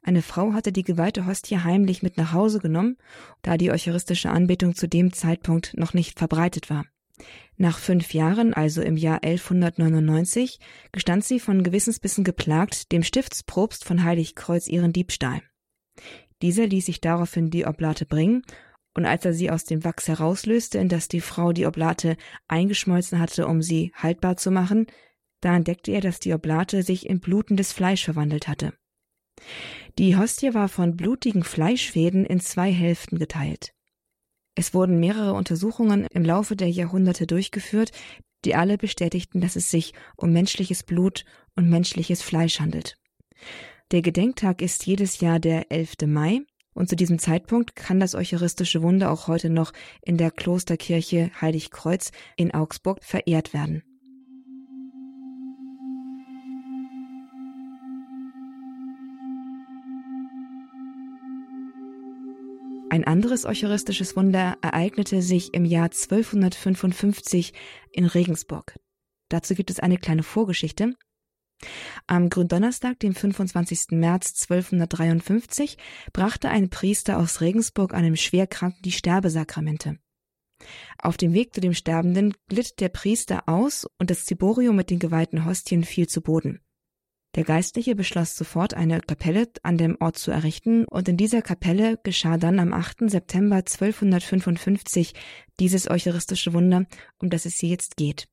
Eine 0.02 0.22
Frau 0.22 0.54
hatte 0.54 0.72
die 0.72 0.82
geweihte 0.82 1.26
Hostie 1.26 1.58
heimlich 1.58 2.02
mit 2.02 2.16
nach 2.16 2.32
Hause 2.32 2.58
genommen, 2.58 2.96
da 3.42 3.58
die 3.58 3.70
eucharistische 3.70 4.30
Anbetung 4.30 4.74
zu 4.74 4.88
dem 4.88 5.12
Zeitpunkt 5.12 5.74
noch 5.76 5.92
nicht 5.92 6.18
verbreitet 6.18 6.70
war. 6.70 6.86
Nach 7.56 7.78
fünf 7.78 8.12
Jahren, 8.12 8.52
also 8.52 8.82
im 8.82 8.96
Jahr 8.96 9.22
1199, 9.22 10.58
gestand 10.92 11.24
sie 11.24 11.40
von 11.40 11.62
Gewissensbissen 11.62 12.24
geplagt 12.24 12.92
dem 12.92 13.02
Stiftsprobst 13.02 13.84
von 13.84 14.04
Heiligkreuz 14.04 14.66
ihren 14.68 14.92
Diebstahl. 14.92 15.42
Dieser 16.42 16.66
ließ 16.66 16.86
sich 16.86 17.00
daraufhin 17.00 17.50
die 17.50 17.66
Oblate 17.66 18.04
bringen, 18.04 18.42
und 18.94 19.04
als 19.04 19.24
er 19.24 19.34
sie 19.34 19.50
aus 19.50 19.64
dem 19.64 19.84
Wachs 19.84 20.08
herauslöste, 20.08 20.78
in 20.78 20.88
das 20.88 21.08
die 21.08 21.20
Frau 21.20 21.52
die 21.52 21.66
Oblate 21.66 22.16
eingeschmolzen 22.48 23.18
hatte, 23.18 23.46
um 23.46 23.60
sie 23.60 23.92
haltbar 23.94 24.36
zu 24.38 24.50
machen, 24.50 24.86
da 25.40 25.54
entdeckte 25.54 25.92
er, 25.92 26.00
dass 26.00 26.18
die 26.18 26.32
Oblate 26.32 26.82
sich 26.82 27.06
in 27.08 27.20
blutendes 27.20 27.72
Fleisch 27.72 28.04
verwandelt 28.04 28.48
hatte. 28.48 28.72
Die 29.98 30.16
Hostie 30.16 30.54
war 30.54 30.68
von 30.68 30.96
blutigen 30.96 31.44
Fleischfäden 31.44 32.24
in 32.24 32.40
zwei 32.40 32.72
Hälften 32.72 33.18
geteilt. 33.18 33.74
Es 34.56 34.72
wurden 34.72 34.98
mehrere 34.98 35.34
Untersuchungen 35.34 36.06
im 36.10 36.24
Laufe 36.24 36.56
der 36.56 36.70
Jahrhunderte 36.70 37.26
durchgeführt, 37.26 37.92
die 38.44 38.54
alle 38.54 38.78
bestätigten, 38.78 39.40
dass 39.40 39.54
es 39.54 39.70
sich 39.70 39.92
um 40.16 40.32
menschliches 40.32 40.82
Blut 40.82 41.24
und 41.54 41.68
menschliches 41.68 42.22
Fleisch 42.22 42.58
handelt. 42.58 42.96
Der 43.92 44.02
Gedenktag 44.02 44.62
ist 44.62 44.86
jedes 44.86 45.20
Jahr 45.20 45.38
der 45.38 45.70
11. 45.70 46.06
Mai 46.06 46.40
und 46.74 46.88
zu 46.88 46.96
diesem 46.96 47.18
Zeitpunkt 47.18 47.76
kann 47.76 48.00
das 48.00 48.14
eucharistische 48.14 48.82
Wunder 48.82 49.10
auch 49.10 49.28
heute 49.28 49.50
noch 49.50 49.72
in 50.02 50.16
der 50.16 50.30
Klosterkirche 50.30 51.30
Heiligkreuz 51.40 52.10
in 52.36 52.52
Augsburg 52.52 53.04
verehrt 53.04 53.52
werden. 53.52 53.82
Ein 62.96 63.04
anderes 63.04 63.44
eucharistisches 63.44 64.16
Wunder 64.16 64.56
ereignete 64.62 65.20
sich 65.20 65.52
im 65.52 65.66
Jahr 65.66 65.90
1255 65.90 67.52
in 67.90 68.06
Regensburg. 68.06 68.74
Dazu 69.28 69.54
gibt 69.54 69.68
es 69.68 69.80
eine 69.80 69.98
kleine 69.98 70.22
Vorgeschichte. 70.22 70.94
Am 72.06 72.30
Gründonnerstag, 72.30 72.98
dem 73.00 73.14
25. 73.14 73.88
März 73.90 74.48
1253, 74.48 75.76
brachte 76.14 76.48
ein 76.48 76.70
Priester 76.70 77.18
aus 77.18 77.42
Regensburg 77.42 77.92
einem 77.92 78.16
Schwerkranken 78.16 78.80
die 78.82 78.92
Sterbesakramente. 78.92 79.98
Auf 80.96 81.18
dem 81.18 81.34
Weg 81.34 81.54
zu 81.54 81.60
dem 81.60 81.74
Sterbenden 81.74 82.32
glitt 82.48 82.80
der 82.80 82.88
Priester 82.88 83.46
aus 83.46 83.86
und 83.98 84.08
das 84.08 84.24
Ziborium 84.24 84.74
mit 84.74 84.88
den 84.88 85.00
geweihten 85.00 85.44
Hostien 85.44 85.84
fiel 85.84 86.06
zu 86.06 86.22
Boden. 86.22 86.62
Der 87.36 87.44
Geistliche 87.44 87.94
beschloss 87.94 88.34
sofort, 88.34 88.72
eine 88.72 89.00
Kapelle 89.02 89.46
an 89.62 89.76
dem 89.76 89.98
Ort 90.00 90.16
zu 90.16 90.30
errichten, 90.30 90.86
und 90.86 91.06
in 91.06 91.18
dieser 91.18 91.42
Kapelle 91.42 91.98
geschah 92.02 92.38
dann 92.38 92.58
am 92.58 92.72
8. 92.72 93.10
September 93.10 93.56
1255 93.56 95.12
dieses 95.60 95.90
eucharistische 95.90 96.54
Wunder, 96.54 96.86
um 97.18 97.28
das 97.28 97.44
es 97.44 97.58
hier 97.58 97.68
jetzt 97.68 97.98
geht. 97.98 98.26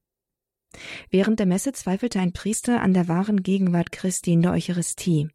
Während 1.10 1.39
der 1.39 1.47
Messe 1.47 1.74
zweifelte 1.74 2.22
ein 2.22 2.32
Priester 2.32 2.82
an 2.82 2.93
der 2.93 3.10
wahren 3.10 3.43
Gegenwart 3.43 3.91
Christi 3.91 4.32
in 4.32 4.41
der 4.41 4.54
Eucharistie. 4.54 5.28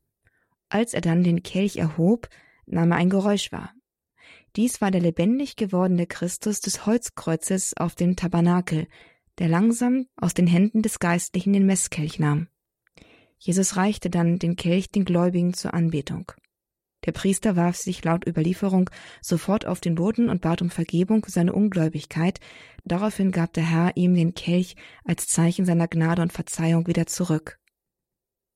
Als 0.70 0.94
er 0.94 1.02
dann 1.02 1.22
den 1.22 1.42
Kelch 1.42 1.76
erhob, 1.76 2.30
nahm 2.64 2.92
er 2.92 2.96
ein 2.96 3.10
Geräusch 3.10 3.52
wahr. 3.52 3.74
Dies 4.56 4.80
war 4.80 4.90
der 4.90 5.02
lebendig 5.02 5.56
gewordene 5.56 6.06
Christus 6.06 6.60
des 6.60 6.86
Holzkreuzes 6.86 7.76
auf 7.76 7.94
dem 7.94 8.16
Tabernakel, 8.16 8.88
der 9.38 9.48
langsam 9.48 10.06
aus 10.16 10.32
den 10.32 10.46
Händen 10.46 10.80
des 10.80 10.98
Geistlichen 11.00 11.52
den 11.52 11.66
Messkelch 11.66 12.18
nahm. 12.18 12.48
Jesus 13.38 13.76
reichte 13.76 14.10
dann 14.10 14.38
den 14.38 14.56
Kelch 14.56 14.90
den 14.90 15.04
Gläubigen 15.04 15.54
zur 15.54 15.74
Anbetung. 15.74 16.32
Der 17.06 17.12
Priester 17.12 17.54
warf 17.54 17.76
sich 17.76 18.02
laut 18.04 18.26
Überlieferung 18.26 18.90
sofort 19.20 19.66
auf 19.66 19.80
den 19.80 19.94
Boden 19.94 20.28
und 20.28 20.40
bat 20.40 20.62
um 20.62 20.70
Vergebung 20.70 21.24
für 21.24 21.30
seine 21.30 21.52
Ungläubigkeit. 21.52 22.40
Daraufhin 22.84 23.30
gab 23.30 23.52
der 23.52 23.64
Herr 23.64 23.96
ihm 23.96 24.14
den 24.14 24.34
Kelch 24.34 24.74
als 25.04 25.26
Zeichen 25.26 25.64
seiner 25.64 25.86
Gnade 25.86 26.22
und 26.22 26.32
Verzeihung 26.32 26.88
wieder 26.88 27.06
zurück. 27.06 27.60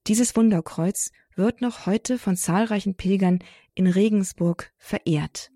Dieses 0.09 0.35
Wunderkreuz 0.35 1.12
wird 1.37 1.61
noch 1.61 1.87
heute 1.87 2.18
von 2.18 2.37
zahlreichen 2.37 2.97
Pilgern 2.97 3.39
in 3.74 3.87
Regensburg 3.87 4.72
verehrt. 4.76 5.52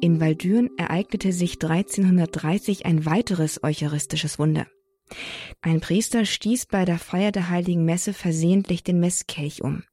In 0.00 0.20
Waldüren 0.20 0.70
ereignete 0.76 1.32
sich 1.32 1.54
1330 1.54 2.84
ein 2.84 3.06
weiteres 3.06 3.62
eucharistisches 3.62 4.38
Wunder. 4.38 4.66
Ein 5.62 5.80
Priester 5.80 6.26
stieß 6.26 6.66
bei 6.66 6.84
der 6.84 6.98
Feier 6.98 7.32
der 7.32 7.48
heiligen 7.48 7.84
Messe 7.84 8.12
versehentlich 8.12 8.84
den 8.84 9.00
Messkelch 9.00 9.62
um. 9.62 9.84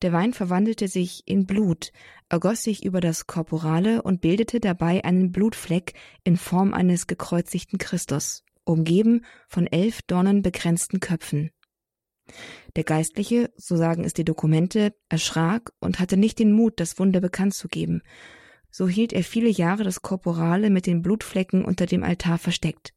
Der 0.00 0.12
Wein 0.12 0.32
verwandelte 0.32 0.88
sich 0.88 1.22
in 1.26 1.46
Blut, 1.46 1.92
ergoss 2.28 2.62
sich 2.62 2.84
über 2.84 3.00
das 3.00 3.26
Korporale 3.26 4.02
und 4.02 4.22
bildete 4.22 4.60
dabei 4.60 5.04
einen 5.04 5.30
Blutfleck 5.30 5.92
in 6.24 6.36
Form 6.36 6.72
eines 6.72 7.06
gekreuzigten 7.06 7.78
Christus, 7.78 8.44
umgeben 8.64 9.24
von 9.48 9.66
elf 9.66 10.00
dornenbegrenzten 10.02 11.00
Köpfen. 11.00 11.50
Der 12.76 12.84
Geistliche, 12.84 13.52
so 13.56 13.76
sagen 13.76 14.04
es 14.04 14.14
die 14.14 14.24
Dokumente, 14.24 14.94
erschrak 15.10 15.72
und 15.80 16.00
hatte 16.00 16.16
nicht 16.16 16.38
den 16.38 16.52
Mut, 16.52 16.80
das 16.80 16.98
Wunder 16.98 17.20
bekannt 17.20 17.54
zu 17.54 17.68
geben, 17.68 18.02
so 18.76 18.88
hielt 18.88 19.12
er 19.12 19.22
viele 19.22 19.50
Jahre 19.50 19.84
das 19.84 20.02
Korporale 20.02 20.68
mit 20.68 20.88
den 20.88 21.00
Blutflecken 21.00 21.64
unter 21.64 21.86
dem 21.86 22.02
Altar 22.02 22.38
versteckt. 22.38 22.92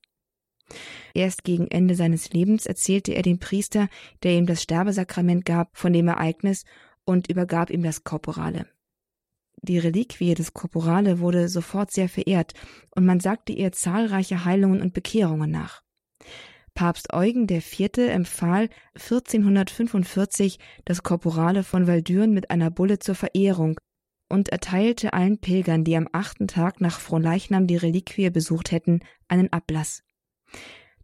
Erst 1.13 1.43
gegen 1.43 1.67
Ende 1.67 1.93
seines 1.93 2.33
Lebens 2.33 2.65
erzählte 2.65 3.13
er 3.13 3.21
dem 3.21 3.37
Priester, 3.37 3.87
der 4.23 4.31
ihm 4.31 4.47
das 4.47 4.63
Sterbesakrament 4.63 5.45
gab, 5.45 5.77
von 5.77 5.93
dem 5.93 6.07
Ereignis 6.07 6.65
und 7.05 7.29
übergab 7.29 7.69
ihm 7.69 7.83
das 7.83 8.03
Korporale. 8.03 8.65
Die 9.61 9.77
Reliquie 9.77 10.33
des 10.33 10.55
Korporale 10.55 11.19
wurde 11.19 11.47
sofort 11.47 11.91
sehr 11.91 12.09
verehrt 12.09 12.53
und 12.95 13.05
man 13.05 13.19
sagte 13.19 13.53
ihr 13.53 13.71
zahlreiche 13.71 14.45
Heilungen 14.45 14.81
und 14.81 14.95
Bekehrungen 14.95 15.51
nach. 15.51 15.83
Papst 16.73 17.13
Eugen 17.13 17.47
IV. 17.47 17.97
empfahl 17.97 18.69
1445 18.95 20.57
das 20.85 21.03
Korporale 21.03 21.63
von 21.63 21.85
Waldüren 21.85 22.33
mit 22.33 22.49
einer 22.49 22.71
Bulle 22.71 22.97
zur 22.97 23.13
Verehrung 23.13 23.79
und 24.29 24.49
erteilte 24.49 25.13
allen 25.13 25.39
Pilgern, 25.39 25.83
die 25.83 25.95
am 25.95 26.07
achten 26.11 26.47
Tag 26.47 26.81
nach 26.81 26.99
Fronleichnam 26.99 27.67
die 27.67 27.77
Reliquie 27.77 28.29
besucht 28.29 28.71
hätten, 28.71 29.01
einen 29.27 29.51
Ablass. 29.51 30.03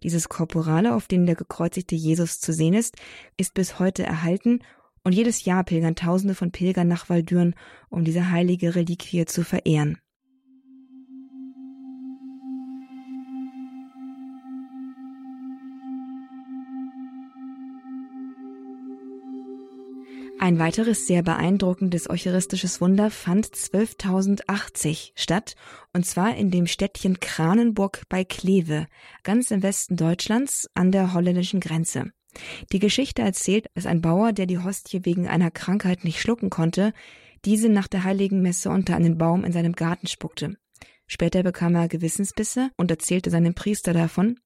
Dieses 0.03 0.27
Korporale, 0.27 0.93
auf 0.93 1.07
dem 1.07 1.25
der 1.25 1.35
gekreuzigte 1.35 1.95
Jesus 1.95 2.39
zu 2.39 2.51
sehen 2.51 2.73
ist, 2.73 2.97
ist 3.37 3.53
bis 3.53 3.79
heute 3.79 4.03
erhalten 4.03 4.59
und 5.03 5.13
jedes 5.13 5.45
Jahr 5.45 5.63
pilgern 5.63 5.95
Tausende 5.95 6.35
von 6.35 6.51
Pilgern 6.51 6.87
nach 6.87 7.09
Waldüren, 7.09 7.55
um 7.89 8.03
diese 8.03 8.29
heilige 8.29 8.75
Reliquie 8.75 9.25
zu 9.25 9.43
verehren. 9.43 9.99
Ein 20.43 20.59
weiteres 20.59 21.07
sehr 21.07 21.23
beeindruckendes 21.23 22.09
eucharistisches 22.09 22.81
Wunder 22.81 23.09
fand 23.09 23.47
12.080 23.47 25.13
statt, 25.15 25.55
und 25.93 26.05
zwar 26.05 26.35
in 26.35 26.51
dem 26.51 26.67
Städtchen 26.67 27.21
Kranenburg 27.21 28.01
bei 28.09 28.25
Kleve, 28.25 28.87
ganz 29.23 29.51
im 29.51 29.63
Westen 29.63 29.95
Deutschlands 29.95 30.69
an 30.73 30.91
der 30.91 31.13
holländischen 31.13 31.61
Grenze. 31.61 32.11
Die 32.73 32.79
Geschichte 32.79 33.21
erzählt, 33.21 33.67
dass 33.73 33.85
ein 33.85 34.01
Bauer, 34.01 34.33
der 34.33 34.45
die 34.45 34.59
Hostie 34.59 35.05
wegen 35.05 35.29
einer 35.29 35.49
Krankheit 35.49 36.03
nicht 36.03 36.19
schlucken 36.19 36.49
konnte, 36.49 36.91
diese 37.45 37.69
nach 37.69 37.87
der 37.87 38.03
heiligen 38.03 38.41
Messe 38.41 38.69
unter 38.69 38.97
einen 38.97 39.17
Baum 39.17 39.45
in 39.45 39.53
seinem 39.53 39.71
Garten 39.71 40.07
spuckte. 40.07 40.57
Später 41.07 41.41
bekam 41.43 41.73
er 41.75 41.87
Gewissensbisse 41.87 42.69
und 42.75 42.91
erzählte 42.91 43.29
seinem 43.29 43.53
Priester 43.53 43.93
davon. 43.93 44.41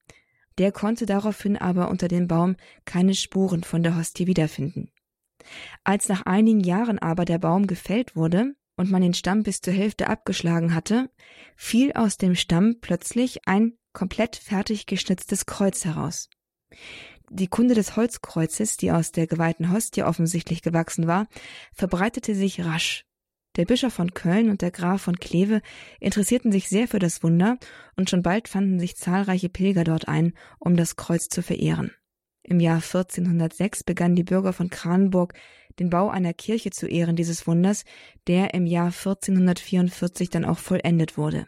Der 0.60 0.72
konnte 0.72 1.08
daraufhin 1.08 1.58
aber 1.58 1.90
unter 1.90 2.08
dem 2.08 2.28
Baum 2.28 2.56
keine 2.86 3.16
Spuren 3.16 3.64
von 3.64 3.82
der 3.82 3.98
Hostie 3.98 4.28
wiederfinden. 4.28 4.92
Als 5.84 6.10
nach 6.10 6.26
einigen 6.26 6.60
Jahren 6.60 7.00
aber 7.00 7.26
der 7.26 7.40
Baum 7.40 7.68
gefällt 7.68 8.16
wurde 8.16 8.56
und 8.76 8.92
man 8.92 9.02
den 9.02 9.14
Stamm 9.14 9.44
bis 9.44 9.62
zur 9.62 9.74
Hälfte 9.74 10.08
abgeschlagen 10.08 10.74
hatte, 10.74 11.10
fiel 11.56 11.94
aus 11.94 12.18
dem 12.18 12.36
Stamm 12.36 12.78
plötzlich 12.82 13.48
ein 13.48 13.74
komplett 13.94 14.36
fertig 14.36 14.86
geschnitztes 14.86 15.46
Kreuz 15.46 15.86
heraus. 15.86 16.30
Die 17.30 17.48
Kunde 17.48 17.74
des 17.74 17.96
Holzkreuzes, 17.96 18.78
die 18.78 18.92
aus 18.92 19.12
der 19.12 19.28
geweihten 19.28 19.72
Hostie 19.72 20.04
offensichtlich 20.04 20.62
gewachsen 20.62 21.08
war, 21.08 21.28
verbreitete 21.74 22.36
sich 22.36 22.64
rasch. 22.64 23.04
Der 23.58 23.66
Bischof 23.66 23.94
von 23.94 24.14
Köln 24.14 24.50
und 24.50 24.62
der 24.62 24.72
Graf 24.72 25.02
von 25.02 25.18
Kleve 25.18 25.62
interessierten 26.00 26.52
sich 26.52 26.70
sehr 26.70 26.88
für 26.88 27.00
das 27.00 27.24
Wunder, 27.24 27.58
und 27.96 28.10
schon 28.10 28.22
bald 28.22 28.48
fanden 28.48 28.80
sich 28.80 28.96
zahlreiche 28.96 29.50
Pilger 29.50 29.84
dort 29.84 30.08
ein, 30.08 30.34
um 30.60 30.78
das 30.78 30.96
Kreuz 30.96 31.28
zu 31.28 31.42
verehren. 31.42 31.92
Im 32.50 32.62
Jahr 32.62 32.78
1406 32.78 33.84
begannen 33.84 34.16
die 34.16 34.24
Bürger 34.24 34.54
von 34.54 34.70
Kranenburg 34.70 35.34
den 35.80 35.90
Bau 35.90 36.10
einer 36.10 36.34
Kirche 36.34 36.72
zu 36.72 36.88
Ehren 36.88 37.18
dieses 37.18 37.46
Wunders, 37.46 37.84
der 38.26 38.54
im 38.54 38.66
Jahr 38.66 38.88
1444 38.88 40.30
dann 40.30 40.46
auch 40.46 40.58
vollendet 40.58 41.18
wurde. 41.18 41.46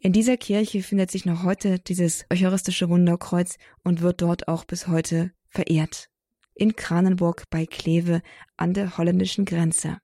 In 0.00 0.12
dieser 0.12 0.38
Kirche 0.38 0.82
findet 0.82 1.10
sich 1.10 1.26
noch 1.26 1.44
heute 1.44 1.78
dieses 1.78 2.24
eucharistische 2.32 2.88
Wunderkreuz 2.88 3.58
und 3.84 4.00
wird 4.00 4.22
dort 4.22 4.48
auch 4.48 4.64
bis 4.64 4.88
heute 4.88 5.30
verehrt. 5.48 6.08
in 6.56 6.76
Kranenburg 6.76 7.44
bei 7.50 7.66
Kleve 7.66 8.22
an 8.56 8.74
der 8.74 8.96
holländischen 8.96 9.44
Grenze. 9.44 9.98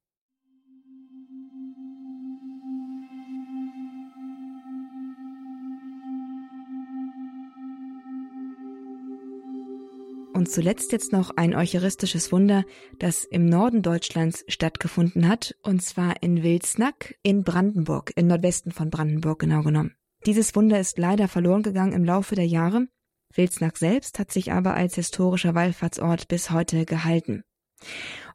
Und 10.40 10.50
zuletzt 10.50 10.90
jetzt 10.92 11.12
noch 11.12 11.36
ein 11.36 11.54
eucharistisches 11.54 12.32
Wunder, 12.32 12.64
das 12.98 13.24
im 13.24 13.44
Norden 13.44 13.82
Deutschlands 13.82 14.42
stattgefunden 14.48 15.28
hat, 15.28 15.54
und 15.62 15.82
zwar 15.82 16.22
in 16.22 16.42
Wilsnack 16.42 17.18
in 17.22 17.44
Brandenburg, 17.44 18.14
im 18.16 18.28
Nordwesten 18.28 18.72
von 18.72 18.88
Brandenburg 18.88 19.40
genau 19.40 19.60
genommen. 19.60 19.96
Dieses 20.24 20.56
Wunder 20.56 20.80
ist 20.80 20.96
leider 20.96 21.28
verloren 21.28 21.62
gegangen 21.62 21.92
im 21.92 22.06
Laufe 22.06 22.36
der 22.36 22.46
Jahre. 22.46 22.86
Wilsnack 23.34 23.76
selbst 23.76 24.18
hat 24.18 24.32
sich 24.32 24.50
aber 24.50 24.72
als 24.72 24.94
historischer 24.94 25.54
Wallfahrtsort 25.54 26.26
bis 26.28 26.50
heute 26.50 26.86
gehalten. 26.86 27.42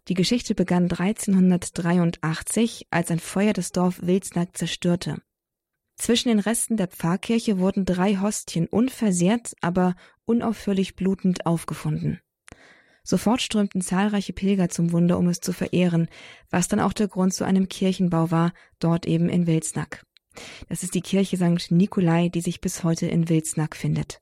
Die 0.08 0.14
Geschichte 0.14 0.54
begann 0.54 0.84
1383, 0.84 2.86
als 2.92 3.10
ein 3.10 3.20
Feuer 3.20 3.54
das 3.54 3.72
Dorf 3.72 4.04
Wilsnack 4.04 4.56
zerstörte. 4.56 5.24
Zwischen 5.98 6.28
den 6.28 6.40
Resten 6.40 6.78
der 6.78 6.88
Pfarrkirche 6.88 7.58
wurden 7.58 7.86
drei 7.86 8.18
Hostien 8.18 8.68
unversehrt, 8.68 9.56
aber 9.62 9.96
unaufhörlich 10.26 10.96
blutend 10.96 11.46
aufgefunden. 11.46 12.20
Sofort 13.04 13.42
strömten 13.42 13.82
zahlreiche 13.82 14.34
Pilger 14.34 14.70
zum 14.70 14.92
Wunder, 14.92 15.20
um 15.20 15.28
es 15.28 15.40
zu 15.40 15.54
verehren, 15.54 16.08
was 16.50 16.68
dann 16.68 16.80
auch 16.80 16.94
der 16.94 17.08
Grund 17.08 17.34
zu 17.34 17.44
einem 17.44 17.70
Kirchenbau 17.70 18.32
war, 18.32 18.54
dort 18.80 19.06
eben 19.06 19.30
in 19.30 19.46
Wilsnack. 19.46 20.04
Das 20.70 20.84
ist 20.84 20.96
die 20.96 21.02
Kirche 21.02 21.38
St. 21.38 21.72
Nikolai, 21.72 22.30
die 22.30 22.42
sich 22.42 22.62
bis 22.62 22.84
heute 22.84 23.06
in 23.08 23.30
Wilsnack 23.30 23.76
findet. 23.76 24.22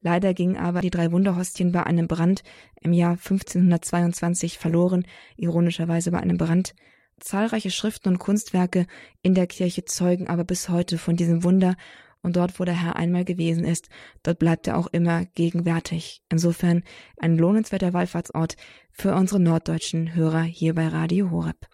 Leider 0.00 0.34
gingen 0.34 0.56
aber 0.56 0.80
die 0.80 0.90
drei 0.90 1.12
Wunderhostien 1.12 1.72
bei 1.72 1.84
einem 1.84 2.08
Brand 2.08 2.42
im 2.80 2.92
Jahr 2.92 3.12
1522 3.12 4.58
verloren, 4.58 5.06
ironischerweise 5.36 6.10
bei 6.10 6.18
einem 6.18 6.38
Brand, 6.38 6.74
Zahlreiche 7.20 7.70
Schriften 7.70 8.08
und 8.08 8.18
Kunstwerke 8.18 8.86
in 9.22 9.34
der 9.34 9.46
Kirche 9.46 9.84
zeugen 9.84 10.26
aber 10.28 10.44
bis 10.44 10.68
heute 10.68 10.96
von 10.98 11.16
diesem 11.16 11.44
Wunder 11.44 11.76
und 12.22 12.36
dort, 12.36 12.58
wo 12.60 12.64
der 12.64 12.80
Herr 12.80 12.96
einmal 12.96 13.24
gewesen 13.24 13.64
ist, 13.64 13.88
dort 14.22 14.38
bleibt 14.38 14.66
er 14.66 14.76
auch 14.76 14.86
immer 14.88 15.24
gegenwärtig. 15.34 16.22
Insofern 16.28 16.82
ein 17.18 17.36
lohnenswerter 17.36 17.92
Wallfahrtsort 17.92 18.56
für 18.90 19.14
unsere 19.14 19.40
norddeutschen 19.40 20.14
Hörer 20.14 20.42
hier 20.42 20.74
bei 20.74 20.88
Radio 20.88 21.30
Horeb. 21.30 21.66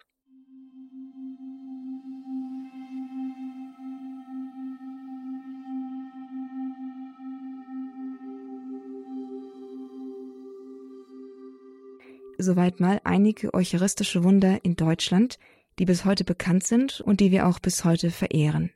soweit 12.37 12.79
mal 12.79 13.01
einige 13.03 13.53
eucharistische 13.53 14.23
Wunder 14.23 14.63
in 14.63 14.75
Deutschland, 14.75 15.39
die 15.79 15.85
bis 15.85 16.05
heute 16.05 16.23
bekannt 16.23 16.65
sind 16.65 17.01
und 17.01 17.19
die 17.19 17.31
wir 17.31 17.47
auch 17.47 17.59
bis 17.59 17.83
heute 17.83 18.11
verehren. 18.11 18.71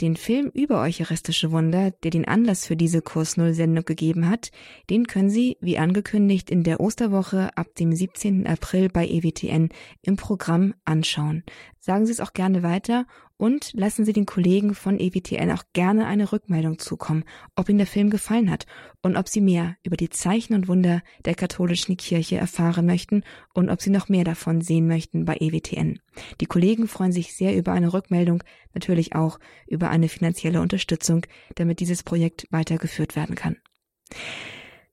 Den 0.00 0.16
Film 0.16 0.50
über 0.52 0.80
eucharistische 0.80 1.52
Wunder, 1.52 1.92
der 1.92 2.10
den 2.10 2.26
Anlass 2.26 2.66
für 2.66 2.74
diese 2.74 3.00
Kurs 3.00 3.36
Null 3.36 3.54
Sendung 3.54 3.84
gegeben 3.84 4.28
hat, 4.28 4.50
den 4.90 5.06
können 5.06 5.30
Sie, 5.30 5.56
wie 5.60 5.78
angekündigt, 5.78 6.50
in 6.50 6.64
der 6.64 6.80
Osterwoche 6.80 7.56
ab 7.56 7.76
dem 7.76 7.94
17. 7.94 8.44
April 8.44 8.88
bei 8.88 9.06
EWTN 9.06 9.68
im 10.02 10.16
Programm 10.16 10.74
anschauen. 10.84 11.44
Sagen 11.78 12.06
Sie 12.06 12.12
es 12.12 12.20
auch 12.20 12.32
gerne 12.32 12.64
weiter 12.64 13.06
und 13.36 13.72
lassen 13.74 14.04
Sie 14.04 14.12
den 14.12 14.26
Kollegen 14.26 14.74
von 14.74 14.98
EWTN 14.98 15.50
auch 15.50 15.64
gerne 15.72 16.06
eine 16.06 16.32
Rückmeldung 16.32 16.78
zukommen, 16.78 17.24
ob 17.56 17.68
Ihnen 17.68 17.78
der 17.78 17.86
Film 17.86 18.10
gefallen 18.10 18.50
hat 18.50 18.66
und 19.02 19.16
ob 19.16 19.28
Sie 19.28 19.40
mehr 19.40 19.76
über 19.82 19.96
die 19.96 20.10
Zeichen 20.10 20.54
und 20.54 20.68
Wunder 20.68 21.02
der 21.24 21.34
katholischen 21.34 21.96
Kirche 21.96 22.36
erfahren 22.36 22.86
möchten 22.86 23.24
und 23.52 23.70
ob 23.70 23.82
Sie 23.82 23.90
noch 23.90 24.08
mehr 24.08 24.24
davon 24.24 24.60
sehen 24.60 24.86
möchten 24.86 25.24
bei 25.24 25.36
EWTN. 25.40 25.98
Die 26.40 26.46
Kollegen 26.46 26.86
freuen 26.86 27.12
sich 27.12 27.34
sehr 27.34 27.56
über 27.56 27.72
eine 27.72 27.92
Rückmeldung, 27.92 28.42
natürlich 28.72 29.14
auch 29.14 29.38
über 29.66 29.90
eine 29.90 30.08
finanzielle 30.08 30.60
Unterstützung, 30.60 31.26
damit 31.56 31.80
dieses 31.80 32.02
Projekt 32.02 32.46
weitergeführt 32.50 33.16
werden 33.16 33.34
kann. 33.34 33.56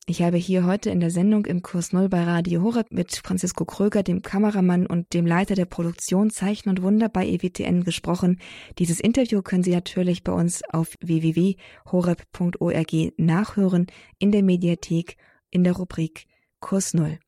Ich 0.08 0.24
habe 0.24 0.38
hier 0.38 0.66
heute 0.66 0.90
in 0.90 1.00
der 1.00 1.12
Sendung 1.12 1.46
im 1.46 1.62
Kurs 1.62 1.94
Null 1.94 2.10
bei 2.10 2.24
Radio 2.24 2.64
Horeb 2.64 2.92
mit 2.92 3.22
Francisco 3.24 3.66
Kröger, 3.66 4.02
dem 4.02 4.24
Kameramann 4.24 4.88
und 4.88 5.14
dem 5.14 5.28
Leiter 5.28 5.54
der 5.54 5.66
Produktion 5.66 6.32
Zeichen 6.32 6.70
und 6.70 6.82
Wunder 6.82 7.08
bei 7.08 7.28
EWTN 7.28 7.84
gesprochen. 7.84 8.40
Dieses 8.80 9.00
Interview 9.00 9.44
können 9.44 9.64
Sie 9.64 9.72
natürlich 9.72 10.24
bei 10.24 10.32
uns 10.32 10.64
auf 10.72 10.96
www.horeb.org 11.02 12.94
nachhören, 13.18 13.88
in 14.18 14.32
der 14.32 14.42
Mediathek, 14.42 15.18
in 15.52 15.64
der 15.64 15.74
Rubrik 15.74 16.26
Kurs 16.60 16.96
Null. 16.96 17.20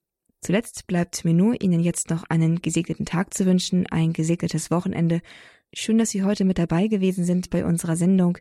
Zuletzt 0.42 0.88
bleibt 0.88 1.24
mir 1.24 1.34
nur, 1.34 1.62
Ihnen 1.62 1.80
jetzt 1.80 2.10
noch 2.10 2.24
einen 2.24 2.62
gesegneten 2.62 3.06
Tag 3.06 3.36
zu 3.36 3.46
wünschen, 3.46 3.86
ein 3.88 4.14
gesegnetes 4.14 4.72
Wochenende. 4.72 5.22
Schön, 5.74 6.00
dass 6.00 6.10
Sie 6.10 6.24
heute 6.24 6.44
mit 6.44 6.58
dabei 6.58 6.88
gewesen 6.88 7.24
sind 7.24 7.50
bei 7.50 7.66
unserer 7.66 7.96
Sendung. 7.96 8.40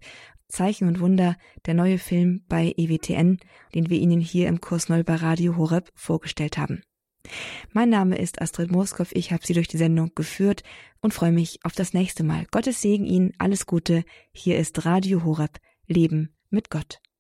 Zeichen 0.53 0.87
und 0.87 1.01
Wunder, 1.01 1.37
der 1.67 1.75
neue 1.75 1.99
Film 1.99 2.45
bei 2.49 2.75
EWTN, 2.77 3.39
den 3.75 3.91
wir 3.91 3.99
Ihnen 3.99 4.21
hier 4.21 4.49
im 4.49 4.61
Kurs 4.61 4.89
Neu 4.89 5.03
bei 5.03 5.17
Radio 5.17 5.57
Horeb 5.57 5.91
vorgestellt 5.95 6.59
haben. 6.59 6.83
Mein 7.73 7.89
Name 7.89 8.19
ist 8.19 8.41
Astrid 8.41 8.71
Moskow, 8.71 9.11
ich 9.13 9.33
habe 9.33 9.47
Sie 9.47 9.55
durch 9.55 9.69
die 9.69 9.79
Sendung 9.79 10.13
geführt 10.15 10.63
und 11.01 11.15
freue 11.15 11.33
mich 11.33 11.59
auf 11.65 11.73
das 11.73 11.95
nächste 11.95 12.23
Mal. 12.23 12.47
Gottes 12.51 12.83
Segen 12.83 13.07
Ihnen, 13.07 13.33
alles 13.39 13.67
Gute. 13.67 14.05
Hier 14.33 14.59
ist 14.59 14.85
Radio 14.85 15.25
Horeb, 15.25 15.59
Leben 15.87 16.35
mit 16.51 16.71
Gott. 16.71 17.02